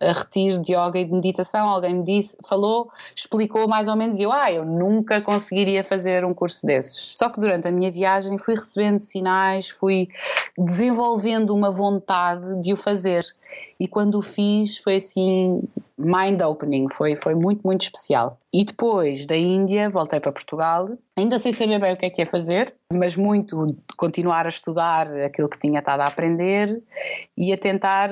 uh, 0.00 0.12
retiro 0.14 0.62
de 0.62 0.72
yoga 0.74 0.98
e 0.98 1.04
de 1.04 1.12
meditação. 1.12 1.68
Alguém 1.68 1.96
me 1.96 2.04
disse, 2.04 2.36
falou, 2.48 2.88
explicou 3.16 3.66
mais 3.66 3.88
ou 3.88 3.96
menos, 3.96 4.18
e 4.18 4.22
eu, 4.22 4.32
ah, 4.32 4.52
eu 4.52 4.64
nunca 4.64 5.20
conseguiria 5.20 5.82
fazer 5.82 6.24
um 6.24 6.32
curso 6.32 6.64
desses. 6.64 7.14
Só 7.18 7.28
que 7.28 7.40
durante 7.40 7.66
a 7.66 7.72
minha 7.72 7.90
viagem 7.90 8.38
fui 8.38 8.54
recebendo 8.54 9.00
sinais, 9.00 9.68
fui 9.68 10.08
desenvolvendo 10.56 11.52
uma 11.52 11.70
vontade 11.70 12.60
de 12.60 12.72
o 12.72 12.76
fazer. 12.76 13.24
E 13.78 13.88
quando 13.88 14.18
o 14.18 14.22
fiz, 14.22 14.78
foi 14.78 14.96
assim, 14.96 15.62
mind 15.98 16.40
opening, 16.42 16.88
foi, 16.90 17.14
foi 17.14 17.34
muito, 17.34 17.62
muito 17.64 17.82
especial. 17.82 18.38
E 18.52 18.64
depois 18.64 19.26
da 19.26 19.36
Índia, 19.36 19.88
voltei 19.88 20.20
para 20.20 20.32
Portugal, 20.32 20.88
ainda 21.16 21.38
sem 21.38 21.52
saber 21.52 21.80
bem 21.80 21.92
o 21.92 21.96
que 21.96 22.06
é 22.06 22.10
que 22.10 22.22
ia 22.22 22.26
fazer, 22.26 22.74
mas 22.92 23.16
muito 23.16 23.76
continuar 23.96 24.46
a 24.46 24.48
estudar 24.48 25.06
aquilo 25.18 25.48
que 25.48 25.58
tinha 25.58 25.78
estado 25.78 26.00
a 26.00 26.06
aprender 26.06 26.82
e 27.36 27.52
a 27.52 27.58
tentar 27.58 28.10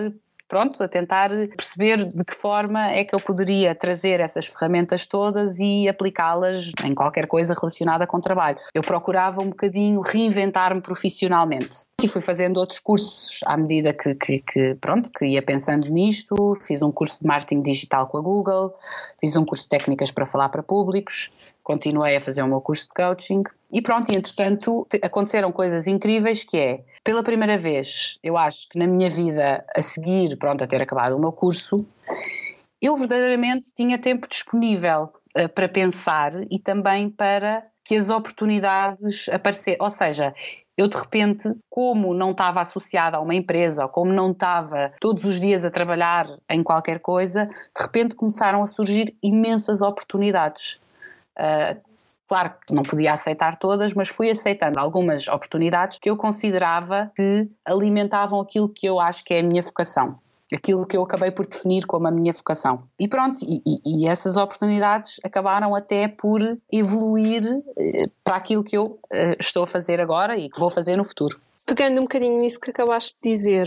pronto, 0.53 0.83
a 0.83 0.87
tentar 0.87 1.31
perceber 1.57 2.05
de 2.05 2.25
que 2.27 2.35
forma 2.35 2.91
é 2.91 3.07
que 3.07 3.15
eu 3.15 3.21
poderia 3.21 3.75
trazer 3.75 4.21
essas 4.21 4.45
ferramentas 4.45 5.07
todas 5.07 5.59
e 5.59 5.89
aplicá-las 5.89 6.73
em 6.85 6.95
qualquer 6.95 7.27
coisa 7.27 7.55
relacionada 7.55 8.07
com 8.07 8.21
trabalho. 8.21 8.59
Eu 8.75 8.83
procurava 8.83 9.41
um 9.41 9.49
bocadinho 9.49 10.03
reinventar-me 10.03 10.83
profissionalmente 10.83 11.87
e 12.03 12.07
fui 12.07 12.21
fazendo 12.21 12.59
outros 12.59 12.81
cursos 12.81 13.41
à 13.47 13.57
medida 13.57 13.95
que, 13.95 14.15
que, 14.15 14.41
que, 14.41 14.75
pronto, 14.79 15.11
que 15.11 15.25
ia 15.25 15.41
pensando 15.41 15.89
nisto. 15.89 16.35
Fiz 16.61 16.83
um 16.83 16.93
curso 16.93 17.21
de 17.23 17.27
marketing 17.27 17.63
digital 17.63 18.07
com 18.09 18.19
a 18.19 18.21
Google, 18.21 18.75
fiz 19.19 19.35
um 19.35 19.47
curso 19.47 19.63
de 19.63 19.71
técnicas 19.71 20.11
para 20.11 20.27
falar 20.27 20.51
para 20.51 20.63
públicos, 20.63 21.33
continuei 21.63 22.17
a 22.17 22.21
fazer 22.21 22.43
o 22.43 22.47
meu 22.47 22.61
curso 22.61 22.87
de 22.89 22.95
coaching 22.95 23.43
e 23.71 23.81
pronto, 23.81 24.11
entretanto 24.11 24.87
aconteceram 25.03 25.51
coisas 25.53 25.87
incríveis 25.87 26.45
que 26.45 26.59
é, 26.59 26.81
pela 27.03 27.23
primeira 27.23 27.57
vez, 27.57 28.19
eu 28.23 28.37
acho 28.37 28.69
que 28.69 28.79
na 28.79 28.87
minha 28.87 29.09
vida 29.09 29.65
a 29.75 29.83
seguir, 29.83 30.37
pronto, 30.37 30.63
a 30.63 30.67
ter 30.67 30.83
acabado 30.83 31.17
o 31.17 31.21
meu 31.21 31.33
curso, 31.33 31.87
eu 32.81 32.97
verdadeiramente 32.97 33.73
tinha 33.75 33.99
tempo 33.99 34.29
disponível 34.29 35.13
uh, 35.37 35.49
para 35.49 35.69
pensar 35.69 36.33
e 36.51 36.59
também 36.59 37.09
para 37.09 37.65
que 37.85 37.97
as 37.97 38.09
oportunidades 38.09 39.29
aparecessem, 39.29 39.77
ou 39.81 39.91
seja, 39.91 40.35
eu 40.77 40.89
de 40.89 40.97
repente, 40.97 41.49
como 41.69 42.15
não 42.15 42.31
estava 42.31 42.61
associada 42.61 43.17
a 43.17 43.21
uma 43.21 43.35
empresa, 43.35 43.85
ou 43.85 43.89
como 43.89 44.13
não 44.13 44.31
estava 44.31 44.93
todos 45.01 45.25
os 45.25 45.41
dias 45.41 45.65
a 45.65 45.71
trabalhar 45.71 46.27
em 46.49 46.63
qualquer 46.63 47.01
coisa, 47.01 47.47
de 47.47 47.83
repente 47.83 48.15
começaram 48.15 48.63
a 48.63 48.67
surgir 48.67 49.17
imensas 49.23 49.83
oportunidades. 49.83 50.79
Uh, 51.39 51.93
Claro 52.33 52.55
que 52.67 52.73
não 52.73 52.83
podia 52.83 53.13
aceitar 53.13 53.59
todas, 53.59 53.93
mas 53.93 54.09
fui 54.09 54.31
aceitando 54.31 54.81
algumas 54.81 55.29
oportunidades 55.29 55.99
que 55.99 56.09
eu 56.09 56.17
considerava 56.17 57.13
que 57.15 57.47
alimentavam 57.63 58.41
aquilo 58.41 58.71
que 58.71 58.87
eu 58.87 58.99
acho 58.99 59.23
que 59.23 59.35
é 59.35 59.41
a 59.41 59.43
minha 59.43 59.61
vocação 59.61 60.19
aquilo 60.55 60.87
que 60.87 60.97
eu 60.97 61.03
acabei 61.03 61.31
por 61.31 61.47
definir 61.47 61.87
como 61.87 62.07
a 62.07 62.11
minha 62.11 62.33
vocação. 62.33 62.85
E 62.99 63.09
pronto, 63.09 63.41
e, 63.43 63.63
e, 63.85 64.07
essas 64.07 64.37
oportunidades 64.37 65.19
acabaram 65.25 65.75
até 65.75 66.09
por 66.09 66.41
evoluir 66.71 67.43
eh, 67.79 68.03
para 68.23 68.37
aquilo 68.37 68.63
que 68.63 68.77
eu 68.77 68.99
eh, 69.11 69.37
estou 69.41 69.65
a 69.65 69.67
fazer 69.67 69.99
agora 69.99 70.37
e 70.37 70.51
que 70.51 70.61
vou 70.61 70.69
fazer 70.69 70.97
no 70.97 71.05
futuro. 71.05 71.41
pegando 71.65 71.99
um 71.99 72.03
bocadinho 72.03 72.41
nisso 72.41 72.61
que 72.61 72.71
acabaste 72.71 73.17
de 73.23 73.31
dizer, 73.31 73.67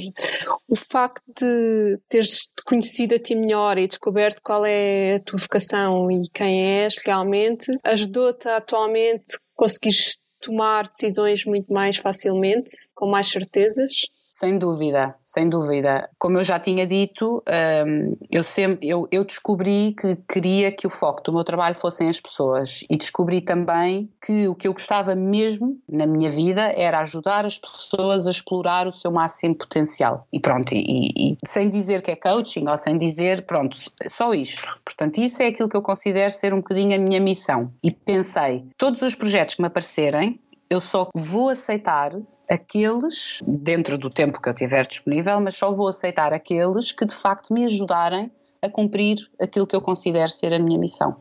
o 0.68 0.76
facto 0.76 1.24
de 1.40 2.00
teres 2.10 2.50
conhecido 2.66 3.16
a 3.16 3.20
ti 3.20 3.36
melhor 3.36 3.78
e 3.78 3.88
descoberto 3.88 4.42
qual 4.42 4.66
é 4.66 5.16
a 5.16 5.20
tua 5.20 5.40
vocação 5.40 6.10
e 6.12 6.24
quem 6.34 6.82
és 6.84 6.96
realmente, 7.06 7.72
ajudou-te 7.84 8.48
atualmente 8.48 9.38
conseguires 9.54 10.18
tomar 10.40 10.88
decisões 10.88 11.46
muito 11.46 11.72
mais 11.72 11.98
facilmente, 11.98 12.72
com 12.94 13.08
mais 13.08 13.28
certezas? 13.28 13.92
Sem 14.36 14.60
dúvida, 14.60 15.16
sem 15.24 15.48
dúvida. 15.48 16.10
Como 16.20 16.38
eu 16.38 16.44
já 16.44 16.60
tinha 16.60 16.86
dito, 16.86 17.42
um, 17.88 18.18
eu, 18.30 18.44
sempre, 18.44 18.86
eu, 18.86 19.08
eu, 19.10 19.24
descobri 19.24 19.96
que 19.98 20.18
queria 20.28 20.74
que 20.74 20.86
o 20.86 20.90
foco 20.90 21.24
do 21.24 21.32
meu 21.32 21.46
trabalho 21.46 21.74
fossem 21.74 22.10
as 22.10 22.20
pessoas 22.20 22.84
e 22.90 22.98
descobri 22.98 23.40
também 23.40 24.12
que 24.22 24.46
o 24.50 24.54
que 24.54 24.68
eu 24.68 24.74
gostava 24.74 25.16
mesmo 25.16 25.80
na 25.90 26.06
minha 26.06 26.30
vida 26.30 26.64
era 26.76 27.00
ajudar 27.00 27.46
as 27.46 27.58
pessoas 27.58 28.28
a 28.28 28.32
explorar 28.32 28.88
o 28.88 28.92
seu 28.92 29.10
máximo 29.10 29.56
potencial. 29.56 30.28
E 30.34 30.40
pronto, 30.40 30.74
e, 30.76 31.14
e 31.16 31.38
sem 31.48 31.70
dizer 31.70 32.02
que 32.02 32.12
é 32.12 32.16
coaching 32.18 32.68
ou 32.68 32.78
sem 32.78 32.98
dizer, 32.98 33.44
pronto, 33.44 33.78
só 34.10 34.34
isto. 34.34 34.68
Portanto, 34.84 35.18
isso 35.18 35.42
é 35.42 35.48
aquilo 35.48 35.70
que 35.70 35.78
eu 35.78 35.82
considero 35.82 36.32
ser 36.32 36.54
um 36.54 36.58
bocadinho 36.58 36.94
a 36.94 37.00
minha 37.00 37.22
missão. 37.22 37.72
E 37.82 37.90
pensei, 37.90 38.66
todos 38.78 39.02
os 39.02 39.16
projetos 39.16 39.56
que 39.56 39.62
me 39.62 39.68
aparecerem, 39.68 40.42
eu 40.70 40.82
só 40.82 41.10
vou 41.16 41.50
aceitar 41.50 42.12
aqueles, 42.50 43.40
dentro 43.46 43.98
do 43.98 44.10
tempo 44.10 44.42
que 44.42 44.50
eu 44.50 44.54
tiver 44.54 44.86
disponível, 44.86 45.40
mas 45.40 45.56
só 45.56 45.72
vou 45.72 45.88
aceitar 45.88 46.34
aqueles 46.34 46.92
que 46.92 47.06
de 47.06 47.16
facto 47.16 47.54
me 47.54 47.66
ajudarem 47.66 48.32
a 48.62 48.70
cumprir 48.70 49.18
aquilo 49.40 49.68
que 49.68 49.76
eu 49.76 49.82
considero 49.82 50.30
ser 50.30 50.54
a 50.54 50.60
minha 50.60 50.80
missão. 50.80 51.12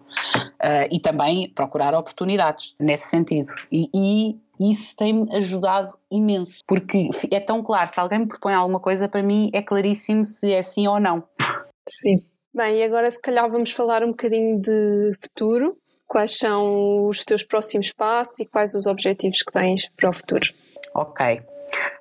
Uh, 0.63 0.89
e 0.91 0.99
também 0.99 1.51
procurar 1.51 1.95
oportunidades 1.95 2.75
nesse 2.81 3.09
sentido. 3.09 3.53
E, 3.71 3.89
e 3.95 4.73
isso 4.73 4.97
tem-me 4.97 5.35
ajudado 5.35 5.97
imenso, 6.11 6.63
porque 6.67 7.11
é 7.31 7.41
tão 7.41 7.63
claro, 7.63 7.93
se 7.93 8.01
alguém 8.01 8.21
me 8.21 8.27
propõe 8.27 8.55
alguma 8.55 8.81
coisa, 8.81 9.09
para 9.09 9.23
mim 9.23 9.51
é 9.53 9.61
claríssimo 9.61 10.25
se 10.25 10.53
é 10.53 10.63
sim 10.63 10.87
ou 10.87 11.01
não. 11.01 11.23
Sim. 11.89 12.19
Bem, 12.55 12.79
e 12.79 12.83
agora 12.85 13.11
se 13.11 13.21
calhar 13.21 13.51
vamos 13.51 13.73
falar 13.73 14.05
um 14.05 14.11
bocadinho 14.11 14.61
de 14.61 15.13
futuro. 15.21 15.77
Quais 16.15 16.39
são 16.39 17.09
os 17.09 17.25
teus 17.25 17.43
próximos 17.43 17.91
passos 17.91 18.39
e 18.39 18.45
quais 18.45 18.73
os 18.73 18.87
objetivos 18.87 19.43
que 19.43 19.51
tens 19.51 19.91
para 19.97 20.11
o 20.11 20.13
futuro? 20.13 20.49
Ok. 20.95 21.41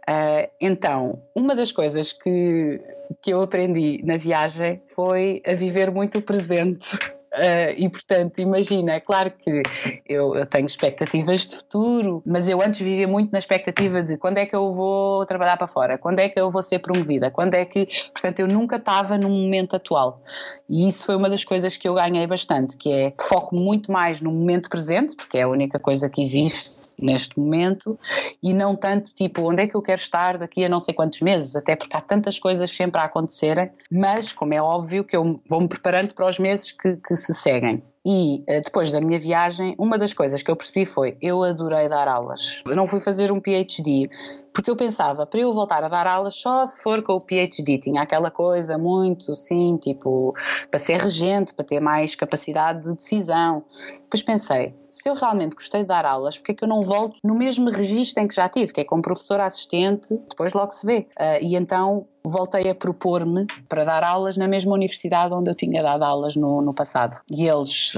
Uh, 0.07 0.51
então, 0.61 1.19
uma 1.33 1.55
das 1.55 1.71
coisas 1.71 2.13
que, 2.13 2.79
que 3.23 3.33
eu 3.33 3.41
aprendi 3.41 4.03
na 4.03 4.15
viagem 4.15 4.79
foi 4.93 5.41
a 5.43 5.55
viver 5.55 5.89
muito 5.89 6.19
o 6.19 6.21
presente. 6.21 6.95
Uh, 7.33 7.73
e 7.77 7.89
portanto, 7.89 8.39
imagina, 8.39 8.93
é 8.93 8.99
claro 8.99 9.31
que 9.31 9.63
eu, 10.07 10.35
eu, 10.35 10.45
tenho 10.45 10.67
expectativas 10.67 11.47
de 11.47 11.55
futuro, 11.55 12.21
mas 12.23 12.47
eu 12.47 12.61
antes 12.61 12.79
vivia 12.79 13.07
muito 13.07 13.31
na 13.31 13.39
expectativa 13.39 14.03
de 14.03 14.17
quando 14.17 14.37
é 14.37 14.45
que 14.45 14.55
eu 14.55 14.71
vou 14.71 15.25
trabalhar 15.25 15.57
para 15.57 15.65
fora, 15.67 15.97
quando 15.97 16.19
é 16.19 16.29
que 16.29 16.39
eu 16.39 16.51
vou 16.51 16.61
ser 16.61 16.77
promovida, 16.77 17.31
quando 17.31 17.55
é 17.55 17.65
que. 17.65 17.87
Portanto, 18.11 18.39
eu 18.39 18.47
nunca 18.47 18.75
estava 18.75 19.17
no 19.17 19.29
momento 19.29 19.75
atual. 19.75 20.21
E 20.69 20.87
isso 20.87 21.07
foi 21.07 21.15
uma 21.15 21.27
das 21.27 21.43
coisas 21.43 21.75
que 21.75 21.87
eu 21.87 21.95
ganhei 21.95 22.27
bastante, 22.27 22.77
que 22.77 22.91
é 22.91 23.13
foco 23.19 23.55
muito 23.55 23.91
mais 23.91 24.21
no 24.21 24.31
momento 24.31 24.69
presente, 24.69 25.15
porque 25.15 25.39
é 25.39 25.41
a 25.41 25.47
única 25.47 25.79
coisa 25.79 26.07
que 26.07 26.21
existe 26.21 26.83
neste 26.99 27.37
momento 27.39 27.99
e 28.41 28.53
não 28.53 28.75
tanto 28.75 29.13
tipo 29.13 29.43
onde 29.49 29.63
é 29.63 29.67
que 29.67 29.75
eu 29.75 29.81
quero 29.81 29.99
estar 29.99 30.37
daqui 30.37 30.63
a 30.63 30.69
não 30.69 30.79
sei 30.79 30.93
quantos 30.93 31.21
meses, 31.21 31.55
até 31.55 31.75
porque 31.75 31.95
há 31.95 32.01
tantas 32.01 32.39
coisas 32.39 32.69
sempre 32.71 32.99
a 32.99 33.05
acontecerem, 33.05 33.71
mas 33.91 34.33
como 34.33 34.53
é 34.53 34.61
óbvio 34.61 35.03
que 35.03 35.15
eu 35.15 35.41
vou-me 35.47 35.67
preparando 35.67 36.13
para 36.13 36.27
os 36.27 36.39
meses 36.39 36.71
que, 36.71 36.95
que 36.97 37.15
se 37.25 37.33
seguem. 37.33 37.92
E 38.05 38.43
eh, 38.47 38.61
depois 38.61 38.91
da 38.91 38.99
minha 38.99 39.19
viagem, 39.19 39.75
uma 39.77 39.97
das 39.97 40.13
coisas 40.13 40.43
que 40.43 40.51
eu 40.51 40.55
percebi 40.55 40.85
foi: 40.85 41.17
eu 41.21 41.43
adorei 41.43 41.87
dar 41.87 42.07
aulas. 42.07 42.61
Eu 42.65 42.75
não 42.75 42.87
fui 42.87 42.99
fazer 42.99 43.31
um 43.31 43.39
PhD, 43.39 44.09
porque 44.53 44.69
eu 44.69 44.75
pensava, 44.75 45.25
para 45.25 45.39
eu 45.39 45.51
voltar 45.51 45.83
a 45.83 45.87
dar 45.87 46.05
aulas 46.05 46.35
só 46.35 46.65
se 46.65 46.81
for 46.81 47.01
com 47.01 47.13
o 47.13 47.21
PhD, 47.21 47.79
tinha 47.79 48.01
aquela 48.01 48.29
coisa 48.29 48.77
muito, 48.77 49.33
sim, 49.35 49.77
tipo, 49.77 50.33
para 50.69 50.79
ser 50.79 50.99
regente, 50.99 51.53
para 51.53 51.65
ter 51.65 51.79
mais 51.79 52.13
capacidade 52.13 52.83
de 52.83 52.93
decisão. 52.95 53.63
Depois 54.03 54.21
pensei, 54.21 54.75
se 54.91 55.09
eu 55.09 55.15
realmente 55.15 55.55
gostei 55.55 55.81
de 55.81 55.87
dar 55.87 56.05
aulas, 56.05 56.37
porque 56.37 56.51
é 56.51 56.55
que 56.55 56.63
eu 56.63 56.67
não 56.67 56.83
volto 56.83 57.17
no 57.23 57.33
mesmo 57.33 57.71
registro 57.71 58.21
em 58.21 58.27
que 58.27 58.35
já 58.35 58.47
tive, 58.47 58.71
que 58.71 58.81
é 58.81 58.83
como 58.83 59.01
professora 59.01 59.45
assistente, 59.45 60.15
depois 60.29 60.53
logo 60.53 60.71
se 60.71 60.85
vê. 60.85 61.07
Uh, 61.19 61.41
e 61.41 61.55
então 61.55 62.05
voltei 62.23 62.69
a 62.69 62.75
propor-me 62.75 63.45
para 63.67 63.83
dar 63.83 64.03
aulas 64.03 64.37
na 64.37 64.47
mesma 64.47 64.73
universidade 64.73 65.33
onde 65.33 65.49
eu 65.49 65.55
tinha 65.55 65.81
dado 65.81 66.03
aulas 66.03 66.35
no, 66.35 66.61
no 66.61 66.73
passado. 66.73 67.19
E 67.29 67.47
eles 67.47 67.92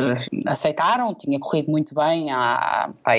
aceitaram, 0.45 1.13
tinha 1.13 1.39
corrido 1.39 1.71
muito 1.71 1.93
bem 1.95 2.31
há, 2.31 2.89
há 3.03 3.13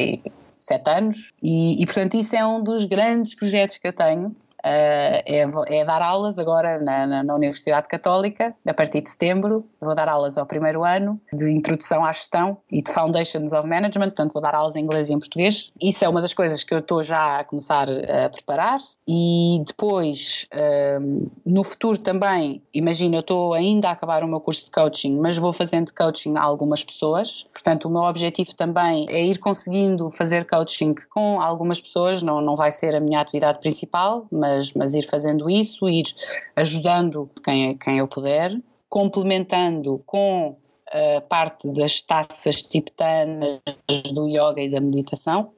sete 0.59 0.91
anos, 0.91 1.33
e, 1.43 1.83
e 1.83 1.87
portanto 1.87 2.17
isso 2.17 2.35
é 2.35 2.47
um 2.47 2.63
dos 2.63 2.85
grandes 2.85 3.35
projetos 3.35 3.79
que 3.79 3.87
eu 3.87 3.93
tenho 3.93 4.35
é, 4.69 5.47
é, 5.69 5.85
dar 5.85 6.03
aulas 6.03 6.39
agora 6.39 6.81
na, 6.81 7.07
na, 7.07 7.23
na, 7.23 7.35
Universidade 7.35 7.87
Católica, 7.87 8.55
a 8.67 8.75
partir 8.75 9.01
de 9.01 9.11
setembro. 9.11 9.65
Vou 9.81 9.95
dar 9.95 10.09
aulas 10.09 10.37
ao 10.37 10.47
primeiro 10.47 10.85
ano 10.85 11.21
de 11.33 11.49
introdução 11.51 12.05
à 12.05 12.13
gestão 12.13 12.59
e 12.71 12.83
de 12.83 12.91
Foundations 12.91 13.53
of 13.53 13.69
Management, 13.69 14.09
portanto, 14.09 14.33
vou 14.33 14.43
dar 14.43 14.55
aulas 14.55 14.75
em 14.75 14.81
inglês 14.81 15.09
e 15.09 15.13
em 15.13 15.19
português. 15.19 15.73
Isso 15.81 16.05
é 16.05 16.09
uma 16.09 16.21
das 16.21 16.35
coisas 16.35 16.65
que 16.65 16.75
eu 16.75 16.81
estou 16.81 17.03
já 17.03 17.39
a 17.41 17.45
começar 17.45 17.87
a 17.91 18.29
preparar. 18.29 18.81
E 19.09 19.63
depois, 19.65 20.49
um, 21.01 21.25
no 21.45 21.63
futuro 21.63 21.97
também, 21.97 22.61
imagina, 22.75 23.17
eu 23.17 23.21
estou 23.21 23.55
ainda 23.55 23.89
a 23.89 23.93
acabar 23.93 24.25
o 24.25 24.27
meu 24.27 24.41
curso 24.41 24.65
de 24.65 24.71
coaching, 24.73 25.17
mas 25.17 25.37
vou 25.37 25.53
fazendo 25.53 25.93
coaching 25.95 26.37
a 26.37 26.43
algumas 26.43 26.83
pessoas. 26.83 27.47
Portanto, 27.53 27.85
o 27.85 27.91
meu 27.91 28.03
objetivo 28.03 28.53
também 28.57 29.07
é 29.09 29.25
ir 29.25 29.39
conseguindo 29.39 30.11
fazer 30.11 30.45
coaching 30.45 30.93
com 31.11 31.41
algumas 31.41 31.81
pessoas, 31.81 32.21
não, 32.21 32.41
não 32.41 32.57
vai 32.57 32.73
ser 32.73 32.97
a 32.97 33.01
minha 33.01 33.21
atividade 33.21 33.61
principal, 33.61 34.27
mas, 34.31 34.56
mas 34.75 34.95
ir 34.95 35.03
fazendo 35.03 35.49
isso, 35.49 35.89
ir 35.89 36.05
ajudando 36.55 37.31
quem, 37.43 37.77
quem 37.79 37.99
eu 37.99 38.09
puder, 38.09 38.57
complementando 38.89 40.03
com 40.07 40.57
a 40.93 41.21
parte 41.21 41.69
das 41.71 42.01
taças 42.01 42.63
tibetanas 42.63 43.61
do 44.13 44.29
yoga 44.29 44.63
e 44.63 44.71
da 44.71 44.81
meditação. 44.81 45.51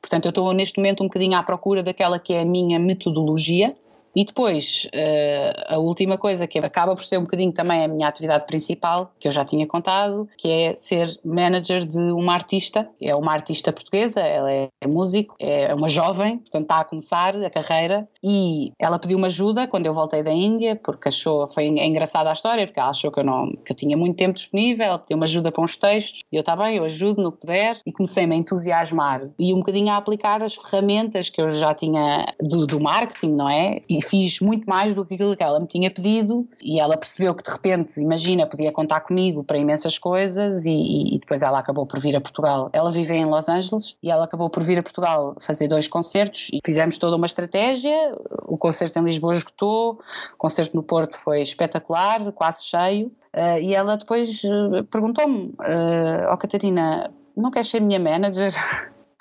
Portanto, 0.00 0.26
eu 0.26 0.30
estou 0.30 0.52
neste 0.52 0.78
momento 0.78 1.02
um 1.02 1.06
bocadinho 1.06 1.38
à 1.38 1.42
procura 1.42 1.82
daquela 1.82 2.18
que 2.18 2.32
é 2.32 2.40
a 2.40 2.44
minha 2.44 2.78
metodologia, 2.78 3.76
e 4.14 4.24
depois, 4.24 4.86
uh, 4.94 5.74
a 5.74 5.78
última 5.78 6.18
coisa 6.18 6.46
que 6.46 6.58
acaba 6.58 6.94
por 6.94 7.04
ser 7.04 7.18
um 7.18 7.22
bocadinho 7.22 7.52
também 7.52 7.84
a 7.84 7.88
minha 7.88 8.08
atividade 8.08 8.46
principal, 8.46 9.12
que 9.18 9.26
eu 9.26 9.32
já 9.32 9.44
tinha 9.44 9.66
contado, 9.66 10.28
que 10.36 10.50
é 10.50 10.74
ser 10.76 11.18
manager 11.24 11.84
de 11.86 12.12
uma 12.12 12.34
artista. 12.34 12.88
É 13.00 13.14
uma 13.14 13.32
artista 13.32 13.72
portuguesa, 13.72 14.20
ela 14.20 14.50
é 14.50 14.68
músico, 14.86 15.34
é 15.38 15.74
uma 15.74 15.88
jovem, 15.88 16.38
portanto 16.38 16.62
está 16.62 16.80
a 16.80 16.84
começar 16.84 17.36
a 17.36 17.50
carreira. 17.50 18.08
E 18.22 18.72
ela 18.78 18.98
pediu 18.98 19.16
uma 19.16 19.26
ajuda 19.28 19.66
quando 19.66 19.86
eu 19.86 19.94
voltei 19.94 20.22
da 20.22 20.30
Índia, 20.30 20.76
porque 20.76 21.08
achou, 21.08 21.48
foi 21.48 21.66
é 21.78 21.86
engraçada 21.86 22.28
a 22.28 22.32
história, 22.32 22.66
porque 22.66 22.78
ela 22.78 22.90
achou 22.90 23.10
que 23.10 23.20
eu, 23.20 23.24
não, 23.24 23.50
que 23.64 23.72
eu 23.72 23.76
tinha 23.76 23.96
muito 23.96 24.16
tempo 24.16 24.34
disponível, 24.34 24.86
ela 24.86 24.98
pediu 24.98 25.16
uma 25.16 25.24
ajuda 25.24 25.50
para 25.50 25.62
uns 25.62 25.76
textos. 25.76 26.20
E 26.30 26.36
eu, 26.36 26.40
está 26.40 26.54
bem, 26.54 26.76
eu 26.76 26.84
ajudo 26.84 27.22
no 27.22 27.32
que 27.32 27.38
puder. 27.38 27.78
E 27.86 27.92
comecei-me 27.92 28.34
a 28.34 28.38
entusiasmar. 28.38 29.28
E 29.38 29.54
um 29.54 29.58
bocadinho 29.58 29.90
a 29.90 29.96
aplicar 29.96 30.42
as 30.42 30.54
ferramentas 30.54 31.30
que 31.30 31.40
eu 31.40 31.50
já 31.50 31.74
tinha 31.74 32.32
do, 32.40 32.66
do 32.66 32.80
marketing, 32.80 33.32
não 33.32 33.48
é? 33.48 33.80
E 33.88 34.01
fiz 34.02 34.40
muito 34.40 34.68
mais 34.68 34.94
do 34.94 35.04
que 35.04 35.14
aquilo 35.14 35.36
que 35.36 35.42
ela 35.42 35.58
me 35.58 35.66
tinha 35.66 35.90
pedido 35.90 36.46
e 36.60 36.80
ela 36.80 36.96
percebeu 36.96 37.34
que 37.34 37.42
de 37.42 37.50
repente, 37.50 38.00
imagina, 38.00 38.46
podia 38.46 38.72
contar 38.72 39.00
comigo 39.00 39.42
para 39.42 39.58
imensas 39.58 39.98
coisas 39.98 40.66
e, 40.66 41.14
e 41.14 41.18
depois 41.18 41.42
ela 41.42 41.58
acabou 41.58 41.86
por 41.86 42.00
vir 42.00 42.16
a 42.16 42.20
Portugal. 42.20 42.70
Ela 42.72 42.90
vive 42.90 43.14
em 43.14 43.24
Los 43.24 43.48
Angeles 43.48 43.96
e 44.02 44.10
ela 44.10 44.24
acabou 44.24 44.50
por 44.50 44.62
vir 44.62 44.78
a 44.78 44.82
Portugal 44.82 45.34
fazer 45.40 45.68
dois 45.68 45.88
concertos 45.88 46.48
e 46.52 46.60
fizemos 46.64 46.98
toda 46.98 47.16
uma 47.16 47.26
estratégia. 47.26 48.12
O 48.46 48.56
concerto 48.56 48.98
em 48.98 49.04
Lisboa 49.04 49.32
esgotou, 49.32 50.00
o 50.34 50.36
concerto 50.36 50.76
no 50.76 50.82
Porto 50.82 51.16
foi 51.16 51.42
espetacular, 51.42 52.32
quase 52.32 52.64
cheio. 52.64 53.12
Uh, 53.34 53.58
e 53.62 53.74
ela 53.74 53.96
depois 53.96 54.42
uh, 54.44 54.84
perguntou-me: 54.84 55.54
uh, 55.60 56.32
Oh 56.32 56.36
Catarina, 56.36 57.10
não 57.36 57.50
queres 57.50 57.68
ser 57.68 57.80
minha 57.80 57.98
manager? 57.98 58.52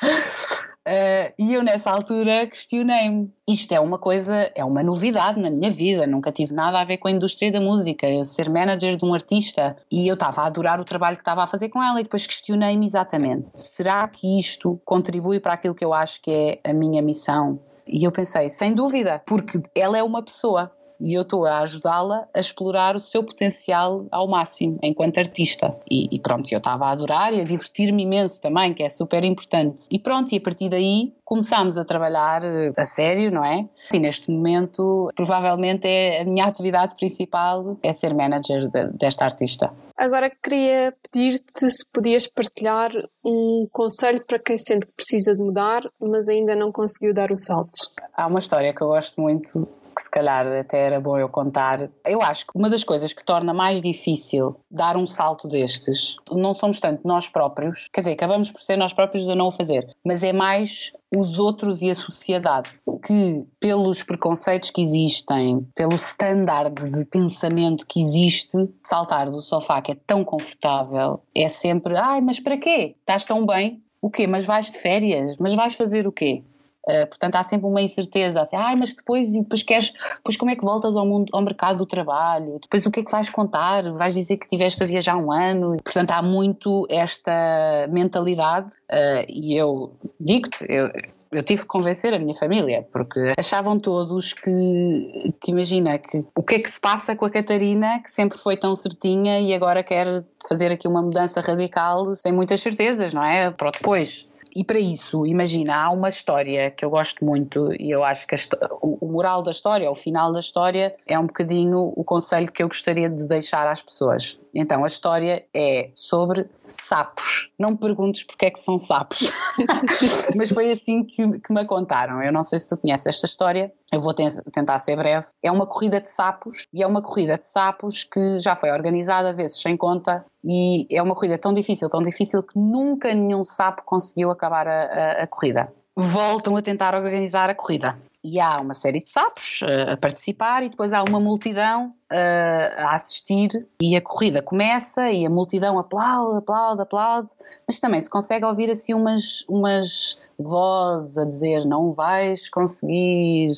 Uh, 0.87 1.29
e 1.37 1.53
eu 1.53 1.63
nessa 1.63 1.91
altura 1.91 2.47
questionei-me. 2.47 3.31
Isto 3.47 3.73
é 3.73 3.79
uma 3.79 3.99
coisa, 3.99 4.51
é 4.55 4.65
uma 4.65 4.81
novidade 4.81 5.39
na 5.39 5.49
minha 5.49 5.69
vida, 5.69 6.07
nunca 6.07 6.31
tive 6.31 6.53
nada 6.53 6.79
a 6.79 6.83
ver 6.83 6.97
com 6.97 7.07
a 7.07 7.11
indústria 7.11 7.51
da 7.51 7.61
música, 7.61 8.09
eu 8.09 8.25
ser 8.25 8.49
manager 8.49 8.97
de 8.97 9.05
um 9.05 9.13
artista 9.13 9.77
e 9.91 10.07
eu 10.07 10.15
estava 10.15 10.41
a 10.41 10.47
adorar 10.47 10.79
o 10.79 10.85
trabalho 10.85 11.15
que 11.15 11.21
estava 11.21 11.43
a 11.43 11.47
fazer 11.47 11.69
com 11.69 11.83
ela 11.83 11.99
e 11.99 12.03
depois 12.03 12.25
questionei-me 12.25 12.85
exatamente: 12.85 13.47
será 13.55 14.07
que 14.07 14.39
isto 14.39 14.81
contribui 14.83 15.39
para 15.39 15.53
aquilo 15.53 15.75
que 15.75 15.85
eu 15.85 15.93
acho 15.93 16.19
que 16.19 16.31
é 16.63 16.69
a 16.69 16.73
minha 16.73 17.01
missão? 17.01 17.59
E 17.85 18.03
eu 18.03 18.11
pensei, 18.11 18.49
sem 18.49 18.73
dúvida, 18.73 19.21
porque 19.25 19.61
ela 19.75 19.97
é 19.97 20.03
uma 20.03 20.23
pessoa 20.23 20.71
e 21.01 21.13
eu 21.13 21.23
estou 21.23 21.45
a 21.45 21.59
ajudá-la 21.59 22.27
a 22.33 22.39
explorar 22.39 22.95
o 22.95 22.99
seu 22.99 23.23
potencial 23.23 24.05
ao 24.11 24.27
máximo 24.27 24.77
enquanto 24.83 25.17
artista. 25.17 25.75
E, 25.89 26.15
e 26.15 26.19
pronto, 26.19 26.51
eu 26.51 26.59
estava 26.59 26.85
a 26.85 26.91
adorar 26.91 27.33
e 27.33 27.41
a 27.41 27.43
divertir-me 27.43 28.03
imenso 28.03 28.41
também, 28.41 28.73
que 28.73 28.83
é 28.83 28.89
super 28.89 29.23
importante. 29.23 29.85
E 29.89 29.99
pronto, 29.99 30.31
e 30.33 30.37
a 30.37 30.41
partir 30.41 30.69
daí 30.69 31.13
começámos 31.25 31.77
a 31.77 31.85
trabalhar 31.85 32.43
eh, 32.43 32.73
a 32.75 32.85
sério, 32.85 33.31
não 33.31 33.43
é? 33.43 33.67
E 33.93 33.99
neste 33.99 34.29
momento, 34.29 35.09
provavelmente 35.15 35.87
é 35.87 36.21
a 36.21 36.25
minha 36.25 36.45
atividade 36.45 36.95
principal 36.95 37.77
é 37.81 37.93
ser 37.93 38.13
manager 38.13 38.69
de, 38.69 38.91
desta 38.97 39.25
artista. 39.25 39.71
Agora 39.97 40.29
queria 40.29 40.93
pedir-te 41.11 41.69
se 41.69 41.85
podias 41.93 42.27
partilhar 42.27 42.91
um 43.23 43.67
conselho 43.71 44.25
para 44.25 44.39
quem 44.39 44.57
sente 44.57 44.87
que 44.87 44.93
precisa 44.93 45.35
de 45.35 45.41
mudar, 45.41 45.83
mas 46.01 46.27
ainda 46.27 46.55
não 46.55 46.71
conseguiu 46.71 47.13
dar 47.13 47.31
o 47.31 47.35
salto. 47.35 47.89
Há 48.13 48.27
uma 48.27 48.39
história 48.39 48.73
que 48.73 48.81
eu 48.81 48.87
gosto 48.87 49.21
muito 49.21 49.67
que 49.95 50.01
se 50.01 50.09
calhar 50.09 50.47
até 50.47 50.87
era 50.87 50.99
bom 50.99 51.17
eu 51.17 51.29
contar. 51.29 51.89
Eu 52.05 52.21
acho 52.21 52.45
que 52.45 52.51
uma 52.55 52.69
das 52.69 52.83
coisas 52.83 53.13
que 53.13 53.23
torna 53.23 53.53
mais 53.53 53.81
difícil 53.81 54.55
dar 54.69 54.97
um 54.97 55.07
salto 55.07 55.47
destes 55.47 56.17
não 56.31 56.53
somos 56.53 56.79
tanto 56.79 57.07
nós 57.07 57.27
próprios, 57.27 57.89
quer 57.93 58.01
dizer, 58.01 58.13
acabamos 58.13 58.51
por 58.51 58.61
ser 58.61 58.77
nós 58.77 58.93
próprios 58.93 59.27
a 59.29 59.35
não 59.35 59.47
o 59.47 59.51
fazer, 59.51 59.95
mas 60.03 60.23
é 60.23 60.33
mais 60.33 60.91
os 61.13 61.37
outros 61.37 61.81
e 61.81 61.91
a 61.91 61.95
sociedade, 61.95 62.69
que 63.05 63.45
pelos 63.59 64.01
preconceitos 64.01 64.71
que 64.71 64.81
existem, 64.81 65.67
pelo 65.75 65.95
standard 65.95 66.73
de 66.73 67.05
pensamento 67.05 67.85
que 67.85 67.99
existe, 67.99 68.57
saltar 68.83 69.29
do 69.29 69.41
sofá 69.41 69.81
que 69.81 69.91
é 69.91 69.97
tão 70.07 70.23
confortável 70.23 71.21
é 71.35 71.49
sempre, 71.49 71.97
ai, 71.97 72.21
mas 72.21 72.39
para 72.39 72.57
quê? 72.57 72.95
Estás 72.99 73.25
tão 73.25 73.45
bem? 73.45 73.83
O 74.01 74.09
quê? 74.09 74.25
Mas 74.25 74.45
vais 74.45 74.71
de 74.71 74.79
férias? 74.79 75.35
Mas 75.37 75.53
vais 75.53 75.75
fazer 75.75 76.07
o 76.07 76.11
quê? 76.11 76.43
Uh, 76.87 77.05
portanto, 77.07 77.35
há 77.35 77.43
sempre 77.43 77.67
uma 77.67 77.81
incerteza, 77.81 78.41
assim, 78.41 78.55
ah, 78.55 78.75
mas 78.75 78.93
depois, 78.93 79.29
e 79.35 79.41
depois 79.41 79.61
queres, 79.61 79.93
depois 80.15 80.35
como 80.35 80.49
é 80.49 80.55
que 80.55 80.63
voltas 80.63 80.95
ao, 80.95 81.05
mundo, 81.05 81.29
ao 81.31 81.41
mercado 81.41 81.77
do 81.77 81.85
trabalho? 81.85 82.59
Depois 82.59 82.85
o 82.85 82.91
que 82.91 83.01
é 83.01 83.03
que 83.03 83.11
vais 83.11 83.29
contar? 83.29 83.91
Vais 83.93 84.15
dizer 84.15 84.37
que 84.37 84.45
estiveste 84.45 84.83
a 84.83 84.87
viajar 84.87 85.15
um 85.15 85.31
ano? 85.31 85.77
Portanto, 85.83 86.11
há 86.11 86.21
muito 86.23 86.87
esta 86.89 87.87
mentalidade 87.89 88.69
uh, 88.91 89.25
e 89.29 89.55
eu 89.55 89.93
digo-te, 90.19 90.65
eu, 90.67 90.89
eu 91.31 91.43
tive 91.43 91.61
que 91.61 91.67
convencer 91.67 92.13
a 92.13 92.19
minha 92.19 92.35
família, 92.35 92.85
porque 92.91 93.31
achavam 93.37 93.79
todos 93.79 94.33
que, 94.33 95.33
que, 95.39 95.51
imagina, 95.51 95.97
que 95.97 96.25
o 96.35 96.43
que 96.43 96.55
é 96.55 96.59
que 96.59 96.69
se 96.69 96.79
passa 96.79 97.15
com 97.15 97.25
a 97.25 97.29
Catarina, 97.29 98.01
que 98.03 98.11
sempre 98.11 98.37
foi 98.37 98.57
tão 98.57 98.75
certinha 98.75 99.39
e 99.39 99.53
agora 99.53 99.83
quer 99.83 100.25
fazer 100.49 100.73
aqui 100.73 100.87
uma 100.87 101.01
mudança 101.01 101.39
radical 101.39 102.15
sem 102.15 102.31
muitas 102.33 102.59
certezas, 102.59 103.13
não 103.13 103.23
é? 103.23 103.49
Para 103.51 103.71
depois 103.71 104.27
e 104.55 104.63
para 104.63 104.79
isso, 104.79 105.25
imagina, 105.25 105.75
há 105.75 105.91
uma 105.91 106.09
história 106.09 106.71
que 106.71 106.83
eu 106.83 106.89
gosto 106.89 107.23
muito 107.23 107.73
e 107.79 107.89
eu 107.91 108.03
acho 108.03 108.27
que 108.27 108.35
o, 108.81 109.07
moral 109.07 109.41
da 109.41 109.51
história, 109.51 109.89
o 109.89 109.95
final 109.95 110.31
da 110.31 110.39
história, 110.39 110.95
é 111.07 111.17
um 111.17 111.27
bocadinho 111.27 111.93
o 111.95 112.03
conselho 112.03 112.51
que 112.51 112.61
eu 112.61 112.67
gostaria 112.67 113.09
de 113.09 113.27
deixar 113.27 113.67
às 113.67 113.81
pessoas. 113.81 114.39
Então, 114.53 114.83
a 114.83 114.87
história 114.87 115.45
é 115.53 115.91
sobre 115.95 116.49
sapos. 116.67 117.49
Não 117.57 117.71
me 117.71 117.77
perguntes 117.77 118.23
porque 118.23 118.45
é 118.45 118.51
que 118.51 118.59
são 118.59 118.77
sapos, 118.77 119.31
mas 120.35 120.49
foi 120.49 120.71
assim 120.71 121.03
que, 121.03 121.39
que, 121.39 121.53
me 121.53 121.65
contaram. 121.65 122.21
Eu 122.21 122.31
não 122.31 122.43
sei 122.43 122.59
se 122.59 122.67
tu 122.67 122.77
conheces 122.77 123.07
esta 123.07 123.25
história, 123.25 123.71
eu 123.91 123.99
vou 123.99 124.13
tentar 124.13 124.79
ser 124.79 124.95
breve. 124.95 125.27
É 125.41 125.51
uma 125.51 125.65
corrida 125.65 126.01
de 126.01 126.11
sapos 126.11 126.65
e 126.73 126.83
é 126.83 126.87
uma 126.87 127.01
corrida 127.01 127.37
de 127.37 127.47
sapos 127.47 128.03
que 128.03 128.39
já 128.39 128.55
foi 128.55 128.71
organizada, 128.71 129.33
vezes 129.33 129.61
sem 129.61 129.77
conta, 129.77 130.25
e 130.43 130.87
é 130.89 131.01
uma 131.01 131.15
corrida 131.15 131.37
tão 131.37 131.53
difícil, 131.53 131.89
tão 131.89 132.01
difícil 132.01 132.43
que 132.43 132.57
nunca 132.57 133.13
nenhum 133.13 133.43
sapo 133.43 133.83
conseguiu 133.85 134.31
acabar 134.31 134.67
a, 134.67 134.83
a, 134.83 135.11
a 135.23 135.27
corrida. 135.27 135.71
Voltam 135.95 136.55
a 136.55 136.61
tentar 136.61 136.95
organizar 136.95 137.49
a 137.49 137.55
corrida 137.55 137.97
e 138.23 138.39
há 138.39 138.59
uma 138.61 138.73
série 138.73 139.01
de 139.01 139.09
sapos 139.09 139.61
uh, 139.61 139.91
a 139.93 139.97
participar 139.97 140.63
e 140.63 140.69
depois 140.69 140.93
há 140.93 141.03
uma 141.03 141.19
multidão 141.19 141.93
uh, 142.11 142.73
a 142.77 142.95
assistir. 142.95 143.67
E 143.81 143.95
a 143.95 144.01
corrida 144.01 144.41
começa 144.41 145.09
e 145.09 145.25
a 145.25 145.29
multidão 145.29 145.79
aplaude, 145.79 146.37
aplaude, 146.37 146.81
aplaude, 146.81 147.29
mas 147.67 147.79
também 147.79 147.99
se 147.99 148.09
consegue 148.09 148.45
ouvir 148.45 148.69
assim 148.69 148.93
umas, 148.93 149.43
umas 149.47 150.19
vozes 150.37 151.17
a 151.17 151.25
dizer 151.25 151.65
não 151.65 151.93
vais 151.93 152.49
conseguir, 152.49 153.51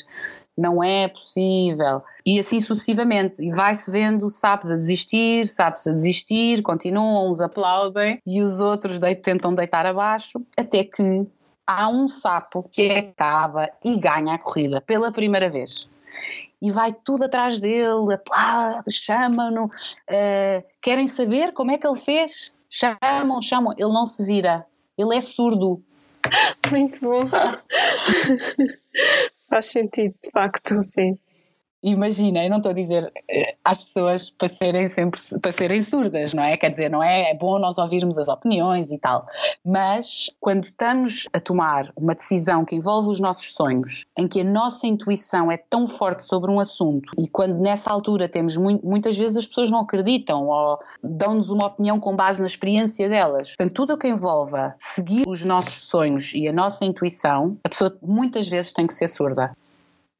não 0.57 0.84
é 0.84 1.07
possível. 1.07 2.01
E 2.26 2.39
assim 2.39 2.61
sucessivamente. 2.61 3.43
E 3.43 3.51
vai-se 3.51 3.91
vendo 3.91 4.30
sapos 4.30 4.72
a 4.72 4.78
desistir, 4.78 5.47
sapos 5.47 5.86
a 5.88 5.91
desistir, 5.91 6.61
continuam, 6.61 7.30
uns 7.30 7.41
aplaudem 7.41 8.22
e 8.26 8.41
os 8.41 8.61
outros 8.61 8.99
tentam 9.22 9.53
deitar 9.53 9.86
abaixo 9.86 10.41
até 10.57 10.86
que 10.86 11.28
há 11.66 11.89
um 11.89 12.09
sapo 12.09 12.68
que 12.70 12.89
acaba 12.89 13.70
e 13.84 13.99
ganha 13.99 14.36
a 14.36 14.39
corrida 14.39 14.82
pela 14.82 15.11
primeira 15.11 15.49
vez. 15.49 15.89
E 16.61 16.72
vai 16.72 16.93
tudo 16.93 17.26
atrás 17.26 17.59
dele, 17.59 18.18
chamam-no, 18.89 19.66
uh, 19.66 20.64
querem 20.82 21.07
saber 21.07 21.51
como 21.51 21.72
é 21.72 21.78
que 21.78 21.88
ele 21.88 21.99
fez? 21.99 22.53
Chamam, 22.70 23.41
chamam, 23.41 23.74
ele 23.74 23.91
não 23.91 24.05
se 24.05 24.26
vira, 24.26 24.66
ele 24.97 25.16
é 25.16 25.22
surdo. 25.22 25.84
Muito 26.72 27.01
bom. 27.01 27.24
Faz 29.49 29.66
sentido, 29.66 30.16
de 30.24 30.32
facto, 30.32 30.82
sim 30.82 31.18
imagina, 31.84 32.43
eu 32.43 32.49
não 32.49 32.57
estou 32.57 32.71
a 32.71 32.73
dizer 32.73 33.11
eh, 33.29 33.55
às 33.63 33.79
pessoas 33.79 34.29
para 34.29 34.47
serem 34.47 34.88
sempre 34.88 35.19
para 35.41 35.51
serem 35.51 35.81
surdas, 35.81 36.34
não 36.34 36.43
é? 36.43 36.55
Quer 36.55 36.69
dizer, 36.69 36.89
não 36.89 37.03
é, 37.03 37.31
é 37.31 37.34
bom 37.36 37.59
nós 37.59 37.77
ouvirmos 37.77 38.17
as 38.17 38.27
opiniões 38.27 38.91
e 38.91 38.97
tal, 38.97 39.27
mas 39.65 40.29
quando 40.39 40.65
estamos 40.65 41.27
a 41.34 41.39
tomar 41.39 41.91
uma 41.95 42.15
decisão 42.15 42.63
que 42.63 42.75
envolve 42.75 43.09
os 43.09 43.19
nossos 43.19 43.53
sonhos, 43.53 44.05
em 44.17 44.27
que 44.27 44.41
a 44.41 44.43
nossa 44.43 44.88
intuição 44.88 45.51
é 45.51 45.57
tão 45.57 45.88
forte 45.88 46.25
sobre 46.25 46.49
um 46.49 46.59
assunto 46.59 47.11
e 47.17 47.27
quando 47.27 47.59
nessa 47.59 47.91
altura 47.91 48.29
temos 48.29 48.55
muitas 48.55 49.17
vezes 49.17 49.38
as 49.38 49.45
pessoas 49.45 49.69
não 49.69 49.79
acreditam 49.79 50.47
ou 50.47 50.79
dão-nos 51.03 51.49
uma 51.49 51.67
opinião 51.67 51.99
com 51.99 52.15
base 52.15 52.39
na 52.39 52.47
experiência 52.47 53.09
delas. 53.09 53.49
Portanto, 53.49 53.73
tudo 53.73 53.93
o 53.93 53.97
que 53.97 54.07
envolva 54.07 54.75
seguir 54.79 55.23
os 55.27 55.43
nossos 55.43 55.84
sonhos 55.84 56.31
e 56.34 56.47
a 56.47 56.53
nossa 56.53 56.86
intuição, 56.86 57.57
a 57.63 57.69
pessoa 57.69 57.97
muitas 58.01 58.47
vezes 58.47 58.71
tem 58.71 58.88
que 58.88 58.93
ser 58.93 59.07
surda 59.07 59.53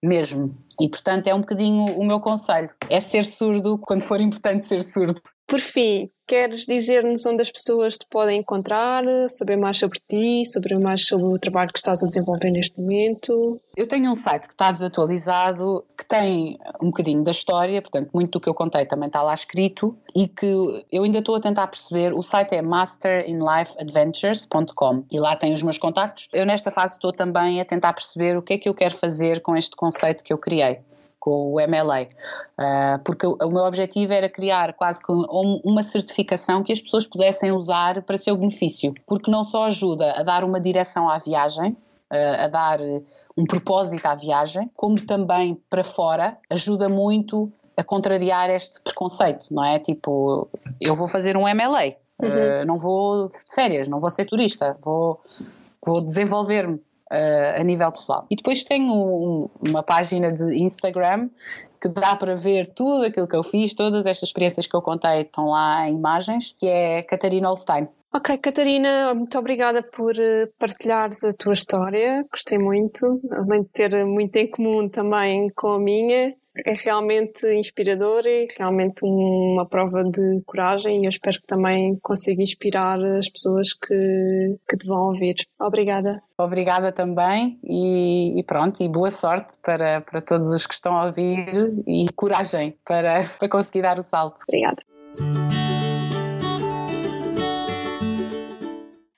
mesmo. 0.04 0.56
E 0.80 0.90
portanto 0.90 1.28
é 1.28 1.34
um 1.34 1.40
bocadinho 1.40 1.98
o 1.98 2.06
meu 2.06 2.20
conselho: 2.20 2.70
é 2.90 3.00
ser 3.00 3.24
surdo 3.24 3.78
quando 3.78 4.02
for 4.02 4.20
importante 4.20 4.68
ser 4.68 4.84
surdo. 4.84 5.22
Por 5.54 5.60
fim, 5.60 6.10
queres 6.26 6.66
dizer-nos 6.66 7.24
onde 7.28 7.44
as 7.44 7.52
pessoas 7.52 7.96
te 7.96 8.08
podem 8.10 8.40
encontrar, 8.40 9.04
saber 9.30 9.56
mais 9.56 9.78
sobre 9.78 10.00
ti, 10.10 10.44
saber 10.46 10.80
mais 10.80 11.06
sobre 11.06 11.28
o 11.28 11.38
trabalho 11.38 11.72
que 11.72 11.78
estás 11.78 12.02
a 12.02 12.08
desenvolver 12.08 12.50
neste 12.50 12.82
momento? 12.82 13.62
Eu 13.78 13.88
tenho 13.88 14.10
um 14.10 14.16
site 14.16 14.48
que 14.48 14.54
está 14.54 14.72
desatualizado, 14.72 15.86
que 15.96 16.08
tem 16.08 16.58
um 16.82 16.88
bocadinho 16.88 17.24
da 17.24 17.30
história, 17.30 17.80
portanto, 17.84 18.10
muito 18.16 18.32
do 18.32 18.40
que 18.40 18.50
eu 18.50 18.54
contei 18.56 18.84
também 18.88 19.06
está 19.06 19.22
lá 19.22 19.36
escrito 19.36 19.96
e 20.16 20.28
que 20.28 20.84
eu 20.92 21.04
ainda 21.04 21.20
estou 21.20 21.36
a 21.36 21.40
tentar 21.40 21.68
perceber. 21.68 22.16
O 22.16 22.24
site 22.24 22.56
é 22.56 22.62
masterinlifeadventures.com 22.64 25.06
e 25.12 25.20
lá 25.20 25.36
tem 25.36 25.54
os 25.54 25.62
meus 25.62 25.78
contactos. 25.78 26.28
Eu, 26.34 26.48
nesta 26.48 26.72
fase, 26.72 26.96
estou 26.96 27.14
também 27.14 27.62
a 27.62 27.66
tentar 27.66 27.94
perceber 27.94 28.36
o 28.36 28.42
que 28.42 28.54
é 28.54 28.58
que 28.58 28.68
eu 28.68 28.74
quero 28.74 28.96
fazer 28.96 29.40
com 29.42 29.56
este 29.56 29.76
conceito 29.76 30.24
que 30.24 30.34
eu 30.34 30.38
criei 30.40 30.80
com 31.24 31.54
o 31.54 31.56
MLA, 31.56 32.08
ah, 32.58 33.00
porque 33.06 33.26
o, 33.26 33.50
meu 33.50 33.64
objetivo 33.64 34.12
era 34.12 34.28
criar 34.28 34.74
quase 34.74 35.02
que 35.02 35.10
uma 35.10 35.82
certificação 35.82 36.62
que 36.62 36.74
as 36.74 36.82
pessoas 36.82 37.08
pudessem 37.08 37.50
usar 37.50 38.02
para 38.02 38.18
seu 38.18 38.36
benefício, 38.36 38.94
porque 39.08 39.32
não 39.32 39.46
só 39.46 39.68
ajuda 39.68 40.12
a 40.12 40.24
dar 40.24 40.44
uma 40.44 40.60
direção 40.60 41.10
à 41.10 41.18
viagem, 41.20 41.78
uh, 42.12 42.44
a 42.44 42.48
dar 42.50 42.80
um 43.38 43.46
propósito 43.46 44.06
à 44.06 44.16
viagem, 44.16 44.70
como 44.76 45.00
também 45.06 45.58
para 45.70 45.86
fora 45.86 46.38
ajuda 46.50 46.90
muito 46.90 47.50
a 47.78 47.86
contrariar 47.86 48.50
este 48.50 48.82
preconceito, 48.82 49.48
não 49.50 49.64
é? 49.64 49.80
Tipo, 49.80 50.50
eu 50.82 50.94
vou 50.94 51.08
fazer 51.08 51.38
um 51.38 51.44
MLA, 51.44 51.96
uhum. 52.22 52.28
uh, 52.28 52.66
não 52.68 52.78
vou 52.78 53.30
de 53.30 53.56
férias, 53.56 53.88
não 53.88 54.02
vou 54.02 54.10
ser 54.10 54.26
turista, 54.26 54.76
vou, 54.84 55.22
vou 55.86 56.04
desenvolver-me 56.04 56.82
uh, 57.12 57.60
a 57.60 57.64
nível 57.64 57.92
pessoal. 57.92 58.26
E 58.30 58.36
depois 58.36 58.64
tenho 58.64 58.94
um, 58.94 59.50
uma 59.62 59.84
página 59.84 60.32
de 60.32 60.56
Instagram 60.56 61.30
que 61.82 61.90
dá 61.90 62.16
para 62.16 62.34
ver 62.36 62.68
tudo 62.68 63.06
aquilo 63.06 63.28
que 63.28 63.36
eu 63.36 63.44
fiz, 63.44 63.74
todas 63.74 64.06
estas 64.06 64.30
experiências 64.30 64.66
que 64.66 64.76
eu 64.76 64.82
contei 64.82 65.22
estão 65.22 65.50
lá 65.50 65.90
em 65.90 65.96
imagens, 65.96 66.56
que 66.58 66.66
é 66.66 67.04
Catarina 67.04 67.50
Holstein. 67.50 67.90
Ok, 68.16 68.38
Catarina, 68.38 69.14
muito 69.14 69.38
obrigada 69.38 69.82
por 69.82 70.18
eh, 70.18 70.48
partilhares 70.60 71.24
a 71.24 71.34
tua 71.34 71.54
história, 71.54 72.24
gostei 72.32 72.60
muito, 72.60 73.20
além 73.32 73.64
de 73.64 73.70
ter 73.70 74.06
muito 74.06 74.36
em 74.36 74.48
comum 74.48 74.88
também 74.88 75.50
com 75.56 75.72
a 75.72 75.80
minha 75.80 76.34
é 76.66 76.74
realmente 76.74 77.48
inspirador 77.48 78.26
e 78.26 78.48
realmente 78.58 79.02
uma 79.04 79.66
prova 79.68 80.04
de 80.04 80.42
coragem 80.46 81.02
e 81.02 81.06
eu 81.06 81.10
espero 81.10 81.40
que 81.40 81.48
também 81.48 81.98
consiga 82.02 82.42
inspirar 82.42 83.04
as 83.18 83.30
pessoas 83.30 83.74
que, 83.74 84.58
que 84.70 84.78
te 84.78 84.88
vão 84.88 85.08
ouvir. 85.08 85.36
Obrigada. 85.60 86.22
Obrigada 86.38 86.92
também 86.92 87.60
e, 87.64 88.40
e, 88.40 88.44
pronto, 88.44 88.82
e 88.84 88.90
boa 88.90 89.12
sorte 89.12 89.58
para, 89.64 90.02
para 90.02 90.22
todos 90.22 90.52
os 90.54 90.68
que 90.68 90.74
estão 90.74 90.98
a 90.98 91.06
ouvir 91.06 91.48
e 91.88 92.06
coragem 92.16 92.78
para, 92.86 93.26
para 93.40 93.50
conseguir 93.50 93.82
dar 93.82 94.00
o 94.00 94.04
salto. 94.04 94.38
Obrigada. 94.48 94.84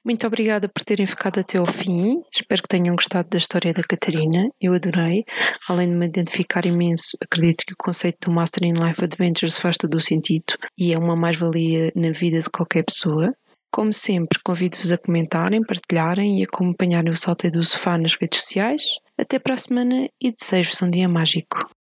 Muito 0.06 0.28
obrigada 0.28 0.70
por 0.70 0.86
terem 0.86 1.08
ficado 1.08 1.39
até 1.39 1.58
ao 1.58 1.66
fim. 1.66 2.22
Espero 2.32 2.62
que 2.62 2.68
tenham 2.68 2.95
gostado 2.95 3.28
da 3.28 3.39
história 3.39 3.74
da 3.74 3.82
Catarina. 3.82 4.51
Eu 4.62 4.76
adorei. 4.76 5.24
Além 5.68 5.89
de 5.89 5.95
me 5.95 6.06
identificar 6.06 6.64
imenso, 6.64 7.18
acredito 7.20 7.66
que 7.66 7.74
o 7.74 7.78
conceito 7.78 8.30
do 8.30 8.32
Master 8.32 8.66
in 8.66 8.74
Life 8.74 9.03
Adventures 9.03 9.58
faz 9.58 9.78
todo 9.78 9.95
o 9.95 10.01
sentido 10.01 10.53
e 10.78 10.93
é 10.93 10.97
uma 10.99 11.16
mais-valia 11.16 11.91
na 11.95 12.12
vida 12.12 12.39
de 12.39 12.49
qualquer 12.51 12.84
pessoa. 12.84 13.34
Como 13.72 13.91
sempre, 13.91 14.39
convido-vos 14.45 14.91
a 14.91 14.97
comentarem, 14.99 15.64
partilharem 15.64 16.39
e 16.39 16.43
acompanharem 16.43 17.12
o 17.12 17.18
Salteio 17.18 17.53
do 17.53 17.64
Sofá 17.64 17.97
nas 17.97 18.14
redes 18.14 18.41
sociais. 18.41 18.84
Até 19.18 19.39
para 19.39 19.56
a 19.56 19.58
semana 19.58 20.08
e 20.22 20.32
desejo-vos 20.32 20.84
um 20.84 20.89
dia 20.91 21.10
mágico. 21.10 21.66